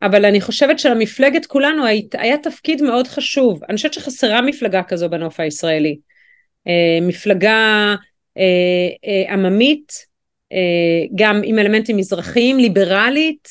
אבל 0.02 0.24
אני 0.24 0.40
חושבת 0.40 0.78
שלמפלגת 0.78 1.46
כולנו 1.46 1.84
היה 2.12 2.38
תפקיד 2.38 2.82
מאוד 2.82 3.06
חשוב, 3.06 3.60
אני 3.68 3.76
חושבת 3.76 3.92
שחסרה 3.92 4.42
מפלגה 4.42 4.82
כזו 4.82 5.08
בנוף 5.08 5.40
הישראלי, 5.40 5.98
מפלגה 7.02 7.94
עממית, 9.28 9.92
גם 11.14 11.40
עם 11.44 11.58
אלמנטים 11.58 11.96
מזרחיים, 11.96 12.58
ליברלית, 12.58 13.48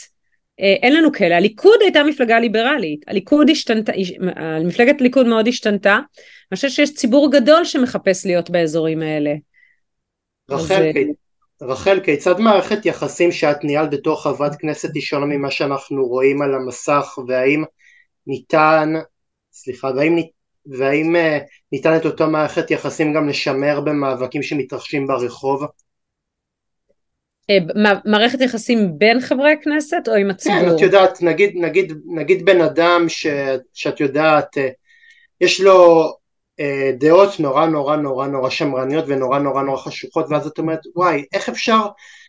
אה, 0.62 0.76
אין 0.82 0.96
לנו 0.96 1.12
כאלה, 1.12 1.38
הליכוד 1.38 1.80
הייתה 1.82 2.04
מפלגה 2.04 2.40
ליברלית, 2.40 3.06
הליכוד 3.08 3.50
השתנתה, 3.50 3.92
מפלגת 4.66 5.02
הליכוד 5.02 5.28
מאוד 5.28 5.48
השתנתה, 5.48 5.96
אני 6.52 6.56
חושבת 6.56 6.72
שיש 6.72 6.94
ציבור 6.94 7.32
גדול 7.32 7.66
שמחפש 7.66 8.26
להיות 8.26 8.50
באזורים 8.50 9.02
האלה. 9.02 9.34
רחל, 10.50 10.74
אז... 10.74 11.25
רחל, 11.62 12.00
כיצד 12.00 12.40
מערכת 12.40 12.86
יחסים 12.86 13.32
שאת 13.32 13.64
ניהלת 13.64 13.90
בתור 13.90 14.24
חברת 14.24 14.56
כנסת 14.56 14.90
היא 14.94 15.04
שונה 15.04 15.26
ממה 15.26 15.52
שאנחנו 15.52 16.06
רואים 16.06 16.42
על 16.42 16.56
המסך, 16.56 17.18
והאם 17.28 17.64
ניתן, 18.28 18.94
סליחה, 19.52 19.92
והאם, 19.96 20.18
והאם 20.66 21.16
אה, 21.16 21.40
ניתן 21.72 21.98
את 21.98 22.06
אותה 22.06 22.26
מערכת 22.26 22.72
יחסים 22.72 23.14
גם 23.14 23.30
לשמר 23.30 23.82
במאבקים 23.82 24.44
שמתרחשים 24.44 25.08
ברחוב? 25.08 25.64
אה, 27.50 27.58
מערכת 28.06 28.42
יחסים 28.42 28.98
בין 28.98 29.20
חברי 29.20 29.52
הכנסת 29.52 30.08
או 30.08 30.14
עם 30.14 30.30
הציבור? 30.30 30.60
כן, 30.60 30.76
את 30.76 30.82
יודעת, 30.82 31.22
נגיד, 31.22 31.52
נגיד, 31.56 31.94
נגיד 32.16 32.46
בן 32.46 32.62
אדם 32.62 33.06
ש, 33.08 33.28
שאת 33.74 34.00
יודעת, 34.00 34.58
אה, 34.58 34.70
יש 35.42 35.62
לו 35.62 36.12
דעות 37.00 37.40
נורא 37.40 37.66
נורא 37.66 37.96
נורא 37.96 38.28
נורא 38.28 38.50
שמרניות 38.50 39.06
ונורא 39.08 39.40
נורא 39.40 39.64
נורא 39.64 39.78
חשוכות 39.78 40.26
ואז 40.30 40.48
את 40.48 40.58
אומרת 40.58 40.80
וואי 40.96 41.26
איך 41.34 41.50
אפשר 41.50 41.82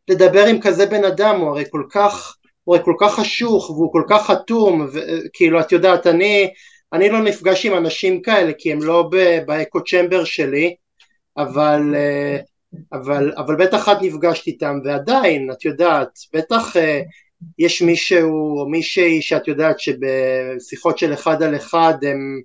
לדבר 0.08 0.46
עם 0.46 0.60
כזה 0.60 0.86
בן 0.86 1.04
אדם? 1.04 1.40
הוא 1.40 1.48
הרי 1.48 1.64
כל 1.70 1.82
כך 1.90 2.36
הוא 2.64 2.76
הרי 2.76 2.84
כל 2.84 2.94
כך 3.00 3.14
חשוך 3.14 3.70
והוא 3.70 3.92
כל 3.92 4.02
כך 4.08 4.26
חתום 4.26 4.86
וכאילו 4.92 5.60
את 5.60 5.72
יודעת 5.72 6.06
אני 6.06 6.50
אני 6.92 7.08
לא 7.08 7.22
נפגש 7.22 7.66
עם 7.66 7.74
אנשים 7.74 8.22
כאלה 8.22 8.52
כי 8.58 8.72
הם 8.72 8.82
לא 8.82 9.10
באקו 9.46 9.84
צ'מבר 9.84 10.24
שלי 10.24 10.74
אבל 11.36 11.94
uh, 11.94 12.56
אבל, 12.92 13.32
אבל 13.36 13.56
בטח 13.56 13.88
את 13.88 13.96
נפגשת 14.02 14.46
איתם 14.46 14.78
ועדיין 14.84 15.50
את 15.50 15.64
יודעת 15.64 16.18
בטח 16.32 16.76
אה, 16.76 17.00
יש 17.58 17.82
מישהו 17.82 18.60
או 18.60 18.68
מישהי 18.68 19.22
שאת 19.22 19.48
יודעת 19.48 19.76
שבשיחות 19.80 20.98
של 20.98 21.12
אחד 21.12 21.42
על 21.42 21.56
אחד 21.56 21.94
הם, 22.02 22.40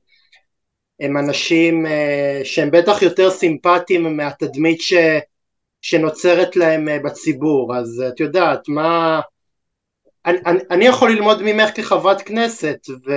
הם 1.02 1.18
אנשים 1.18 1.86
אה, 1.86 2.42
שהם 2.44 2.72
בטח 2.72 3.02
יותר 3.02 3.30
סימפטיים 3.30 4.18
מהתדמית 4.18 4.82
ש, 4.82 4.94
שנוצרת 5.82 6.56
להם 6.56 6.90
אה, 6.90 7.00
בציבור 7.00 7.76
אז 7.76 8.04
את 8.08 8.20
יודעת 8.20 8.68
מה 8.68 9.20
אני, 10.26 10.38
אני, 10.72 10.86
יכול 10.86 11.12
ללמוד 11.12 11.42
ממך 11.44 11.70
כחברת 11.76 12.22
כנסת 12.22 12.78
ו, 12.90 13.12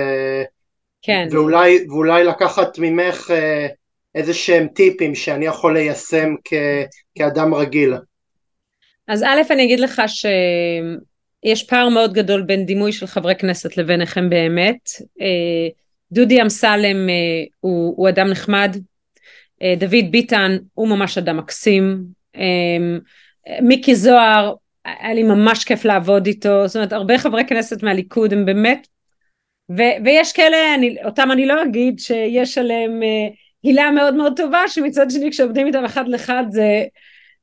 כן. 1.01 1.27
ואולי, 1.31 1.85
ואולי 1.89 2.23
לקחת 2.23 2.79
ממך 2.79 3.31
אה, 3.31 3.67
איזה 4.15 4.33
שהם 4.33 4.67
טיפים 4.67 5.15
שאני 5.15 5.45
יכול 5.45 5.73
ליישם 5.73 6.35
כ, 6.43 6.53
כאדם 7.15 7.53
רגיל? 7.53 7.93
אז 9.07 9.23
א', 9.23 9.41
אני 9.49 9.65
אגיד 9.65 9.79
לך 9.79 10.01
שיש 10.07 11.63
פער 11.63 11.89
מאוד 11.89 12.13
גדול 12.13 12.41
בין 12.41 12.65
דימוי 12.65 12.91
של 12.91 13.07
חברי 13.07 13.35
כנסת 13.35 13.77
לביניכם 13.77 14.29
באמת. 14.29 14.89
אה, 16.15 16.21
דודי 16.21 16.41
אמסלם 16.41 17.09
אה, 17.09 17.13
הוא, 17.59 17.93
הוא 17.97 18.09
אדם 18.09 18.27
נחמד, 18.27 18.77
אה, 19.61 19.73
דוד 19.77 20.11
ביטן 20.11 20.57
הוא 20.73 20.87
ממש 20.87 21.17
אדם 21.17 21.37
מקסים, 21.37 22.03
מיקי 23.61 23.95
זוהר, 23.95 24.53
היה 24.85 25.13
לי 25.13 25.23
ממש 25.23 25.63
כיף 25.63 25.85
לעבוד 25.85 26.25
איתו, 26.25 26.67
זאת 26.67 26.75
אומרת 26.75 26.93
הרבה 26.93 27.17
חברי 27.17 27.45
כנסת 27.45 27.83
מהליכוד 27.83 28.33
הם 28.33 28.45
באמת, 28.45 28.87
ו- 29.71 29.97
ויש 30.05 30.33
כאלה, 30.33 30.75
אני, 30.75 30.95
אותם 31.05 31.31
אני 31.31 31.45
לא 31.45 31.63
אגיד 31.63 31.99
שיש 31.99 32.57
עליהם 32.57 32.99
הילה 33.63 33.91
מאוד 33.91 34.15
מאוד 34.15 34.33
טובה 34.37 34.67
שמצד 34.67 35.11
שני 35.11 35.31
כשעובדים 35.31 35.67
איתם 35.67 35.85
אחד 35.85 36.07
לאחד 36.07 36.43
זה 36.49 36.83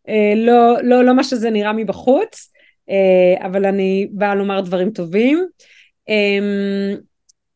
אה, 0.09 0.33
לא, 0.37 0.83
לא, 0.83 1.05
לא 1.05 1.15
מה 1.15 1.25
שזה 1.25 1.51
נראה 1.51 1.73
מבחוץ. 1.73 2.53
אה, 2.91 3.47
אבל 3.47 3.65
אני 3.65 4.09
באה 4.13 4.35
לומר 4.35 4.61
דברים 4.61 4.91
טובים. 4.91 5.47
אה, 6.09 6.95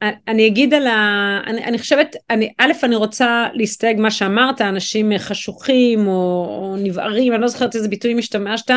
אני 0.03 0.47
אגיד 0.47 0.75
על 0.75 0.87
ה... 0.87 1.41
אני, 1.47 1.65
אני 1.65 1.79
חושבת, 1.79 2.17
אני, 2.31 2.53
א', 2.59 2.73
אני 2.83 2.97
רוצה 2.97 3.47
להסתייג 3.55 4.01
מה 4.01 4.11
שאמרת, 4.11 4.61
אנשים 4.61 5.13
חשוכים 5.19 6.07
או, 6.07 6.13
או 6.49 6.77
נבערים, 6.79 7.33
אני 7.33 7.43
לא 7.43 7.49
זוכרת 7.49 7.75
איזה 7.75 7.89
ביטויים 7.89 8.19
השתמשת, 8.19 8.71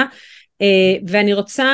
Uh, 0.64 1.04
ואני 1.08 1.34
רוצה, 1.34 1.66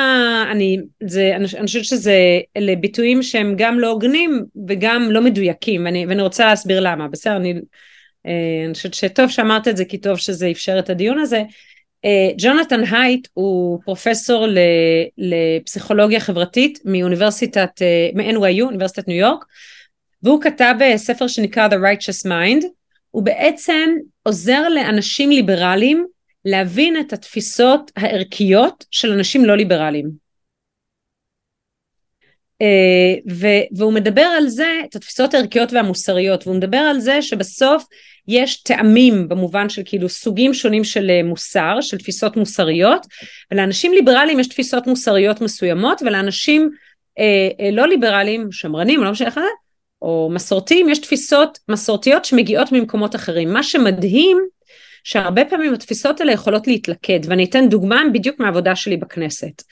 אני, 0.52 0.78
זה, 1.04 1.32
אני, 1.36 1.46
אני 1.58 1.66
חושבת 1.66 1.86
שזה, 1.86 2.16
אלה 2.58 2.76
ביטויים 2.76 3.24
שהם 3.24 3.54
גם 3.58 3.80
לא 3.80 3.88
הוגנים 3.88 4.46
וגם 4.68 5.12
לא 5.12 5.22
מדויקים, 5.22 5.86
ואני, 5.86 6.06
ואני 6.06 6.22
רוצה 6.22 6.46
להסביר 6.46 6.80
למה, 6.80 7.08
בסדר, 7.08 7.36
אני 7.36 7.54
אה, 8.26 8.66
אני 8.66 8.74
חושבת 8.74 8.93
שטוב 8.93 9.30
שאמרת 9.30 9.68
את 9.68 9.78
זה 9.78 9.86
כי 9.86 9.98
טוב 9.98 10.18
שזה 10.18 10.52
אפשר 10.52 10.80
את 10.80 10.89
הדיון 10.89 11.20
הזה. 11.20 11.43
אה, 12.06 12.32
ג'ונתן 12.38 12.84
הייט 12.91 13.28
הוא 13.34 13.80
פרופסור 13.84 14.47
לפסיכולוגיה 15.18 16.20
חברתית 16.20 16.80
מאוניברסיטת, 16.86 17.82
אה, 17.82 18.10
מ-NYU, 18.14 18.64
אוניברסיטת 18.64 19.08
ניו 19.08 19.18
יורק, 19.18 19.45
והוא 20.24 20.41
כתב 20.41 20.76
ספר 20.95 21.28
שנקרא 21.28 21.68
The 21.68 21.72
Righteous 21.72 22.28
Mind, 22.28 22.66
הוא 23.12 23.24
בעצם 23.24 23.89
עוזר 24.24 24.70
לאנשים 24.70 25.32
ליברליים 25.32 26.06
להבין 26.45 26.99
את 26.99 27.14
התפיסות 27.14 27.91
הערכיות 27.95 28.86
של 28.91 29.12
אנשים 29.12 29.45
לא 29.45 29.58
ליברליים. 29.58 30.24
והוא 33.72 33.93
מדבר 33.93 34.22
על 34.22 34.47
זה, 34.47 34.82
את 34.89 34.95
התפיסות 34.95 35.34
הערכיות 35.34 35.74
והמוסריות, 35.74 36.47
והוא 36.47 36.58
מדבר 36.58 36.78
על 36.78 36.99
זה 36.99 37.22
שבסוף 37.22 37.86
יש 38.28 38.64
טעמים 38.64 39.30
במובן 39.30 39.70
של 39.70 39.82
כאילו 39.86 40.10
סוגים 40.10 40.53
שונים 40.53 40.84
של 40.84 41.10
אה, 41.10 41.24
מוסר, 41.24 41.82
של 41.82 41.97
תפיסות 41.97 42.38
מוסריות, 42.38 43.06
ולאנשים 43.51 43.93
ליברליים 43.93 44.39
יש 44.39 44.47
תפיסות 44.47 44.88
מוסריות 44.88 45.41
מסוימות, 45.41 46.01
ולאנשים 46.01 46.70
אה, 47.20 47.49
אה, 47.60 47.72
לא 47.72 47.88
ליברליים, 47.88 48.51
שמרנים, 48.51 49.03
לא 49.03 49.12
משנה 49.12 49.28
איך 49.28 49.36
זה, 49.36 49.41
או 50.01 50.30
מסורתיים, 50.34 50.89
יש 50.89 50.99
תפיסות 50.99 51.60
מסורתיות 51.70 52.26
שמגיעות 52.26 52.72
ממקומות 52.72 53.16
אחרים. 53.16 53.53
מה 53.53 53.64
שמדהים, 53.64 54.38
שהרבה 55.03 55.45
פעמים 55.45 55.74
התפיסות 55.74 56.22
האלה 56.22 56.32
יכולות 56.32 56.68
להתלכד, 56.68 57.20
ואני 57.28 57.45
אתן 57.45 57.70
דוגמה 57.70 58.01
בדיוק 58.14 58.39
מהעבודה 58.39 58.76
שלי 58.76 58.97
בכנסת. 58.97 59.64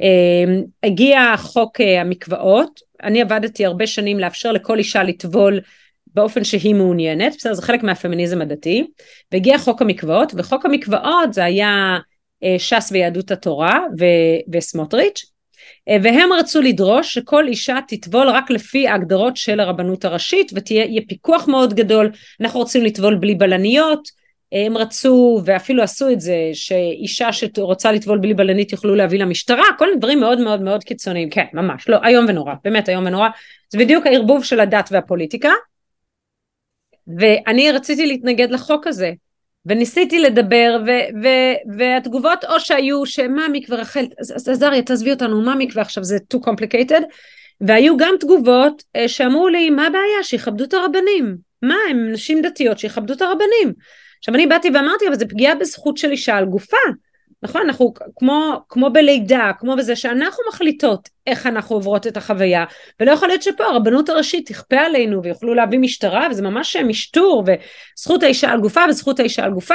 אה, 0.00 0.60
הגיע 0.82 1.34
חוק 1.36 1.80
אה, 1.80 2.00
המקוואות, 2.00 2.80
אני 3.02 3.22
עבדתי 3.22 3.66
הרבה 3.66 3.86
שנים 3.86 4.18
לאפשר 4.18 4.52
לכל 4.52 4.78
אישה 4.78 5.02
לטבול 5.02 5.60
באופן 6.14 6.44
שהיא 6.44 6.74
מעוניינת, 6.74 7.34
בסדר, 7.38 7.54
זה 7.54 7.62
חלק 7.62 7.82
מהפמיניזם 7.82 8.42
הדתי, 8.42 8.86
והגיע 9.32 9.58
חוק 9.58 9.82
המקוואות, 9.82 10.32
וחוק 10.36 10.66
המקוואות 10.66 11.34
זה 11.34 11.44
היה 11.44 11.98
אה, 12.42 12.58
ש"ס 12.58 12.88
ויהדות 12.92 13.30
התורה 13.30 13.80
ו- 13.98 14.52
וסמוטריץ', 14.52 15.24
אה, 15.88 15.96
והם 16.02 16.32
רצו 16.32 16.62
לדרוש 16.62 17.14
שכל 17.14 17.48
אישה 17.48 17.78
תטבול 17.88 18.28
רק 18.28 18.50
לפי 18.50 18.88
ההגדרות 18.88 19.36
של 19.36 19.60
הרבנות 19.60 20.04
הראשית, 20.04 20.52
ותהיה 20.54 21.00
פיקוח 21.08 21.48
מאוד 21.48 21.74
גדול, 21.74 22.10
אנחנו 22.40 22.60
רוצים 22.60 22.84
לטבול 22.84 23.14
בלי 23.14 23.34
בלניות, 23.34 24.21
הם 24.52 24.78
רצו 24.78 25.40
ואפילו 25.44 25.82
עשו 25.82 26.10
את 26.10 26.20
זה 26.20 26.36
שאישה 26.52 27.32
שרוצה 27.32 27.92
לטבול 27.92 28.18
בלי 28.18 28.34
בלנית 28.34 28.72
יוכלו 28.72 28.94
להביא 28.94 29.18
למשטרה 29.18 29.64
כל 29.78 29.86
מיני 29.86 29.98
דברים 29.98 30.20
מאוד 30.20 30.40
מאוד 30.40 30.62
מאוד 30.62 30.84
קיצוניים. 30.84 31.30
כן 31.30 31.44
ממש. 31.52 31.88
לא 31.88 31.98
איום 32.04 32.24
ונורא. 32.28 32.54
באמת 32.64 32.88
איום 32.88 33.06
ונורא. 33.06 33.28
זה 33.70 33.78
בדיוק 33.78 34.06
הערבוב 34.06 34.44
של 34.44 34.60
הדת 34.60 34.88
והפוליטיקה. 34.92 35.50
ואני 37.18 37.72
רציתי 37.72 38.06
להתנגד 38.06 38.50
לחוק 38.50 38.86
הזה 38.86 39.12
וניסיתי 39.66 40.20
לדבר 40.20 40.78
ו- 40.86 41.24
ו- 41.24 41.78
והתגובות 41.78 42.44
או 42.44 42.60
שהיו 42.60 43.06
שמה 43.06 43.46
מקווה 43.52 43.78
רחל 43.78 44.06
עזריה 44.46 44.82
תעזבי 44.82 45.10
אותנו 45.10 45.42
מה 45.42 45.54
מקווה 45.54 45.82
עכשיו 45.82 46.04
זה 46.04 46.16
too 46.34 46.38
complicated. 46.38 47.02
והיו 47.60 47.96
גם 47.96 48.14
תגובות 48.20 48.82
אה, 48.96 49.08
שאמרו 49.08 49.48
לי 49.48 49.70
מה 49.70 49.86
הבעיה? 49.86 50.22
שיכבדו 50.22 50.64
את 50.64 50.74
הרבנים. 50.74 51.36
מה 51.62 51.76
הם 51.90 52.12
נשים 52.12 52.42
דתיות 52.42 52.78
שיכבדו 52.78 53.14
את 53.14 53.22
הרבנים 53.22 53.72
עכשיו 54.22 54.34
אני 54.34 54.46
באתי 54.46 54.70
ואמרתי 54.74 55.08
אבל 55.08 55.18
זה 55.18 55.28
פגיעה 55.28 55.54
בזכות 55.54 55.96
של 55.96 56.10
אישה 56.10 56.36
על 56.36 56.44
גופה. 56.44 56.76
נכון 57.42 57.62
אנחנו 57.64 57.94
כמו 58.16 58.62
כמו 58.68 58.90
בלידה 58.90 59.50
כמו 59.58 59.76
בזה 59.76 59.96
שאנחנו 59.96 60.42
מחליטות 60.48 61.08
איך 61.26 61.46
אנחנו 61.46 61.76
עוברות 61.76 62.06
את 62.06 62.16
החוויה 62.16 62.64
ולא 63.00 63.10
יכול 63.10 63.28
להיות 63.28 63.42
שפה 63.42 63.64
הרבנות 63.64 64.08
הראשית 64.08 64.48
תכפה 64.48 64.80
עלינו 64.80 65.22
ויוכלו 65.22 65.54
להביא 65.54 65.78
משטרה 65.78 66.26
וזה 66.30 66.42
ממש 66.42 66.76
משטור 66.76 67.44
וזכות 67.46 68.22
האישה 68.22 68.50
על 68.50 68.60
גופה 68.60 68.80
וזכות 68.88 69.20
האישה 69.20 69.44
על 69.44 69.52
גופה. 69.52 69.74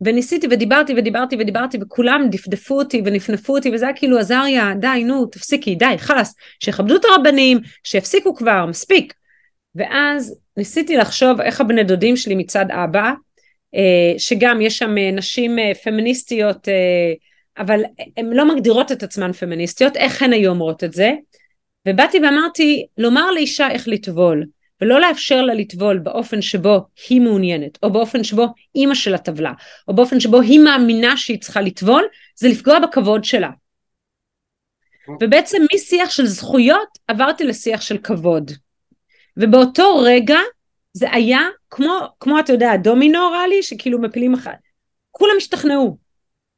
וניסיתי 0.00 0.46
ודיברתי 0.50 0.94
ודיברתי 0.96 1.36
ודיברתי 1.40 1.78
וכולם 1.80 2.26
דפדפו 2.30 2.78
אותי 2.78 3.02
ונפנפו 3.04 3.56
אותי 3.56 3.70
וזה 3.74 3.84
היה 3.84 3.94
כאילו 3.94 4.18
עזריה 4.18 4.72
די 4.78 5.04
נו 5.04 5.26
תפסיקי 5.26 5.74
די 5.74 5.94
חלאס 5.98 6.34
שיכבדו 6.60 6.96
את 6.96 7.04
הרבנים 7.04 7.58
שיפסיקו 7.84 8.34
כבר 8.34 8.66
מספיק. 8.66 9.14
ואז 9.74 10.38
ניסיתי 10.56 10.96
לחשוב 10.96 11.40
איך 11.40 11.60
הבני 11.60 11.84
דודים 11.84 12.16
שלי 12.16 12.34
מצד 12.34 12.66
אבא 12.70 13.12
שגם 14.18 14.60
יש 14.60 14.78
שם 14.78 14.98
אה, 14.98 15.10
נשים 15.10 15.58
אה, 15.58 15.72
פמיניסטיות 15.84 16.68
אבל 17.58 17.80
הן 18.16 18.26
לא 18.26 18.54
מגדירות 18.54 18.92
את 18.92 19.02
עצמן 19.02 19.32
פמיניסטיות 19.32 19.96
איך 19.96 20.22
הן 20.22 20.32
היו 20.32 20.50
אומרות 20.50 20.84
את 20.84 20.92
זה? 20.92 21.12
ובאתי 21.88 22.18
ואמרתי 22.18 22.86
לומר 22.98 23.30
לאישה 23.30 23.70
איך 23.70 23.88
לטבול 23.88 24.44
ולא 24.80 25.00
לאפשר 25.00 25.42
לה 25.42 25.54
לטבול 25.54 25.98
באופן 25.98 26.42
שבו 26.42 26.86
היא 27.08 27.20
מעוניינת 27.20 27.78
או 27.82 27.92
באופן 27.92 28.24
שבו 28.24 28.46
אימא 28.74 28.94
שלה 28.94 29.18
טבלה 29.18 29.52
או 29.88 29.94
באופן 29.94 30.20
שבו 30.20 30.40
היא 30.40 30.60
מאמינה 30.60 31.16
שהיא 31.16 31.40
צריכה 31.40 31.60
לטבול 31.60 32.04
זה 32.36 32.48
לפגוע 32.48 32.78
בכבוד 32.78 33.24
שלה. 33.24 33.50
ובעצם 35.20 35.62
משיח 35.74 36.10
של 36.10 36.26
זכויות 36.26 36.88
עברתי 37.08 37.44
לשיח 37.44 37.80
של 37.80 37.98
כבוד. 37.98 38.50
ובאותו 39.36 39.98
רגע 39.98 40.38
זה 40.92 41.12
היה 41.12 41.40
כמו, 41.74 41.98
כמו 42.20 42.38
אתה 42.38 42.52
יודע, 42.52 42.76
דומינו 42.76 43.30
רע 43.30 43.46
לי, 43.46 43.62
שכאילו 43.62 44.00
מפילים 44.00 44.34
אחת. 44.34 44.58
כולם 45.10 45.34
השתכנעו. 45.36 45.96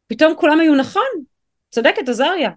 פתאום 0.07 0.35
כולם 0.35 0.61
היו 0.61 0.75
נכון, 0.75 1.25
צודקת 1.71 2.09
עזריה, 2.09 2.51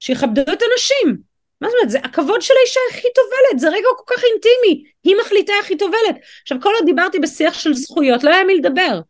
שיכבדו 0.00 0.42
את 0.42 0.62
הנשים. 0.62 1.18
מה 1.60 1.68
זאת 1.68 1.74
אומרת, 1.74 1.90
זה 1.90 1.98
הכבוד 1.98 2.42
של 2.42 2.54
האישה 2.60 2.80
הכי 2.90 3.08
טובלת, 3.14 3.60
זה 3.60 3.68
רגע 3.68 3.88
כל 3.96 4.14
כך 4.14 4.22
אינטימי, 4.24 4.84
היא 5.04 5.16
מחליטה 5.20 5.52
היא 5.68 5.78
טובלת. 5.78 6.16
עכשיו 6.42 6.58
כל 6.60 6.72
עוד 6.78 6.86
דיברתי 6.86 7.18
בשיח 7.18 7.58
של 7.58 7.74
זכויות, 7.74 8.24
לא 8.24 8.30
היה 8.30 8.44
מי 8.44 8.54
לדבר. 8.54 9.00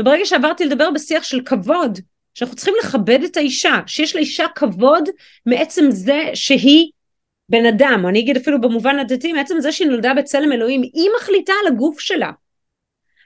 וברגע 0.00 0.24
שעברתי 0.24 0.64
לדבר 0.64 0.90
בשיח 0.90 1.22
של 1.22 1.40
כבוד, 1.44 1.98
שאנחנו 2.34 2.56
צריכים 2.56 2.74
לכבד 2.80 3.22
את 3.24 3.36
האישה, 3.36 3.80
שיש 3.86 4.16
לאישה 4.16 4.46
כבוד 4.54 5.08
מעצם 5.46 5.84
זה 5.90 6.22
שהיא 6.34 6.90
בן 7.48 7.66
אדם, 7.66 8.00
או 8.04 8.08
אני 8.08 8.20
אגיד 8.20 8.36
אפילו 8.36 8.60
במובן 8.60 8.98
הדתי, 8.98 9.32
מעצם 9.32 9.60
זה 9.60 9.72
שהיא 9.72 9.88
נולדה 9.88 10.14
בצלם 10.14 10.52
אלוהים, 10.52 10.82
היא 10.82 11.10
מחליטה 11.16 11.52
על 11.62 11.72
הגוף 11.72 12.00
שלה. 12.00 12.30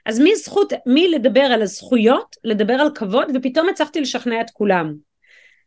אז 0.05 0.19
מי 0.19 0.35
זכות, 0.35 0.73
מי 0.85 1.07
לדבר 1.07 1.41
על 1.41 1.61
הזכויות, 1.61 2.35
לדבר 2.43 2.73
על 2.73 2.89
כבוד, 2.95 3.31
ופתאום 3.33 3.69
הצלחתי 3.69 4.01
לשכנע 4.01 4.41
את 4.41 4.49
כולם. 4.49 4.93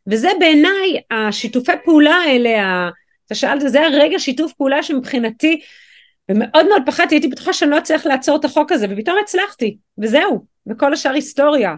וזה 0.06 0.28
בעיניי 0.40 1.00
השיתופי 1.10 1.72
פעולה 1.84 2.14
האלה, 2.14 2.88
אתה 3.26 3.34
שאלת, 3.34 3.62
זה 3.66 3.86
הרגע 3.86 4.18
שיתוף 4.18 4.52
פעולה 4.52 4.82
שמבחינתי, 4.82 5.60
ומאוד 6.30 6.68
מאוד 6.68 6.82
פחדתי, 6.86 7.14
הייתי 7.14 7.28
בטוחה 7.28 7.52
שאני 7.52 7.70
לא 7.70 7.78
אצליח 7.78 8.06
לעצור 8.06 8.36
את 8.36 8.44
החוק 8.44 8.72
הזה, 8.72 8.86
ופתאום 8.90 9.16
הצלחתי, 9.22 9.76
וזהו, 9.98 10.44
וכל 10.66 10.92
השאר 10.92 11.12
היסטוריה. 11.12 11.74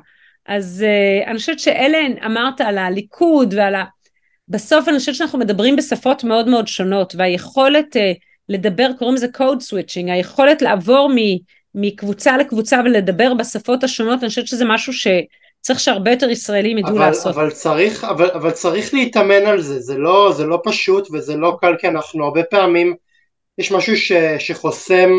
אז 0.46 0.84
uh, 0.84 1.30
אני 1.30 1.38
חושבת 1.38 1.59
שאלה 1.59 1.98
אמרת 2.26 2.61
על 2.61 2.78
הליכוד 2.78 3.54
ועל 3.57 3.74
ה... 3.74 3.84
בסוף 4.48 4.88
אני 4.88 4.98
חושבת 4.98 5.14
שאנחנו 5.14 5.38
מדברים 5.38 5.76
בשפות 5.76 6.24
מאוד 6.24 6.48
מאוד 6.48 6.68
שונות 6.68 7.14
והיכולת 7.14 7.96
uh, 7.96 8.00
לדבר 8.48 8.90
קוראים 8.98 9.14
לזה 9.14 9.26
code 9.36 9.62
switching 9.70 10.12
היכולת 10.12 10.62
לעבור 10.62 11.09
מ, 11.09 11.16
מקבוצה 11.77 12.37
לקבוצה 12.37 12.81
ולדבר 12.85 13.35
בשפות 13.35 13.85
השונות 13.85 14.20
אני 14.20 14.29
חושבת 14.29 14.47
שזה 14.47 14.64
משהו 14.64 14.93
שצריך 14.93 15.81
שהרבה 15.81 16.11
יותר 16.11 16.31
ישראלים 16.31 16.79
ידעו 16.79 16.97
אבל, 16.97 17.07
לעשות. 17.07 17.35
אבל 17.35 17.51
צריך, 17.51 18.05
אבל, 18.05 18.31
אבל 18.31 18.51
צריך 18.51 18.95
להתאמן 18.95 19.47
על 19.47 19.61
זה, 19.61 19.81
זה 19.81 19.99
לא, 19.99 20.33
זה 20.37 20.47
לא 20.47 20.61
פשוט 20.64 21.09
וזה 21.12 21.37
לא 21.37 21.57
קל 21.61 21.77
כי 21.79 21.89
אנחנו 21.89 22.24
הרבה 22.24 22.43
פעמים, 22.43 22.95
יש 23.59 23.72
משהו 23.72 23.97
ש, 23.97 24.12
שחוסם 24.39 25.11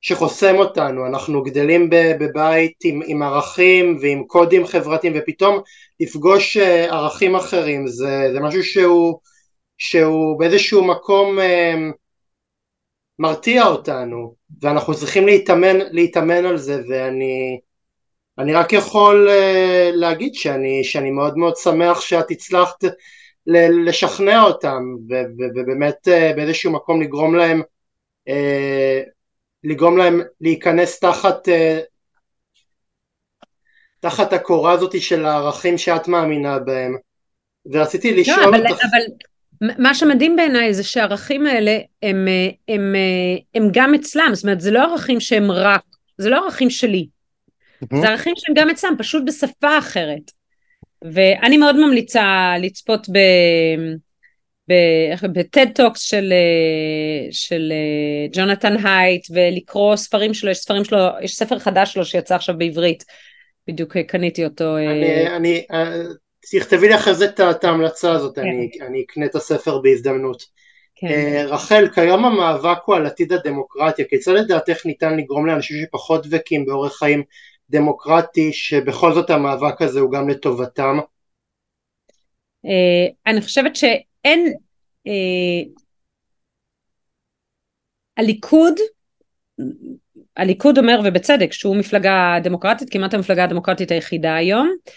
שחוסם 0.00 0.56
אותנו, 0.56 1.06
אנחנו 1.06 1.42
גדלים 1.42 1.90
בבית 1.90 2.72
עם, 2.84 3.00
עם 3.06 3.22
ערכים 3.22 3.98
ועם 4.00 4.24
קודים 4.26 4.66
חברתיים 4.66 5.12
ופתאום 5.16 5.60
לפגוש 6.00 6.56
אה, 6.56 6.84
ערכים 6.84 7.36
אחרים 7.36 7.86
זה, 7.86 8.28
זה 8.32 8.40
משהו 8.40 8.62
שהוא, 8.64 9.18
שהוא 9.78 10.38
באיזשהו 10.38 10.84
מקום 10.84 11.38
אה, 11.38 11.74
מרתיע 13.18 13.66
אותנו 13.66 14.34
ואנחנו 14.62 14.94
צריכים 14.94 15.26
להתאמן, 15.26 15.76
להתאמן 15.90 16.44
על 16.44 16.56
זה 16.56 16.82
ואני 16.88 17.60
אני 18.38 18.52
רק 18.54 18.72
יכול 18.72 19.28
אה, 19.28 19.90
להגיד 19.94 20.34
שאני, 20.34 20.84
שאני 20.84 21.10
מאוד 21.10 21.38
מאוד 21.38 21.56
שמח 21.56 22.00
שאת 22.00 22.30
הצלחת 22.30 22.84
לשכנע 23.86 24.42
אותם 24.42 24.82
ובאמת 25.54 26.08
באיזשהו 26.36 26.72
מקום 26.72 27.02
לגרום 27.02 27.34
להם 27.34 27.62
לגרום 29.64 29.98
להם 29.98 30.20
להיכנס 30.40 31.00
תחת 31.00 31.48
אה, 31.48 31.80
תחת 34.00 34.32
הקורה 34.32 34.72
הזאת 34.72 35.00
של 35.00 35.26
הערכים 35.26 35.78
שאת 35.78 36.08
מאמינה 36.08 36.58
בהם. 36.58 36.96
ורציתי 37.72 38.10
לא, 38.10 38.20
לשאול 38.20 38.40
לא, 38.40 38.48
אבל, 38.48 38.66
אותך 38.66 38.80
אבל 38.80 39.26
מה 39.60 39.94
שמדהים 39.94 40.36
בעיניי 40.36 40.74
זה 40.74 40.82
שהערכים 40.82 41.46
האלה 41.46 41.78
הם, 42.02 42.28
אה, 42.28 42.48
הם, 42.68 42.80
הם, 42.80 42.94
אה, 42.94 43.36
הם 43.54 43.68
גם 43.72 43.94
אצלם. 43.94 44.30
זאת 44.32 44.44
אומרת 44.44 44.60
זה 44.60 44.70
לא 44.70 44.82
ערכים 44.82 45.20
שהם 45.20 45.50
רק 45.50 45.82
זה 46.18 46.30
לא 46.30 46.36
ערכים 46.36 46.70
שלי. 46.70 47.06
זה 48.00 48.08
ערכים 48.08 48.32
שהם 48.36 48.54
גם 48.54 48.70
אצלם 48.70 48.94
פשוט 48.98 49.22
בשפה 49.26 49.78
אחרת. 49.78 50.30
ואני 51.12 51.56
מאוד 51.56 51.76
ממליצה 51.76 52.54
לצפות 52.60 53.08
ב... 53.08 53.18
ב 55.32 55.40
TED 55.40 55.66
Talks 55.74 56.00
של, 56.00 56.32
אה, 56.32 57.28
של 57.30 57.72
ג'ונתן 58.32 58.86
הייט 58.86 59.26
ולקרוא 59.30 59.96
ספרים 59.96 60.34
שלו, 60.34 60.50
יש 60.50 60.58
ספרים 60.58 60.84
שלו, 60.84 60.98
יש 61.22 61.34
ספר 61.36 61.58
חדש 61.58 61.92
שלו 61.92 62.04
שיצא 62.04 62.34
עכשיו 62.34 62.58
בעברית, 62.58 63.04
בדיוק 63.68 63.96
קניתי 63.96 64.44
אותו. 64.44 64.76
אני. 64.76 65.36
אני, 65.36 65.64
תכתבי 66.50 66.88
לי 66.88 66.94
אחרי 66.94 67.14
זה 67.14 67.24
את 67.50 67.64
ההמלצה 67.64 68.12
הזאת, 68.12 68.34
כן. 68.34 68.40
אני, 68.40 68.70
אני 68.80 69.02
אקנה 69.02 69.26
את 69.26 69.34
הספר 69.34 69.78
בהזדמנות. 69.78 70.42
כן. 70.94 71.46
רחל, 71.48 71.88
כיום 71.94 72.24
המאבק 72.24 72.78
הוא 72.84 72.96
על 72.96 73.06
עתיד 73.06 73.32
הדמוקרטיה, 73.32 74.04
כיצד 74.04 74.32
לדעתך 74.32 74.86
ניתן 74.86 75.16
לגרום 75.16 75.46
לאנשים 75.46 75.76
שפחות 75.86 76.26
דבקים 76.26 76.66
באורח 76.66 76.98
חיים 76.98 77.22
דמוקרטי, 77.70 78.52
שבכל 78.52 79.12
זאת 79.12 79.30
המאבק 79.30 79.82
הזה 79.82 80.00
הוא 80.00 80.12
גם 80.12 80.28
לטובתם? 80.28 80.98
אני 83.26 83.40
חושבת 83.40 83.76
ש... 83.76 83.84
אין, 84.24 84.54
אה, 85.06 85.70
הליכוד, 88.16 88.74
הליכוד 90.36 90.78
אומר 90.78 91.00
ובצדק 91.04 91.52
שהוא 91.52 91.76
מפלגה 91.76 92.36
דמוקרטית, 92.42 92.90
כמעט 92.90 93.14
המפלגה 93.14 93.44
הדמוקרטית 93.44 93.90
היחידה 93.90 94.34
היום, 94.34 94.76
אה, 94.86 94.92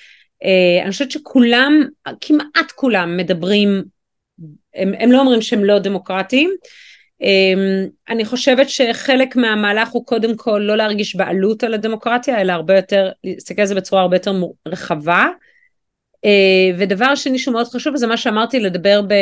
אני 0.84 0.92
חושבת 0.92 1.12
שכולם, 1.12 1.84
כמעט 2.22 2.72
כולם 2.76 3.18
מדברים, 3.18 3.84
הם, 4.76 4.94
הם 5.00 5.12
לא 5.12 5.20
אומרים 5.20 5.42
שהם 5.42 5.64
לא 5.64 5.80
דמוקרטיים, 5.80 6.56
אה, 7.22 7.86
אני 8.10 8.26
חושבת 8.26 8.70
שחלק 8.70 9.36
מהמהלך 9.36 9.90
הוא 9.90 10.06
קודם 10.06 10.38
כל 10.38 10.62
לא 10.64 10.78
להרגיש 10.78 11.16
בעלות 11.16 11.64
על 11.64 11.74
הדמוקרטיה, 11.74 12.42
אלא 12.42 12.52
הרבה 12.52 12.76
יותר, 12.76 13.12
להסתכל 13.24 13.62
על 13.62 13.68
זה 13.68 13.76
בצורה 13.76 14.02
הרבה 14.02 14.16
יותר 14.16 14.34
רחבה. 14.68 15.28
אה, 16.26 16.78
ודבר 16.78 17.16
שני 17.16 17.40
שהוא 17.40 17.54
מאוד 17.54 17.68
חשוב 17.68 17.96
זה 17.96 18.08
מה 18.08 18.18
שאמרתי 18.18 18.60
לדבר, 18.60 19.02
ב, 19.02 19.14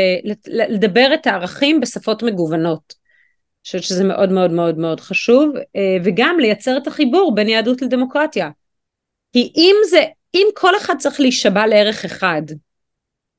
לדבר 0.47 1.13
את 1.13 1.28
הערכים 1.28 1.80
בשפות 1.80 2.24
מגוונות. 2.24 2.93
אני 2.93 3.65
חושבת 3.65 3.84
שזה 3.84 4.03
מאוד 4.03 4.32
מאוד 4.32 4.51
מאוד 4.51 4.78
מאוד 4.78 4.99
חשוב 4.99 5.55
אה, 5.76 5.97
וגם 6.03 6.39
לייצר 6.39 6.78
את 6.78 6.88
החיבור 6.88 7.36
בין 7.36 7.49
יהדות 7.49 7.82
לדמוקרטיה. 7.82 8.49
כי 9.34 9.51
אם 9.55 9.76
זה, 9.89 10.03
אם 10.38 10.47
כל 10.53 10.77
אחד 10.77 10.97
צריך 10.97 11.19
להישבע 11.19 11.67
לערך 11.67 12.05
אחד, 12.05 12.41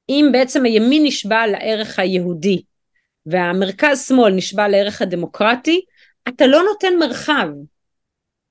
אם 0.09 0.29
בעצם 0.33 0.65
הימין 0.65 1.05
נשבע 1.05 1.47
לערך 1.47 1.99
היהודי 1.99 2.63
והמרכז 3.27 4.07
שמאל 4.09 4.33
נשבע 4.33 4.69
לערך 4.69 5.03
הדמוקרטי, 5.03 5.81
אתה 6.29 6.47
לא 6.47 6.63
נותן 6.63 6.97
מרחב. 6.99 7.49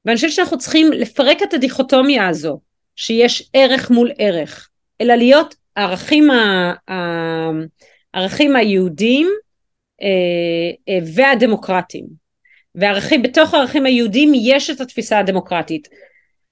ואני 0.06 0.16
חושבת 0.16 0.32
שאנחנו 0.32 0.58
צריכים 0.58 0.92
לפרק 0.92 1.44
את 1.44 1.54
הדיכוטומיה 1.54 2.28
הזו, 2.28 2.60
שיש 2.96 3.50
ערך 3.54 3.92
מול 3.92 4.12
ערך, 4.18 4.70
אלא 5.02 5.16
להיות 5.16 5.56
הערכים, 5.76 6.32
ה, 6.32 6.74
הערכים 8.14 8.56
היהודיים 8.56 9.28
אה, 10.02 10.08
אה, 10.90 11.00
והדמוקרטיים. 11.14 12.06
וערכים, 12.76 13.22
בתוך 13.22 13.54
הערכים 13.54 13.86
היהודיים 13.86 14.32
יש 14.36 14.70
את 14.70 14.82
התפיסה 14.82 15.20
הדמוקרטית. 15.20 15.88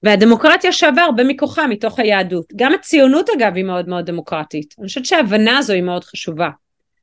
והדמוקרטיה 0.04 0.72
שווה 0.72 1.04
הרבה 1.04 1.24
מכוחה 1.24 1.68
מתוך 1.68 2.00
היהדות. 2.00 2.46
גם 2.56 2.74
הציונות 2.74 3.30
אגב 3.30 3.56
היא 3.56 3.64
מאוד 3.64 3.90
מאוד 3.90 4.06
דמוקרטית. 4.06 4.76
אני 4.80 4.88
חושבת 4.88 5.06
שההבנה 5.06 5.58
הזו 5.58 5.74
היא 5.74 5.84
מאוד 5.84 6.04
חשובה. 6.04 6.50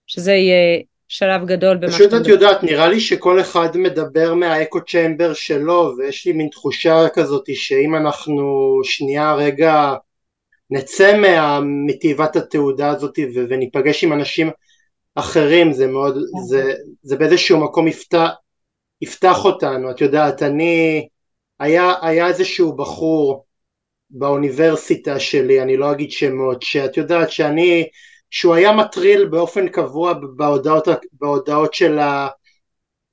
שזה 0.06 0.32
יהיה 0.32 0.80
שלב 1.08 1.46
גדול 1.46 1.76
במה 1.76 1.92
פשוט 1.92 2.14
את 2.14 2.26
יודעת, 2.26 2.62
נראה 2.62 2.88
לי 2.88 3.00
שכל 3.00 3.40
אחד 3.40 3.76
מדבר 3.76 4.34
מהאקו 4.34 4.78
צ'מבר 4.84 5.34
שלו, 5.34 5.92
ויש 5.98 6.26
לי 6.26 6.32
מין 6.32 6.48
תחושה 6.48 7.08
כזאת 7.14 7.44
שאם 7.54 7.94
אנחנו 7.94 8.44
שנייה 8.84 9.34
רגע 9.34 9.94
נצא 10.70 11.20
מתיבת 11.86 12.36
התעודה 12.36 12.88
הזאת 12.88 13.18
וניפגש 13.48 14.04
עם 14.04 14.12
אנשים 14.12 14.50
אחרים, 15.14 15.72
זה 15.72 15.86
מאוד, 15.86 16.18
זה, 16.48 16.72
זה 17.02 17.16
באיזשהו 17.16 17.58
מקום 17.58 17.88
יפתח, 17.88 18.28
יפתח 19.00 19.44
אותנו, 19.44 19.90
את 19.90 20.00
יודעת, 20.00 20.42
אני, 20.42 21.06
היה, 21.62 21.94
היה 22.02 22.28
איזשהו 22.28 22.76
בחור 22.76 23.46
באוניברסיטה 24.10 25.20
שלי, 25.20 25.62
אני 25.62 25.76
לא 25.76 25.92
אגיד 25.92 26.10
שמות, 26.10 26.62
שאת 26.62 26.96
יודעת 26.96 27.30
שאני 27.30 27.88
שהוא 28.30 28.54
היה 28.54 28.72
מטריל 28.72 29.24
באופן 29.24 29.68
קבוע 29.68 30.12
בהודעות, 30.36 30.88
בהודעות 31.12 31.74
של, 31.74 31.98
ה, 31.98 32.28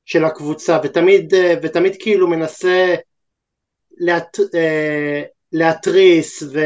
של 0.05 0.25
הקבוצה 0.25 0.79
ותמיד, 0.83 1.33
ותמיד 1.61 1.95
כאילו 1.99 2.27
מנסה 2.27 2.95
להת, 3.97 4.37
אה, 4.55 5.23
להתריס 5.51 6.43
ו, 6.43 6.59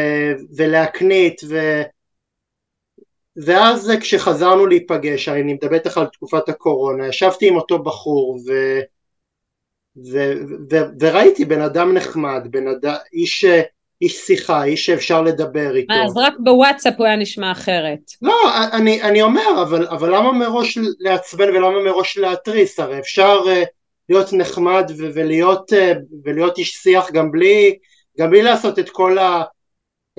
ולהקנית 0.57 1.41
ו, 1.47 1.81
ואז 3.45 3.91
כשחזרנו 4.01 4.65
להיפגש, 4.65 5.29
אני 5.29 5.53
מדבר 5.53 5.75
איתך 5.75 5.97
על 5.97 6.05
תקופת 6.05 6.49
הקורונה, 6.49 7.07
ישבתי 7.07 7.47
עם 7.47 7.55
אותו 7.55 7.83
בחור 7.83 8.39
ו, 8.47 8.79
ו, 9.97 10.33
ו, 10.71 10.75
וראיתי 10.99 11.45
בן 11.45 11.61
אדם 11.61 11.93
נחמד, 11.93 12.47
בן 12.49 12.67
אדם, 12.67 12.93
איש 13.13 13.45
איש 14.03 14.17
שיחה, 14.17 14.63
איש 14.63 14.85
שאפשר 14.85 15.21
לדבר 15.21 15.75
איתו. 15.75 15.93
אז 15.93 16.17
רק 16.17 16.33
בוואטסאפ 16.39 16.93
הוא 16.97 17.05
היה 17.05 17.15
נשמע 17.15 17.51
אחרת. 17.51 17.99
לא, 18.21 18.35
אני, 18.73 19.01
אני 19.01 19.21
אומר, 19.21 19.61
אבל, 19.61 19.87
אבל 19.87 20.15
למה 20.15 20.31
מראש 20.31 20.77
לעצבן 20.99 21.49
ולמה 21.49 21.83
מראש 21.83 22.17
להתריס? 22.17 22.79
הרי 22.79 22.99
אפשר 22.99 23.41
uh, 23.43 23.67
להיות 24.09 24.33
נחמד 24.33 24.91
ו- 24.97 25.09
ולהיות, 25.13 25.73
uh, 25.73 25.97
ולהיות 26.23 26.57
איש 26.57 26.71
שיח 26.71 27.11
גם 27.11 27.31
בלי, 27.31 27.77
גם 28.19 28.29
בלי 28.29 28.41
לעשות 28.41 28.79
את 28.79 28.89
כל, 28.89 29.17
ה, 29.17 29.43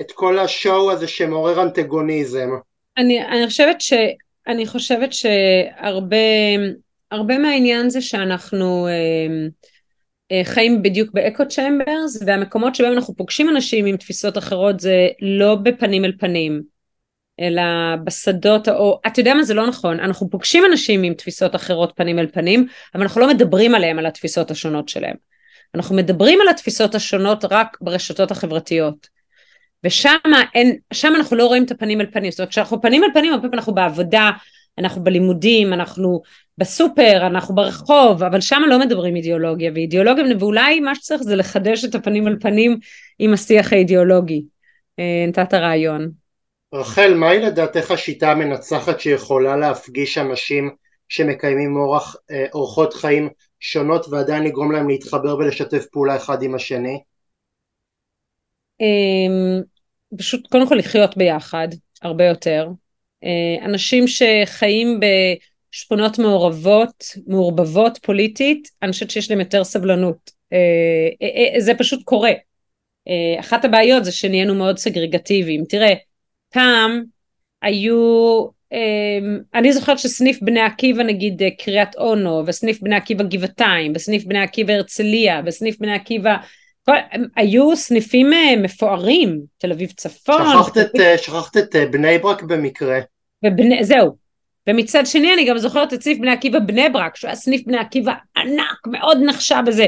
את 0.01 0.11
כל 0.11 0.39
השואו 0.39 0.91
הזה 0.91 1.07
שמעורר 1.07 1.61
אנטגוניזם. 1.61 2.49
אני, 2.97 3.25
אני 3.25 3.47
חושבת 3.47 3.81
ש... 3.81 3.93
אני 4.47 4.67
חושבת 4.67 5.13
שהרבה 5.13 6.17
הרבה 7.11 7.37
מהעניין 7.37 7.89
זה 7.89 8.01
שאנחנו 8.01 8.87
uh, 8.87 9.65
אה, 10.31 10.41
חיים 10.43 10.81
בדיוק 10.81 11.09
באקו 11.13 11.43
צ'מברס 11.47 12.23
והמקומות 12.25 12.75
שבהם 12.75 12.93
אנחנו 12.93 13.15
פוגשים 13.15 13.49
אנשים 13.49 13.85
עם 13.85 13.97
תפיסות 13.97 14.37
אחרות 14.37 14.79
זה 14.79 15.07
לא 15.21 15.55
בפנים 15.55 16.05
אל 16.05 16.11
פנים 16.19 16.61
אלא 17.39 17.61
בשדות 18.03 18.67
או 18.67 18.99
אתה 19.07 19.19
יודע 19.19 19.33
מה? 19.33 19.43
זה 19.43 19.53
לא 19.53 19.67
נכון. 19.67 19.99
אנחנו 19.99 20.29
פוגשים 20.29 20.63
אנשים 20.65 21.03
עם 21.03 21.13
תפיסות 21.13 21.55
אחרות 21.55 21.93
פנים 21.95 22.19
אל 22.19 22.27
פנים 22.27 22.67
אבל 22.95 23.03
אנחנו 23.03 23.21
לא 23.21 23.27
מדברים 23.27 23.75
עליהם 23.75 23.99
על 23.99 24.05
התפיסות 24.05 24.51
השונות 24.51 24.89
שלהם. 24.89 25.15
אנחנו 25.75 25.95
מדברים 25.95 26.41
על 26.41 26.47
התפיסות 26.47 26.95
השונות 26.95 27.45
רק 27.51 27.77
ברשתות 27.81 28.31
החברתיות. 28.31 29.07
ושם 29.83 30.17
אין, 30.55 30.77
שם 30.93 31.13
אנחנו 31.15 31.37
לא 31.37 31.45
רואים 31.45 31.63
את 31.63 31.71
הפנים 31.71 32.01
אל 32.01 32.05
פנים, 32.11 32.31
זאת 32.31 32.39
אומרת 32.39 32.49
כשאנחנו 32.49 32.81
פנים 32.81 33.03
אל 33.03 33.09
פנים 33.13 33.33
הרבה 33.33 33.41
פעמים 33.41 33.59
אנחנו 33.59 33.73
בעבודה, 33.73 34.31
אנחנו 34.77 35.03
בלימודים, 35.03 35.73
אנחנו 35.73 36.21
בסופר, 36.57 37.27
אנחנו 37.27 37.55
ברחוב, 37.55 38.23
אבל 38.23 38.41
שם 38.41 38.61
לא 38.67 38.79
מדברים 38.79 39.15
אידיאולוגיה, 39.15 39.71
ואידיאולוגיה, 39.75 40.23
ואולי 40.39 40.79
מה 40.79 40.95
שצריך 40.95 41.21
זה 41.23 41.35
לחדש 41.35 41.85
את 41.85 41.95
הפנים 41.95 42.27
על 42.27 42.37
פנים 42.39 42.79
עם 43.19 43.33
השיח 43.33 43.73
האידיאולוגי. 43.73 44.43
אה, 44.99 45.25
נתת 45.27 45.53
רעיון. 45.53 46.11
רחל, 46.73 47.13
מהי 47.13 47.39
לדעתך 47.39 47.91
השיטה 47.91 48.31
המנצחת 48.31 48.99
שיכולה 48.99 49.55
להפגיש 49.55 50.17
אנשים 50.17 50.75
שמקיימים 51.09 51.75
אורח, 51.75 52.15
אה, 52.31 52.45
אורחות 52.53 52.93
חיים 52.93 53.29
שונות 53.59 54.05
ועדיין 54.09 54.43
לגרום 54.43 54.71
להם 54.71 54.89
להתחבר 54.89 55.37
ולשתף 55.37 55.85
פעולה 55.91 56.15
אחד 56.15 56.43
עם 56.43 56.55
השני? 56.55 56.99
אמ, 58.81 59.61
פשוט 60.17 60.47
קודם 60.47 60.67
כל 60.67 60.75
לחיות 60.75 61.17
ביחד, 61.17 61.67
הרבה 62.01 62.25
יותר. 62.25 62.67
אה, 63.23 63.65
אנשים 63.65 64.03
שחיים 64.07 64.99
ב... 64.99 65.05
שכונות 65.75 66.19
מעורבות, 66.19 67.03
מעורבבות 67.27 67.99
פוליטית, 68.01 68.69
אני 68.81 68.91
חושבת 68.91 69.11
שיש 69.11 69.31
להם 69.31 69.39
יותר 69.39 69.63
סבלנות. 69.63 70.31
אה, 70.53 70.57
אה, 71.21 71.53
אה, 71.55 71.61
זה 71.61 71.73
פשוט 71.75 72.03
קורה. 72.03 72.31
אחת 73.39 73.65
הבעיות 73.65 74.05
זה 74.05 74.11
שנהיינו 74.11 74.55
מאוד 74.55 74.77
סגרגטיביים. 74.77 75.63
תראה, 75.69 75.93
פעם 76.53 77.03
היו, 77.61 78.45
אני 79.53 79.73
זוכרת 79.73 79.99
שסניף 79.99 80.39
בני 80.41 80.61
עקיבא 80.61 81.03
נגיד 81.03 81.41
קריית 81.59 81.95
אונו, 81.95 82.43
וסניף 82.45 82.81
בני 82.81 82.95
עקיבא 82.95 83.23
גבעתיים, 83.23 83.91
וסניף 83.95 84.25
בני 84.25 84.39
עקיבא 84.39 84.73
הרצליה, 84.73 85.41
וסניף 85.45 85.79
בני 85.79 85.93
עקיבא, 85.93 86.35
כל, 86.85 86.95
היו 87.35 87.75
סניפים 87.75 88.29
מפוארים, 88.61 89.41
תל 89.57 89.71
אביב 89.71 89.91
צפון. 89.91 90.41
שכחת 90.51 90.77
את, 90.77 90.91
שכחת 91.17 91.57
את 91.57 91.75
בני 91.91 92.17
ברק 92.17 92.43
במקרה. 92.43 92.99
ובני, 93.45 93.83
זהו, 93.83 94.24
ומצד 94.67 95.05
שני 95.05 95.33
אני 95.33 95.45
גם 95.45 95.57
זוכרת 95.57 95.93
את 95.93 96.01
סניף 96.01 96.17
בני 96.17 96.31
עקיבא 96.31 96.59
בני 96.59 96.89
ברק, 96.89 97.15
שהוא 97.15 97.27
היה 97.27 97.35
סניף 97.35 97.61
בני 97.65 97.77
עקיבא 97.77 98.13
ענק, 98.37 98.87
מאוד 98.87 99.17
נחשב 99.25 99.61
בזה. 99.67 99.85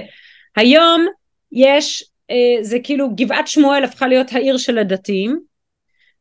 היום 0.55 1.05
יש, 1.51 2.03
אה, 2.32 2.63
זה 2.63 2.78
כאילו 2.84 3.09
גבעת 3.15 3.47
שמואל 3.47 3.84
הפכה 3.84 4.07
להיות 4.07 4.34
העיר 4.34 4.57
של 4.57 4.78
הדתיים, 4.78 5.39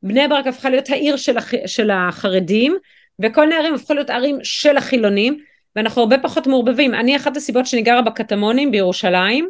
בני 0.02 0.28
ברק 0.28 0.46
הפכה 0.46 0.70
להיות 0.70 0.90
העיר 0.90 1.16
של, 1.16 1.38
הח, 1.38 1.50
של 1.66 1.90
החרדים, 1.90 2.76
וכל 3.22 3.46
נערים 3.46 3.74
הפכו 3.74 3.94
להיות 3.94 4.10
ערים 4.10 4.38
של 4.42 4.76
החילונים, 4.76 5.38
ואנחנו 5.76 6.02
הרבה 6.02 6.18
פחות 6.18 6.46
מעורבבים. 6.46 6.94
אני 6.94 7.16
אחת 7.16 7.36
הסיבות 7.36 7.66
שאני 7.66 7.82
גרה 7.82 8.02
בקטמונים 8.02 8.70
בירושלים, 8.70 9.48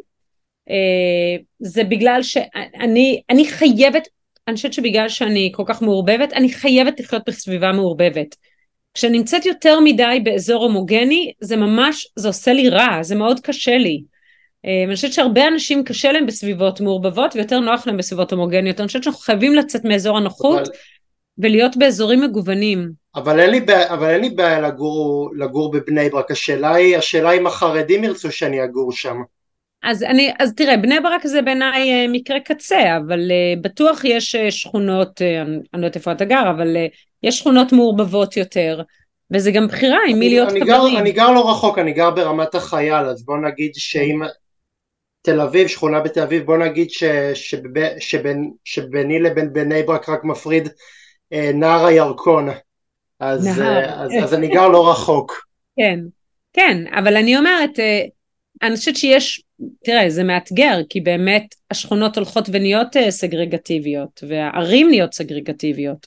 אה, 0.70 1.36
זה 1.58 1.84
בגלל 1.84 2.22
שאני 2.22 3.22
אני 3.30 3.46
חייבת, 3.48 4.08
אני 4.48 4.56
חושבת 4.56 4.72
שבגלל 4.72 5.08
שאני 5.08 5.52
כל 5.54 5.62
כך 5.66 5.82
מעורבבת, 5.82 6.32
אני 6.32 6.52
חייבת 6.52 7.00
לחיות 7.00 7.22
בסביבה 7.26 7.72
מעורבבת. 7.72 8.36
כשאני 8.96 9.18
נמצאת 9.18 9.46
יותר 9.46 9.80
מדי 9.80 10.20
באזור 10.24 10.62
הומוגני 10.62 11.32
זה 11.40 11.56
ממש 11.56 12.12
זה 12.16 12.28
עושה 12.28 12.52
לי 12.52 12.68
רע 12.68 13.02
זה 13.02 13.14
מאוד 13.14 13.40
קשה 13.40 13.76
לי. 13.76 14.02
אה, 14.66 14.84
אני 14.86 14.94
חושבת 14.94 15.12
שהרבה 15.12 15.48
אנשים 15.48 15.84
קשה 15.84 16.12
להם 16.12 16.26
בסביבות 16.26 16.80
מעורבבות 16.80 17.36
ויותר 17.36 17.60
נוח 17.60 17.86
להם 17.86 17.96
בסביבות 17.96 18.32
הומוגניות. 18.32 18.80
אני 18.80 18.86
חושבת 18.86 19.02
שאנחנו 19.02 19.20
חייבים 19.20 19.54
לצאת 19.54 19.84
מאזור 19.84 20.16
הנוחות 20.16 20.60
אבל... 20.60 20.76
ולהיות 21.38 21.76
באזורים 21.76 22.20
מגוונים. 22.20 22.90
אבל 23.14 23.40
אין 23.40 23.50
לי 23.50 23.60
בעיה, 23.60 23.94
אבל 23.94 24.10
אין 24.10 24.20
לי 24.20 24.30
בעיה 24.30 24.60
לגור, 24.60 25.30
לגור 25.36 25.70
בבני 25.70 26.10
ברק. 26.10 26.30
השאלה 26.30 26.74
היא 26.74 26.96
השאלה 26.96 27.32
אם 27.32 27.46
החרדים 27.46 28.04
ירצו 28.04 28.32
שאני 28.32 28.64
אגור 28.64 28.92
שם 28.92 29.16
אז 29.86 30.02
אני 30.02 30.32
אז 30.38 30.54
תראה 30.54 30.76
בני 30.76 31.00
ברק 31.00 31.26
זה 31.26 31.42
בעיניי 31.42 31.92
אה, 31.92 32.08
מקרה 32.08 32.40
קצה 32.40 32.96
אבל 32.96 33.20
uh, 33.30 33.60
בטוח 33.60 34.04
יש 34.04 34.34
uh, 34.34 34.50
שכונות 34.50 35.22
אני 35.22 35.82
לא 35.82 35.86
יודעת 35.86 35.96
איפה 35.96 36.12
אתה 36.12 36.24
גר 36.24 36.50
אבל 36.56 36.76
יש 37.22 37.38
שכונות 37.38 37.72
מעורבבות 37.72 38.36
יותר, 38.36 38.82
וזה 39.32 39.50
גם 39.50 39.66
בחירה 39.66 39.98
עם 40.08 40.18
מי 40.18 40.28
להיות. 40.28 40.52
גר, 40.52 40.98
אני 40.98 41.12
גר 41.12 41.30
לא 41.30 41.50
רחוק, 41.50 41.78
אני 41.78 41.92
גר 41.92 42.10
ברמת 42.10 42.54
החייל, 42.54 43.06
אז 43.06 43.24
בוא 43.24 43.38
נגיד 43.38 43.72
שאם 43.74 44.20
תל 45.22 45.40
אביב, 45.40 45.68
שכונה 45.68 46.00
בתל 46.00 46.22
אביב, 46.22 46.46
בוא 46.46 46.56
נגיד 46.56 46.90
ש, 46.90 47.04
שב, 47.34 47.58
שבין, 47.98 48.50
שביני 48.64 49.18
לבין 49.18 49.52
בני 49.52 49.82
ברק 49.82 50.08
רק 50.08 50.24
מפריד 50.24 50.68
אה, 51.32 51.50
נער 51.54 51.86
הירקון, 51.86 52.48
אז, 53.20 53.60
אה, 53.60 54.02
אז, 54.02 54.10
אז 54.22 54.34
אני 54.34 54.48
גר 54.48 54.68
לא 54.68 54.90
רחוק. 54.90 55.46
כן, 55.76 56.00
כן, 56.52 56.84
אבל 56.98 57.16
אני 57.16 57.36
אומרת, 57.36 57.78
אה, 57.78 58.02
אני 58.62 58.76
חושבת 58.76 58.96
שיש, 58.96 59.42
תראה, 59.84 60.10
זה 60.10 60.24
מאתגר, 60.24 60.80
כי 60.88 61.00
באמת 61.00 61.54
השכונות 61.70 62.16
הולכות 62.16 62.48
ונהיות 62.52 62.96
אה, 62.96 63.10
סגרגטיביות, 63.10 64.24
והערים 64.28 64.88
נהיות 64.90 65.14
סגרגטיביות. 65.14 66.06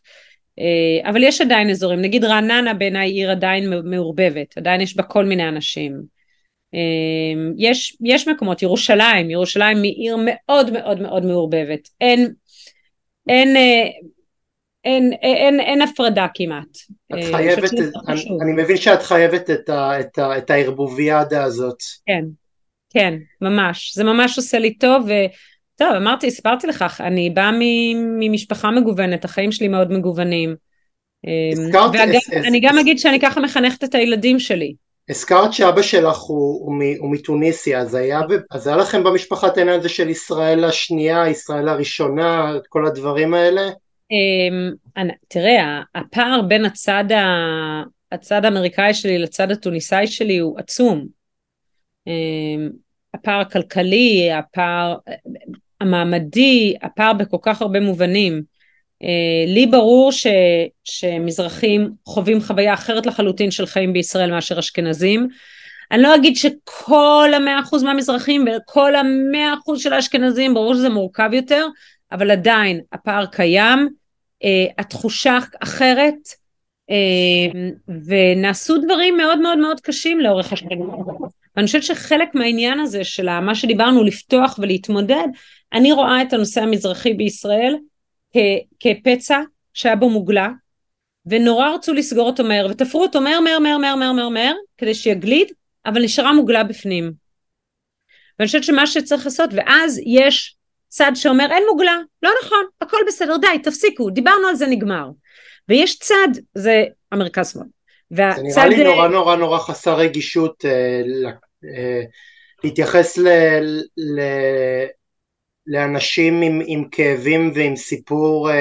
אה, 0.59 1.09
אבל 1.09 1.23
יש 1.23 1.41
עדיין 1.41 1.69
אזורים, 1.69 2.01
נגיד 2.01 2.25
רעננה 2.25 2.73
בעיניי 2.73 3.11
עיר 3.11 3.31
עדיין 3.31 3.69
מעורבבת, 3.83 4.57
עדיין 4.57 4.81
יש 4.81 4.95
בה 4.95 5.03
כל 5.03 5.25
מיני 5.25 5.49
אנשים. 5.49 6.01
אה, 6.73 7.51
יש, 7.57 7.97
יש 8.03 8.27
מקומות, 8.27 8.61
ירושלים, 8.61 9.29
ירושלים 9.29 9.83
היא 9.83 9.93
עיר 9.93 10.17
מאוד 10.25 10.71
מאוד 10.71 11.01
מאוד 11.01 11.25
מעורבבת, 11.25 11.89
אין, 12.01 12.33
אין, 13.29 13.55
אין, 14.89 15.13
אין, 15.21 15.35
אין, 15.35 15.59
אין 15.59 15.81
הפרדה 15.81 16.27
כמעט. 16.33 16.77
את 17.13 17.23
חייבת, 17.31 17.73
אני, 18.07 18.21
אני 18.41 18.63
מבין 18.63 18.77
שאת 18.77 19.01
חייבת 19.01 19.49
את, 19.49 19.69
ה, 19.69 19.99
את, 19.99 20.19
ה, 20.19 20.37
את 20.37 20.49
הערבוביאדה 20.49 21.43
הזאת. 21.43 21.77
כן, 22.05 22.23
כן, 22.93 23.13
ממש. 23.41 23.95
זה 23.95 24.03
ממש 24.03 24.37
עושה 24.37 24.59
לי 24.59 24.73
טוב, 24.73 25.03
וטוב, 25.05 25.91
אמרתי, 25.97 26.31
סיפרתי 26.31 26.67
לך, 26.67 27.01
אני 27.01 27.29
באה 27.29 27.51
ממשפחה 28.19 28.71
מגוונת, 28.71 29.25
החיים 29.25 29.51
שלי 29.51 29.67
מאוד 29.67 29.91
מגוונים. 29.91 30.55
הזכרת... 31.53 31.91
ואני 32.31 32.59
גם 32.59 32.77
אגיד 32.77 32.99
שאני 32.99 33.19
ככה 33.19 33.41
מחנכת 33.41 33.83
את 33.83 33.95
הילדים 33.95 34.39
שלי. 34.39 34.73
הזכרת 35.09 35.53
שאבא 35.53 35.81
שלך 35.81 36.17
הוא, 36.17 36.65
הוא, 36.65 36.83
הוא 36.99 37.11
מתוניסיה, 37.11 37.79
אז 37.79 37.95
היה, 37.95 38.21
אז 38.51 38.67
היה 38.67 38.77
לכם 38.77 39.03
במשפחה 39.03 39.47
את 39.47 39.57
העניין 39.57 39.79
הזה 39.79 39.89
של 39.89 40.09
ישראל 40.09 40.63
השנייה, 40.63 41.29
ישראל 41.29 41.67
הראשונה, 41.67 42.57
את 42.57 42.67
כל 42.67 42.85
הדברים 42.85 43.33
האלה? 43.33 43.69
אמ, 44.11 45.09
תראה, 45.27 45.81
הפער 45.95 46.41
בין 46.47 46.65
הצד, 46.65 47.11
ה, 47.11 47.23
הצד 48.11 48.45
האמריקאי 48.45 48.93
שלי 48.93 49.17
לצד 49.17 49.51
התוניסאי 49.51 50.07
שלי 50.07 50.37
הוא 50.37 50.59
עצום. 50.59 51.05
אמ, 52.07 52.69
הפער 53.13 53.39
הכלכלי, 53.39 54.31
הפער 54.31 54.95
המעמדי, 55.81 56.75
הפער 56.81 57.13
בכל 57.13 57.37
כך 57.41 57.61
הרבה 57.61 57.79
מובנים. 57.79 58.41
אה, 59.03 59.53
לי 59.53 59.65
ברור 59.65 60.11
ש, 60.11 60.27
שמזרחים 60.83 61.91
חווים 62.05 62.41
חוויה 62.41 62.73
אחרת 62.73 63.05
לחלוטין 63.05 63.51
של 63.51 63.65
חיים 63.65 63.93
בישראל 63.93 64.31
מאשר 64.31 64.59
אשכנזים. 64.59 65.27
אני 65.91 66.01
לא 66.01 66.15
אגיד 66.15 66.35
שכל 66.35 67.31
המאה 67.35 67.59
אחוז 67.59 67.83
מהמזרחים 67.83 68.45
וכל 68.47 68.95
המאה 68.95 69.53
אחוז 69.53 69.81
של 69.81 69.93
האשכנזים, 69.93 70.53
ברור 70.53 70.73
שזה 70.73 70.89
מורכב 70.89 71.29
יותר, 71.33 71.67
אבל 72.11 72.31
עדיין 72.31 72.81
הפער 72.93 73.25
קיים, 73.25 73.89
התחושה 74.77 75.37
אחרת, 75.59 76.27
uh, 76.91 77.55
ונעשו 78.05 78.77
דברים 78.77 79.17
מאוד 79.17 79.39
מאוד 79.39 79.57
מאוד 79.57 79.79
קשים 79.79 80.19
לאורך 80.19 80.53
השנים. 80.53 80.79
ואני 81.55 81.65
חושבת 81.65 81.83
שחלק 81.83 82.35
מהעניין 82.35 82.79
הזה 82.79 83.03
של 83.03 83.39
מה 83.39 83.55
שדיברנו 83.55 84.03
לפתוח 84.03 84.59
ולהתמודד, 84.61 85.27
אני 85.73 85.91
רואה 85.91 86.21
את 86.21 86.33
הנושא 86.33 86.61
המזרחי 86.61 87.13
בישראל 87.13 87.75
כפצע 88.79 89.41
שהיה 89.73 89.95
בו 89.95 90.09
מוגלה, 90.09 90.49
ונורא 91.25 91.69
רצו 91.69 91.93
לסגור 91.93 92.27
אותו 92.27 92.43
מהר, 92.43 92.67
ותפרו 92.69 93.01
אותו 93.01 93.21
מהר 93.21 93.39
מהר 93.39 93.59
מהר 93.59 93.77
מהר 93.77 93.95
מהר 93.95 94.13
מהר 94.13 94.29
מהר, 94.29 94.53
כדי 94.77 94.93
שיגליד, 94.93 95.47
אבל 95.85 96.03
נשארה 96.03 96.33
מוגלה 96.33 96.63
בפנים. 96.63 97.11
ואני 98.39 98.47
חושבת 98.47 98.63
שמה 98.63 98.87
שצריך 98.87 99.25
לעשות, 99.25 99.49
ואז 99.53 100.01
יש 100.05 100.55
צד 100.89 101.11
שאומר 101.15 101.47
אין 101.51 101.63
מוגלה, 101.71 101.97
לא 102.23 102.31
נכון, 102.43 102.65
הכל 102.81 102.97
בסדר, 103.07 103.37
די, 103.37 103.59
תפסיקו, 103.63 104.09
דיברנו 104.09 104.47
על 104.47 104.55
זה, 104.55 104.67
נגמר. 104.67 105.09
ויש 105.69 105.99
צד, 105.99 106.27
זה 106.55 106.83
המרכז 107.11 107.51
שמאל. 107.51 107.65
זה 108.11 108.23
נראה 108.43 108.67
לי 108.67 108.83
נורא 108.83 109.07
נורא 109.07 109.35
נורא 109.35 109.59
חסר 109.59 109.95
רגישות 109.95 110.65
אה, 110.65 111.01
אה, 111.65 112.01
להתייחס 112.63 113.17
ל, 113.17 113.27
ל, 113.97 114.21
לאנשים 115.67 116.41
עם, 116.41 116.61
עם 116.65 116.89
כאבים 116.91 117.51
ועם 117.55 117.75
סיפור 117.75 118.49
uh, 118.49 118.53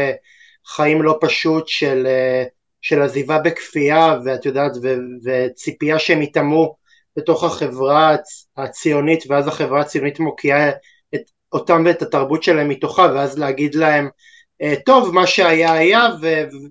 חיים 0.67 1.03
לא 1.03 1.19
פשוט 1.21 1.69
של, 1.69 2.07
uh, 2.07 2.49
של 2.81 3.03
עזיבה 3.03 3.39
בכפייה 3.39 4.19
ואת 4.25 4.47
יודעת 4.47 4.73
ו, 4.83 4.95
וציפייה 5.25 5.99
שהם 5.99 6.23
יטמעו 6.23 6.77
בתוך 7.17 7.45
החברה 7.45 8.17
הציונית 8.57 9.25
ואז 9.29 9.49
החברה 9.49 9.81
הציונית 9.81 10.21
מוקיעה 10.21 10.71
אותם 11.53 11.83
ואת 11.87 12.03
התרבות 12.03 12.43
שלהם 12.43 12.69
מתוכה 12.69 13.13
ואז 13.15 13.39
להגיד 13.39 13.75
להם 13.75 14.09
uh, 14.63 14.67
טוב 14.85 15.15
מה 15.15 15.27
שהיה 15.27 15.73
היה 15.73 16.09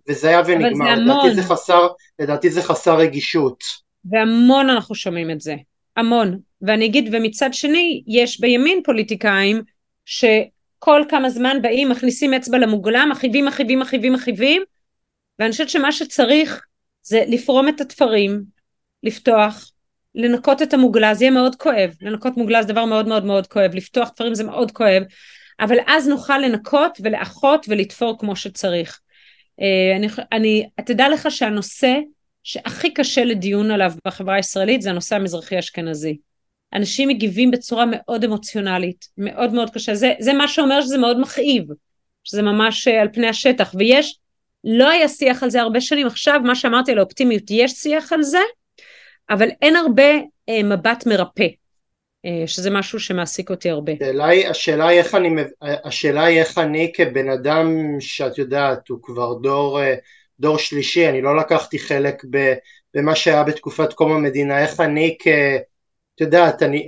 וזה 0.07 0.30
היה 0.30 0.41
ונגמר. 0.45 0.95
זה 0.95 1.01
לדעתי 1.01 1.36
זה 1.36 1.43
חסר 1.43 1.88
לדעתי 2.19 2.49
זה 2.49 2.63
חסר 2.63 2.97
רגישות. 2.97 3.63
והמון 4.05 4.69
אנחנו 4.69 4.95
שומעים 4.95 5.32
את 5.32 5.41
זה. 5.41 5.55
המון. 5.97 6.39
ואני 6.61 6.86
אגיד 6.86 7.09
ומצד 7.15 7.53
שני 7.53 8.03
יש 8.07 8.39
בימין 8.39 8.82
פוליטיקאים 8.84 9.61
שכל 10.05 11.01
כמה 11.09 11.30
זמן 11.30 11.57
באים, 11.61 11.89
מכניסים 11.89 12.34
אצבע 12.34 12.57
למוגלה, 12.57 13.05
מכאיבים, 13.05 13.45
מכאיבים, 13.45 13.80
מכאיבים, 13.80 14.13
מכאיבים, 14.13 14.63
ואני 15.39 15.51
חושבת 15.51 15.69
שמה 15.69 15.91
שצריך 15.91 16.65
זה 17.01 17.23
לפרום 17.28 17.67
את 17.67 17.82
התפרים, 17.82 18.43
לפתוח, 19.03 19.71
לנקות 20.18 20.61
את 20.61 20.74
המוגלה, 20.74 21.13
זה 21.13 21.24
יהיה 21.24 21.32
מאוד 21.32 21.55
כואב, 21.55 21.95
לנקות 22.01 22.38
מוגלה 22.38 22.61
זה 22.61 22.68
דבר 22.68 22.86
מאוד 22.86 23.07
מאוד 23.07 23.26
מאוד 23.26 23.47
כואב, 23.47 23.76
לפתוח 23.76 24.09
תפרים 24.09 24.36
זה 24.36 24.43
מאוד 24.43 24.72
כואב, 24.72 25.03
אבל 25.59 25.78
אז 25.88 26.07
נוכל 26.07 26.38
לנקות 26.38 26.97
ולאחות 27.03 27.65
ולתפור 27.70 28.20
כמו 28.20 28.36
שצריך. 28.36 28.99
אה, 29.61 29.97
אני, 29.97 30.07
אני, 30.32 30.70
תדע 30.86 31.09
לך 31.09 31.32
שהנושא 31.32 31.93
שהכי 32.43 32.93
קשה 32.93 33.24
לדיון 33.24 33.72
עליו 33.72 33.93
בחברה 34.05 34.36
הישראלית 34.36 34.82
זה 34.82 34.89
הנושא 34.89 35.15
המזרחי 35.15 35.59
אשכנזי. 35.59 36.18
אנשים 36.74 37.09
מגיבים 37.09 37.51
בצורה 37.51 37.86
מאוד 37.91 38.24
אמוציונלית, 38.24 39.07
מאוד 39.18 39.53
מאוד 39.53 39.70
קשה, 39.70 39.95
זה, 39.95 40.13
זה 40.20 40.34
מה 40.34 40.47
שאומר 40.47 40.82
שזה 40.82 40.97
מאוד 40.97 41.20
מכאיב, 41.20 41.63
שזה 42.24 42.41
ממש 42.41 42.88
אה, 42.88 43.01
על 43.01 43.07
פני 43.13 43.28
השטח, 43.28 43.76
ויש, 43.78 44.20
לא 44.63 44.89
היה 44.89 45.07
שיח 45.07 45.43
על 45.43 45.49
זה 45.49 45.61
הרבה 45.61 45.82
שנים, 45.82 46.07
עכשיו 46.07 46.39
מה 46.43 46.55
שאמרתי 46.55 46.91
על 46.91 46.97
האופטימיות, 46.97 47.43
יש 47.49 47.72
שיח 47.72 48.13
על 48.13 48.24
זה, 48.24 48.39
אבל 49.30 49.47
אין 49.61 49.75
הרבה 49.75 50.11
אה, 50.49 50.63
מבט 50.63 51.05
מרפא, 51.05 51.47
אה, 52.25 52.43
שזה 52.47 52.69
משהו 52.69 52.99
שמעסיק 52.99 53.49
אותי 53.49 53.69
הרבה. 53.69 53.91
השאלה 53.91 54.25
היא, 54.25 54.47
השאלה 54.47 54.88
היא 54.88 54.99
איך 54.99 55.15
אני, 55.15 55.30
השאלה 55.61 56.23
היא 56.23 56.39
איך 56.39 56.57
אני 56.57 56.91
כבן 56.95 57.30
אדם 57.30 57.75
שאת 57.99 58.38
יודעת, 58.38 58.88
הוא 58.88 58.99
כבר 59.01 59.34
דור, 59.34 59.82
אה, 59.82 59.95
דור 60.39 60.57
שלישי, 60.57 61.09
אני 61.09 61.21
לא 61.21 61.38
לקחתי 61.38 61.80
חלק 61.80 62.23
במה 62.93 63.15
שהיה 63.15 63.43
בתקופת 63.43 63.93
קום 63.93 64.11
המדינה, 64.11 64.59
איך 64.59 64.80
אני 64.80 65.17
כ... 65.19 65.28
את 66.15 66.21
יודעת, 66.21 66.63
אני... 66.63 66.88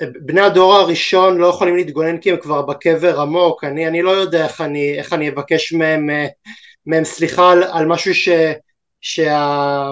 בני 0.00 0.40
הדור 0.40 0.74
הראשון 0.74 1.38
לא 1.38 1.46
יכולים 1.46 1.76
להתגונן 1.76 2.18
כי 2.18 2.30
הם 2.30 2.36
כבר 2.36 2.62
בקבר 2.62 3.20
עמוק, 3.20 3.64
אני, 3.64 3.88
אני 3.88 4.02
לא 4.02 4.10
יודע 4.10 4.44
איך 4.44 4.60
אני, 4.60 4.98
איך 4.98 5.12
אני 5.12 5.28
אבקש 5.28 5.72
מהם, 5.72 6.08
מהם 6.86 7.04
סליחה 7.04 7.52
על, 7.52 7.62
על 7.62 7.86
משהו 7.86 8.14
ש, 8.14 8.28
שה, 9.00 9.90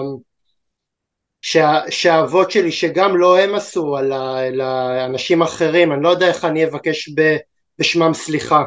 שה, 1.47 1.79
שהאבות 1.89 2.51
שלי, 2.51 2.71
שגם 2.71 3.17
לא 3.17 3.39
הם 3.39 3.55
עשו, 3.55 3.97
על 3.97 4.61
אנשים 5.05 5.41
אחרים, 5.41 5.91
אני 5.91 6.03
לא 6.03 6.09
יודע 6.09 6.27
איך 6.27 6.45
אני 6.45 6.65
אבקש 6.65 7.09
ב, 7.09 7.35
בשמם 7.79 8.13
סליחה. 8.13 8.63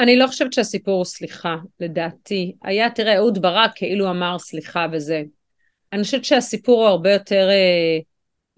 אני 0.00 0.16
לא 0.16 0.26
חושבת 0.26 0.52
שהסיפור 0.52 0.94
הוא 0.94 1.04
סליחה, 1.04 1.56
לדעתי. 1.80 2.54
היה, 2.62 2.90
תראה, 2.90 3.16
אהוד 3.16 3.42
ברק 3.42 3.70
כאילו 3.74 4.10
אמר 4.10 4.38
סליחה 4.38 4.86
וזה. 4.92 5.22
אני 5.92 6.02
חושבת 6.02 6.24
שהסיפור 6.24 6.80
הוא 6.80 6.88
הרבה 6.88 7.12
יותר 7.12 7.48
אה, 7.48 7.98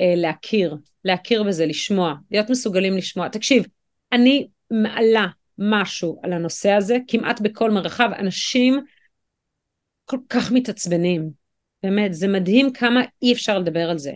אה, 0.01 0.15
להכיר, 0.17 0.77
להכיר 1.05 1.43
בזה, 1.43 1.67
לשמוע, 1.67 2.15
להיות 2.31 2.51
מסוגלים 2.51 2.97
לשמוע. 2.97 3.29
תקשיב, 3.29 3.65
אני 4.13 4.49
מעלה 4.71 5.27
משהו 5.59 6.21
על 6.23 6.33
הנושא 6.33 6.71
הזה, 6.71 6.97
כמעט 7.09 7.41
בכל 7.41 7.71
מרחב, 7.71 8.11
אנשים 8.19 8.81
כל 10.05 10.19
כך 10.29 10.53
מתעצבנים, 10.53 11.44
באמת, 11.85 12.15
זה 12.15 12.29
מדהים 12.29 12.73
כמה 12.73 13.01
אי 13.23 13.33
אפשר 13.33 13.59
לדבר 13.59 13.91
על 13.91 13.99
זה. 13.99 14.13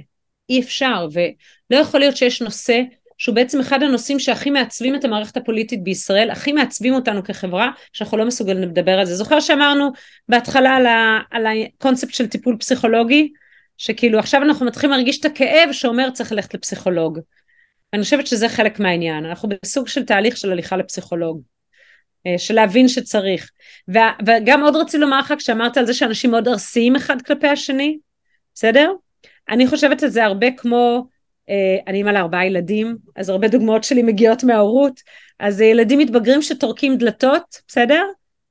אי 0.51 0.61
אפשר, 0.61 1.09
ולא 1.13 1.81
יכול 1.81 2.01
להיות 2.01 2.17
שיש 2.17 2.43
נושא 2.43 2.81
שהוא 3.19 3.35
בעצם 3.35 3.61
אחד 3.61 3.83
הנושאים 3.83 4.19
שהכי 4.19 4.51
מעצבים 4.51 4.95
את 4.95 5.05
המערכת 5.05 5.37
הפוליטית 5.37 5.83
בישראל, 5.83 6.31
הכי 6.31 6.53
מעצבים 6.53 6.95
אותנו 6.95 7.25
כחברה, 7.25 7.71
שאנחנו 7.93 8.19
לא 8.19 8.25
מסוגלים 8.25 8.63
לדבר 8.63 8.99
על 8.99 9.07
זה. 9.07 9.15
זוכר 9.15 9.41
שאמרנו 9.41 9.91
בהתחלה 10.29 10.71
על, 10.71 10.87
ה, 10.87 11.19
על 11.31 11.47
הקונספט 11.47 12.15
של 12.15 12.27
טיפול 12.27 12.57
פסיכולוגי, 12.61 13.33
שכאילו 13.79 14.19
עכשיו 14.19 14.43
אנחנו 14.43 14.67
מתחילים 14.67 14.97
להרגיש 14.97 15.21
את 15.21 15.25
הכאב 15.25 15.73
שאומר 15.73 16.11
צריך 16.11 16.33
ללכת 16.33 16.55
לפסיכולוג. 16.55 17.19
אני 17.93 18.03
חושבת 18.03 18.27
שזה 18.27 18.49
חלק 18.49 18.81
מהעניין, 18.81 19.25
אנחנו 19.25 19.49
בסוג 19.49 19.89
של 19.89 20.05
תהליך 20.05 20.37
של 20.37 20.53
הליכה 20.53 20.77
לפסיכולוג. 20.77 21.43
אה, 22.29 22.39
של 22.39 22.55
להבין 22.55 22.89
שצריך. 22.89 23.51
וגם 24.27 24.63
עוד 24.63 24.77
רציתי 24.77 24.99
לומר 24.99 25.19
לך 25.19 25.35
כשאמרת 25.39 25.77
על 25.77 25.87
זה 25.87 25.95
שאנשים 25.95 26.31
מאוד 26.31 26.49
ארסיים 26.49 26.97
אחד 26.97 27.23
כלפי 27.23 27.49
השני, 27.49 27.99
בסדר? 28.55 28.93
אני 29.49 29.67
חושבת 29.67 30.03
על 30.03 30.09
זה 30.09 30.25
הרבה 30.25 30.47
כמו 30.57 31.07
אה, 31.51 31.77
אני 31.87 31.99
אימא 31.99 32.11
לארבעה 32.11 32.47
ילדים, 32.47 32.97
אז 33.17 33.29
הרבה 33.29 33.49
דוגמאות 33.49 33.85
שלי 33.85 34.03
מגיעות 34.03 34.45
מההורות, 34.45 35.01
אז 35.41 35.61
ילדים 35.61 35.99
מתבגרים 35.99 36.43
שטורקים 36.43 36.97
דלתות, 36.97 37.63
בסדר? 37.69 38.03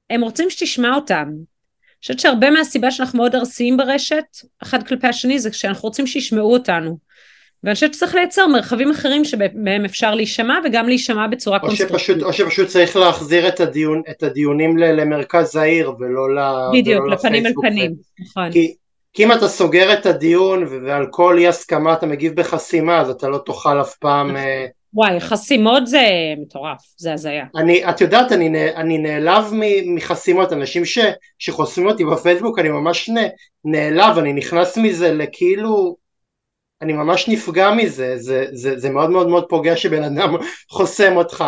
הם 0.10 0.22
רוצים 0.22 0.50
שתשמע 0.50 0.96
אותם. 0.96 1.28
אני 1.28 2.02
חושבת 2.02 2.20
שהרבה 2.20 2.50
מהסיבה 2.50 2.92
שאנחנו 2.92 3.18
מאוד 3.18 3.36
ארסיים 3.36 3.78
ברשת, 3.78 4.26
אחד 4.64 4.88
כלפי 4.88 5.08
השני, 5.08 5.40
זה 5.40 5.54
שאנחנו 5.54 5.88
רוצים 5.88 6.08
שישמעו 6.08 6.54
אותנו. 6.54 6.98
ואני 7.64 7.76
חושבת 7.76 7.94
שצריך 7.94 8.16
לייצר 8.16 8.48
מרחבים 8.48 8.92
אחרים 8.92 9.26
שבהם 9.26 9.86
אפשר 9.86 10.16
להישמע 10.16 10.60
וגם 10.66 10.88
להישמע 10.88 11.28
בצורה 11.28 11.60
קונסטרוקטיבית. 11.60 12.24
או 12.24 12.34
שפשוט 12.34 12.68
צריך 12.68 12.96
להחזיר 12.96 13.48
את, 13.48 13.60
הדיון, 13.60 14.02
את 14.10 14.24
הדיונים 14.24 14.78
למרכז 14.78 15.56
העיר 15.56 15.94
ולא, 16.00 16.36
ל, 16.36 16.40
בדיוק, 16.74 17.04
ולא 17.04 17.14
לפנים 17.14 17.46
אל 17.46 17.54
פנים, 17.62 17.96
נכון. 18.20 18.52
כי 18.52 18.74
כי 19.18 19.24
אם 19.24 19.32
אתה 19.32 19.48
סוגר 19.48 19.94
את 19.94 20.06
הדיון 20.06 20.64
ועל 20.86 21.08
כל 21.12 21.38
אי 21.38 21.48
הסכמה 21.48 21.94
אתה 21.94 22.06
מגיב 22.06 22.36
בחסימה 22.36 23.02
אז 23.02 23.10
אתה 23.10 23.28
לא 23.28 23.38
תוכל 23.38 23.82
אף 23.82 23.96
פעם 23.96 24.36
אה, 24.36 24.66
וואי 24.94 25.20
חסימות 25.20 25.88
זה 25.88 26.02
מטורף 26.42 26.80
זה 26.98 27.14
הזיה 27.14 27.46
אני 27.56 27.90
את 27.90 28.02
יודעת 28.02 28.32
אני, 28.32 28.70
אני 28.76 28.98
נעלב 28.98 29.54
מחסימות 29.86 30.54
אנשים 30.54 30.86
ש, 30.86 31.00
שחוסמים 31.40 31.88
אותי 31.88 32.06
בפייסבוק 32.06 32.60
אני 32.60 32.70
ממש 32.70 33.10
נעלב 33.66 34.18
אני 34.18 34.34
נכנס 34.34 34.78
מזה 34.78 35.14
לכאילו 35.14 35.96
אני 36.82 36.94
ממש 36.94 37.30
נפגע 37.30 37.72
מזה, 37.72 38.18
זה, 38.18 38.46
זה, 38.52 38.80
זה 38.80 38.90
מאוד 38.90 39.10
מאוד 39.10 39.28
מאוד 39.28 39.46
פוגע 39.50 39.78
שבן 39.78 40.04
אדם 40.04 40.36
חוסם 40.76 41.18
אותך. 41.18 41.44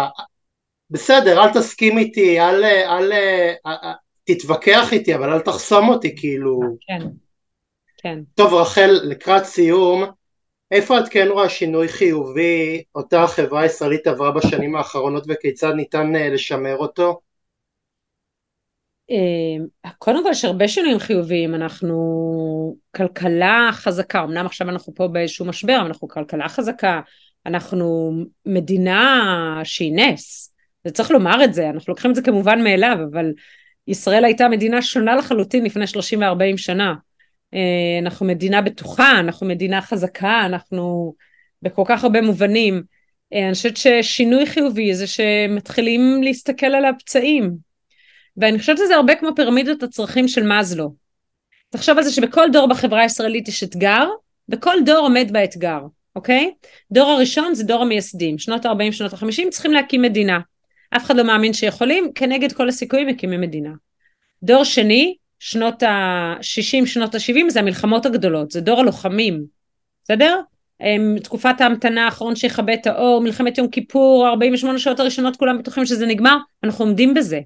בסדר, 0.89 1.43
אל 1.43 1.53
תסכים 1.53 1.97
איתי, 1.97 2.39
אל, 2.39 2.63
אל, 2.65 3.13
אל, 3.65 3.73
תתווכח 4.23 4.93
איתי, 4.93 5.15
אבל 5.15 5.33
אל 5.33 5.39
תחסום 5.39 5.89
אותי, 5.89 6.15
כאילו... 6.17 6.59
כן, 6.87 7.07
כן. 7.97 8.19
טוב, 8.35 8.53
רחל, 8.53 8.99
לקראת 9.03 9.45
סיום, 9.45 10.03
איפה 10.71 10.99
את 10.99 11.09
כן 11.09 11.27
רואה 11.31 11.49
שינוי 11.49 11.87
חיובי 11.87 12.83
אותה 12.95 13.23
החברה 13.23 13.61
הישראלית 13.61 14.07
עברה 14.07 14.31
בשנים 14.31 14.75
האחרונות 14.75 15.23
וכיצד 15.27 15.73
ניתן 15.73 16.15
אה, 16.15 16.29
לשמר 16.29 16.77
אותו? 16.77 17.19
אה, 19.11 19.91
קודם 19.97 20.23
כל 20.23 20.29
יש 20.31 20.45
הרבה 20.45 20.67
שינויים 20.67 20.99
חיוביים, 20.99 21.55
אנחנו 21.55 21.95
כלכלה 22.95 23.69
חזקה, 23.73 24.23
אמנם 24.23 24.45
עכשיו 24.45 24.69
אנחנו 24.69 24.95
פה 24.95 25.07
באיזשהו 25.07 25.45
משבר, 25.45 25.77
אבל 25.77 25.85
אנחנו 25.85 26.07
כלכלה 26.07 26.49
חזקה, 26.49 27.01
אנחנו 27.45 28.11
מדינה 28.45 29.61
שהיא 29.63 29.93
נס, 29.95 30.55
וצריך 30.85 31.11
לומר 31.11 31.43
את 31.43 31.53
זה, 31.53 31.69
אנחנו 31.69 31.91
לוקחים 31.91 32.11
את 32.11 32.15
זה 32.15 32.21
כמובן 32.21 32.63
מאליו, 32.63 32.97
אבל 33.11 33.33
ישראל 33.87 34.25
הייתה 34.25 34.49
מדינה 34.49 34.81
שונה 34.81 35.15
לחלוטין 35.15 35.65
לפני 35.65 35.87
30 35.87 36.21
ו-40 36.21 36.57
שנה. 36.57 36.95
אה, 37.53 37.99
אנחנו 38.01 38.25
מדינה 38.25 38.61
בטוחה, 38.61 39.19
אנחנו 39.19 39.47
מדינה 39.47 39.81
חזקה, 39.81 40.41
אנחנו 40.45 41.13
בכל 41.61 41.83
כך 41.85 42.03
הרבה 42.03 42.21
מובנים. 42.21 42.83
אה, 43.33 43.45
אני 43.45 43.53
חושבת 43.53 43.77
ששינוי 43.77 44.45
חיובי 44.45 44.95
זה 44.95 45.07
שמתחילים 45.07 46.23
להסתכל 46.23 46.65
על 46.65 46.85
הפצעים. 46.85 47.68
ואני 48.39 48.59
חושבת 48.59 48.77
שזה 48.77 48.95
הרבה 48.95 49.15
כמו 49.15 49.29
פירמידות 49.35 49.83
הצרכים 49.83 50.27
של 50.27 50.43
מאזלו. 50.43 50.93
תחשוב 51.69 51.97
על 51.97 52.03
זה 52.03 52.11
שבכל 52.11 52.49
דור 52.51 52.67
בחברה 52.67 53.01
הישראלית 53.01 53.47
יש 53.47 53.63
אתגר, 53.63 54.07
וכל 54.49 54.75
דור 54.85 54.97
עומד 54.97 55.29
באתגר, 55.31 55.79
אוקיי? 56.15 56.53
דור 56.91 57.09
הראשון 57.09 57.55
זה 57.55 57.63
דור 57.63 57.81
המייסדים, 57.81 58.37
שנות 58.37 58.65
ה-40, 58.65 58.91
שנות 58.91 59.13
ה-50 59.13 59.49
צריכים 59.49 59.71
להקים 59.71 60.01
מדינה. 60.01 60.39
אף 60.97 61.05
אחד 61.05 61.15
לא 61.15 61.23
מאמין 61.23 61.53
שיכולים, 61.53 62.11
כנגד 62.15 62.51
כל 62.51 62.69
הסיכויים 62.69 63.07
מקימים 63.07 63.41
מדינה. 63.41 63.71
דור 64.43 64.63
שני, 64.63 65.15
שנות 65.39 65.83
ה-60, 65.83 66.85
שנות 66.85 67.15
ה-70 67.15 67.49
זה 67.49 67.59
המלחמות 67.59 68.05
הגדולות, 68.05 68.51
זה 68.51 68.61
דור 68.61 68.79
הלוחמים, 68.79 69.43
בסדר? 70.03 70.41
תקופת 71.23 71.61
ההמתנה 71.61 72.05
האחרון 72.05 72.35
שיכבה 72.35 72.73
את 72.73 72.87
האור, 72.87 73.21
מלחמת 73.21 73.57
יום 73.57 73.67
כיפור, 73.67 74.27
48 74.27 74.79
שעות 74.79 74.99
הראשונות 74.99 75.35
כולם 75.35 75.57
בטוחים 75.57 75.85
שזה 75.85 76.05
נגמר, 76.05 76.37
אנחנו 76.63 76.85
עומדים 76.85 77.13
בזה. 77.13 77.39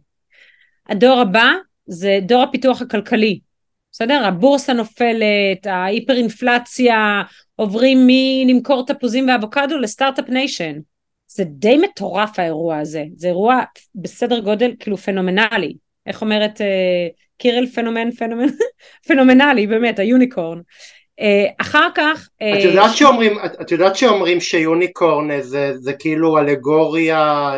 הדור 0.89 1.19
הבא 1.19 1.51
זה 1.85 2.19
דור 2.21 2.43
הפיתוח 2.43 2.81
הכלכלי, 2.81 3.39
בסדר? 3.91 4.25
הבורסה 4.25 4.73
נופלת, 4.73 5.65
ההיפר 5.65 6.13
אינפלציה, 6.13 7.21
עוברים 7.55 8.07
מלמכור 8.07 8.85
תפוזים 8.85 9.27
ואבוקדו 9.29 9.77
ל 9.77 9.83
Start-Up 9.83 10.29
Nation. 10.29 10.79
זה 11.27 11.43
די 11.43 11.77
מטורף 11.77 12.39
האירוע 12.39 12.77
הזה, 12.77 13.03
זה 13.15 13.27
אירוע 13.27 13.61
בסדר 13.95 14.39
גודל 14.39 14.71
כאילו 14.79 14.97
פנומנלי. 14.97 15.73
איך 16.07 16.21
אומרת 16.21 16.61
אה, 16.61 17.07
קירל 17.37 17.67
פנומן 17.67 18.11
פנומן 18.11 18.47
פנומנלי 19.07 19.67
באמת 19.67 19.99
ה 19.99 20.06
unicorn. 20.06 20.59
אה, 21.19 21.45
אחר 21.57 21.87
כך 21.95 22.29
אה, 22.41 22.59
את 22.59 22.63
יודעת 22.63 22.95
שאומרים 22.95 23.37
את, 23.45 23.61
את 23.61 23.71
יודעת 23.71 23.95
שאומרים 23.95 24.39
ש 24.39 24.62
unicorn 24.62 25.41
זה, 25.41 25.77
זה 25.77 25.93
כאילו 25.93 26.37
אלגוריה 26.37 27.51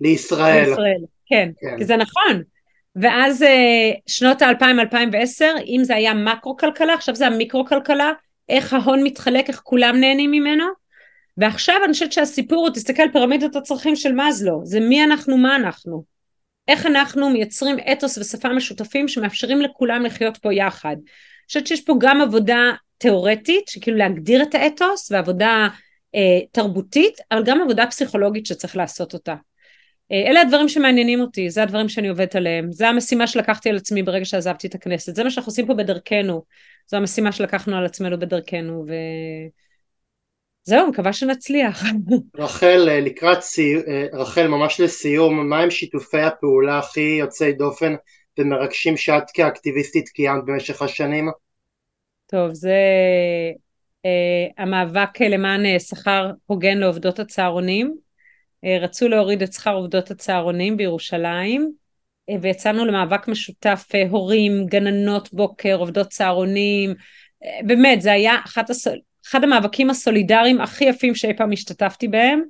לישראל. 0.00 0.68
לישראל 0.68 1.00
כן, 1.26 1.50
כן. 1.60 1.78
כי 1.78 1.84
זה 1.84 1.96
נכון 1.96 2.42
ואז 3.00 3.44
שנות 4.06 4.42
ה-2000-2010 4.42 5.44
אם 5.66 5.80
זה 5.84 5.94
היה 5.96 6.14
מקרו 6.14 6.56
כלכלה 6.56 6.94
עכשיו 6.94 7.14
זה 7.14 7.26
המיקרו 7.26 7.64
כלכלה 7.66 8.12
איך 8.48 8.72
ההון 8.72 9.02
מתחלק 9.02 9.48
איך 9.48 9.60
כולם 9.64 9.96
נהנים 10.00 10.30
ממנו 10.30 10.64
ועכשיו 11.36 11.76
אני 11.84 11.92
חושבת 11.92 12.12
שהסיפור 12.12 12.58
הוא 12.58 12.74
תסתכל 12.74 13.12
פירמידת 13.12 13.56
הצרכים 13.56 13.96
של 13.96 14.12
מאזלו 14.12 14.60
זה 14.64 14.80
מי 14.80 15.04
אנחנו 15.04 15.36
מה 15.36 15.56
אנחנו 15.56 16.16
איך 16.68 16.86
אנחנו 16.86 17.30
מייצרים 17.30 17.76
אתוס 17.92 18.18
ושפה 18.18 18.48
משותפים 18.48 19.08
שמאפשרים 19.08 19.60
לכולם 19.60 20.02
לחיות 20.02 20.36
פה 20.36 20.54
יחד. 20.54 20.96
אני 20.96 21.46
חושבת 21.46 21.66
שיש 21.66 21.80
פה 21.80 21.94
גם 21.98 22.20
עבודה 22.20 22.72
תיאורטית, 22.98 23.68
שכאילו 23.68 23.96
להגדיר 23.96 24.42
את 24.42 24.54
האתוס, 24.54 25.12
ועבודה 25.12 25.68
אה, 26.14 26.40
תרבותית, 26.52 27.18
אבל 27.32 27.44
גם 27.44 27.60
עבודה 27.62 27.86
פסיכולוגית 27.86 28.46
שצריך 28.46 28.76
לעשות 28.76 29.14
אותה. 29.14 29.34
אה, 30.12 30.30
אלה 30.30 30.40
הדברים 30.40 30.68
שמעניינים 30.68 31.20
אותי, 31.20 31.50
זה 31.50 31.62
הדברים 31.62 31.88
שאני 31.88 32.08
עובדת 32.08 32.36
עליהם, 32.36 32.72
זה 32.72 32.88
המשימה 32.88 33.26
שלקחתי 33.26 33.70
על 33.70 33.76
עצמי 33.76 34.02
ברגע 34.02 34.24
שעזבתי 34.24 34.66
את 34.66 34.74
הכנסת, 34.74 35.14
זה 35.14 35.24
מה 35.24 35.30
שאנחנו 35.30 35.50
עושים 35.50 35.66
פה 35.66 35.74
בדרכנו, 35.74 36.42
זו 36.86 36.96
המשימה 36.96 37.32
שלקחנו 37.32 37.76
על 37.76 37.84
עצמנו 37.84 38.18
בדרכנו, 38.18 38.84
ו... 38.88 38.92
זהו, 40.62 40.88
מקווה 40.88 41.12
שנצליח. 41.12 41.82
רחל, 42.38 42.88
אה, 42.88 43.00
לקראת 43.00 43.40
סיום, 43.40 43.82
אה, 43.88 44.06
רחל, 44.12 44.46
ממש 44.46 44.80
לסיום, 44.80 45.48
מה 45.48 45.60
הם 45.60 45.70
שיתופי 45.70 46.20
הפעולה 46.20 46.78
הכי 46.78 47.16
יוצאי 47.20 47.52
דופן 47.52 47.94
ומרגשים 48.38 48.96
שאת 48.96 49.30
כאקטיביסטית 49.34 50.08
קיימת 50.08 50.44
במשך 50.46 50.82
השנים? 50.82 51.30
טוב, 52.26 52.52
זה 52.52 52.76
המאבק 54.58 55.20
למען 55.20 55.78
שכר 55.78 56.30
הוגן 56.46 56.78
לעובדות 56.78 57.18
הצהרונים. 57.18 58.05
Uh, 58.64 58.68
רצו 58.80 59.08
להוריד 59.08 59.42
את 59.42 59.52
שכר 59.52 59.74
עובדות 59.74 60.10
הצהרונים 60.10 60.76
בירושלים, 60.76 61.72
uh, 62.30 62.34
ויצאנו 62.42 62.84
למאבק 62.84 63.28
משותף 63.28 63.88
uh, 63.92 64.10
הורים, 64.10 64.66
גננות 64.66 65.32
בוקר, 65.32 65.76
עובדות 65.76 66.08
צהרונים. 66.08 66.94
באמת, 67.62 68.02
זה 68.02 68.12
היה 68.12 68.36
אחת 68.44 68.70
הס... 68.70 68.86
אחד 69.26 69.44
המאבקים 69.44 69.90
הסולידריים 69.90 70.60
הכי 70.60 70.84
יפים 70.84 71.14
שאי 71.14 71.36
פעם 71.36 71.52
השתתפתי 71.52 72.08
בהם 72.08 72.42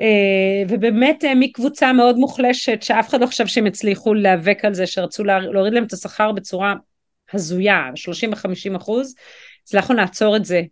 אה, 0.00 0.62
ובאמת 0.68 1.24
אה, 1.24 1.34
מקבוצה 1.34 1.92
מאוד 1.92 2.16
מוחלשת 2.16 2.82
שאף 2.82 3.08
אחד 3.08 3.20
לא 3.20 3.26
חשב 3.26 3.46
שהם 3.46 3.66
הצליחו 3.66 4.14
להיאבק 4.14 4.64
על 4.64 4.74
זה 4.74 4.86
שרצו 4.86 5.24
להוריד 5.24 5.72
להם 5.72 5.84
את 5.84 5.92
השכר 5.92 6.32
בצורה 6.32 6.74
הזויה 7.32 7.90
30 7.94 8.32
ו-50 8.32 8.76
אחוז 8.76 9.14
הצלחנו 9.62 9.94
לעצור 9.94 10.36
את 10.36 10.44
זה 10.44 10.56
אה, 10.56 10.62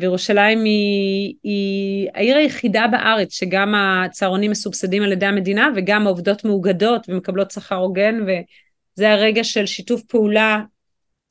וירושלים 0.00 0.64
היא, 0.64 1.34
היא 1.42 2.08
העיר 2.14 2.36
היחידה 2.36 2.86
בארץ 2.86 3.32
שגם 3.32 3.74
הצהרונים 3.74 4.50
מסובסדים 4.50 5.02
על 5.02 5.12
ידי 5.12 5.26
המדינה 5.26 5.68
וגם 5.76 6.06
העובדות 6.06 6.44
מאוגדות 6.44 7.08
ומקבלות 7.08 7.50
שכר 7.50 7.76
הוגן 7.76 8.20
וזה 8.22 9.12
הרגע 9.12 9.44
של 9.44 9.66
שיתוף 9.66 10.02
פעולה 10.02 10.60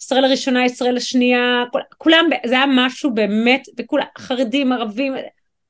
ישראל 0.02 0.26
הראשונה, 0.26 0.66
ישראל 0.66 0.98
השנייה, 0.98 1.64
כולם, 1.98 2.26
זה 2.46 2.56
היה 2.56 2.66
משהו 2.76 3.14
באמת, 3.14 3.68
וכולם, 3.80 4.06
חרדים, 4.18 4.72
ערבים, 4.72 5.14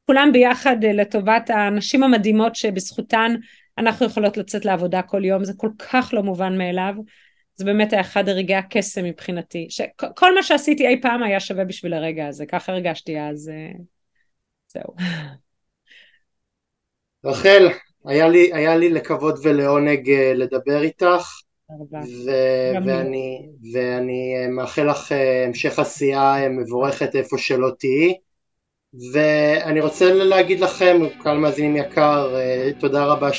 כולם 0.05 0.29
ביחד 0.33 0.83
אה, 0.83 0.93
לטובת 0.93 1.49
הנשים 1.49 2.03
המדהימות 2.03 2.55
שבזכותן 2.55 3.35
אנחנו 3.77 4.05
יכולות 4.05 4.37
לצאת 4.37 4.65
לעבודה 4.65 5.01
כל 5.01 5.25
יום, 5.25 5.43
זה 5.43 5.53
כל 5.57 5.69
כך 5.79 6.09
לא 6.13 6.23
מובן 6.23 6.57
מאליו, 6.57 6.93
זה 7.59 7.65
באמת 7.65 7.93
היה 7.93 8.01
אחד 8.01 8.29
הרגעי 8.29 8.57
הקסם 8.57 9.03
מבחינתי, 9.03 9.67
שכל 9.69 10.35
מה 10.35 10.43
שעשיתי 10.43 10.87
אי 10.87 11.01
פעם 11.01 11.23
היה 11.23 11.39
שווה 11.39 11.65
בשביל 11.65 11.93
הרגע 11.93 12.27
הזה, 12.27 12.45
ככה 12.45 12.71
הרגשתי 12.71 13.19
אז, 13.19 13.49
אה, 13.49 13.71
זהו. 14.67 14.95
רחל, 17.25 17.67
היה 18.05 18.27
לי, 18.27 18.53
היה 18.53 18.77
לי 18.77 18.89
לכבוד 18.89 19.39
ולעונג 19.43 20.09
אה, 20.09 20.33
לדבר 20.35 20.81
איתך. 20.81 21.41
ו- 22.25 22.85
ואני, 22.85 23.47
ואני 23.73 24.35
אה, 24.37 24.47
מאחל 24.47 24.89
לך 24.89 25.11
המשך 25.47 25.79
עשייה 25.79 26.49
מבורכת 26.49 27.15
איפה 27.15 27.37
שלא 27.37 27.69
תהיי 27.79 28.13
ואני 29.13 29.81
רוצה 29.81 30.13
להגיד 30.13 30.59
לכם, 30.59 30.97
קהל 31.23 31.37
מאזינים 31.37 31.75
יקר, 31.75 32.35
תודה 32.79 33.05
רבה 33.05 33.33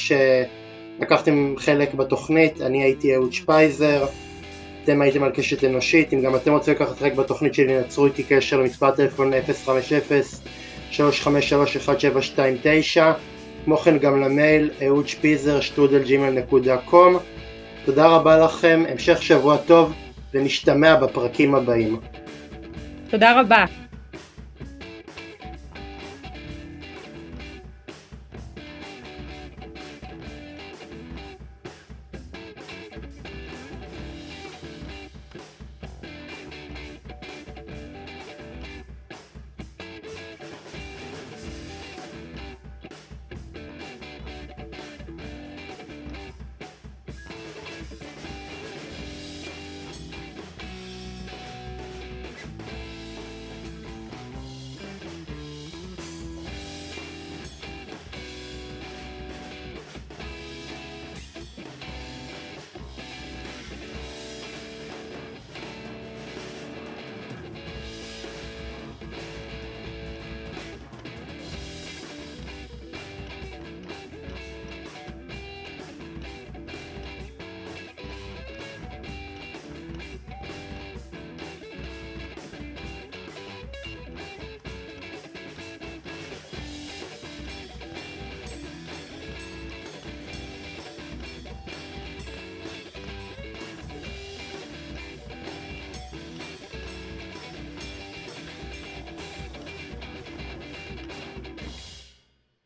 שלקחתם 1.01 1.55
חלק 1.59 1.95
בתוכנית, 1.95 2.61
אני 2.61 2.83
הייתי 2.83 3.15
אהוד 3.15 3.33
שפייזר, 3.33 4.05
אתם 4.85 5.03
הייתם 5.03 5.23
על 5.23 5.31
קשת 5.31 5.65
אנושית, 5.65 6.13
אם 6.13 6.21
גם 6.21 6.35
אתם 6.37 6.53
רוצים 6.53 6.75
לקחת 6.75 6.99
חלק 6.99 7.15
בתוכנית 7.15 7.55
שלי, 7.55 7.81
נצרו 7.81 8.07
איתי 8.07 8.23
קשר 8.23 8.57
למספר 8.57 8.87
הטלפון 8.87 9.33
050-353-1729, 10.93 10.97
כמו 13.65 13.77
כן 13.77 13.99
גם 13.99 14.21
למייל 14.21 14.71
אהוד 14.87 15.09
שפיזר 15.09 15.61
שטודל 15.61 16.03
ג'ימל 16.03 16.31
נקודה 16.31 16.77
קום 16.77 17.17
תודה 17.85 18.07
רבה 18.07 18.39
לכם, 18.39 18.83
המשך 18.89 19.23
שבוע 19.23 19.57
טוב 19.57 19.93
ונשתמע 20.35 20.97
בפרקים 20.97 21.55
הבאים. 21.55 22.01
תודה 23.11 23.41
רבה. 23.41 23.65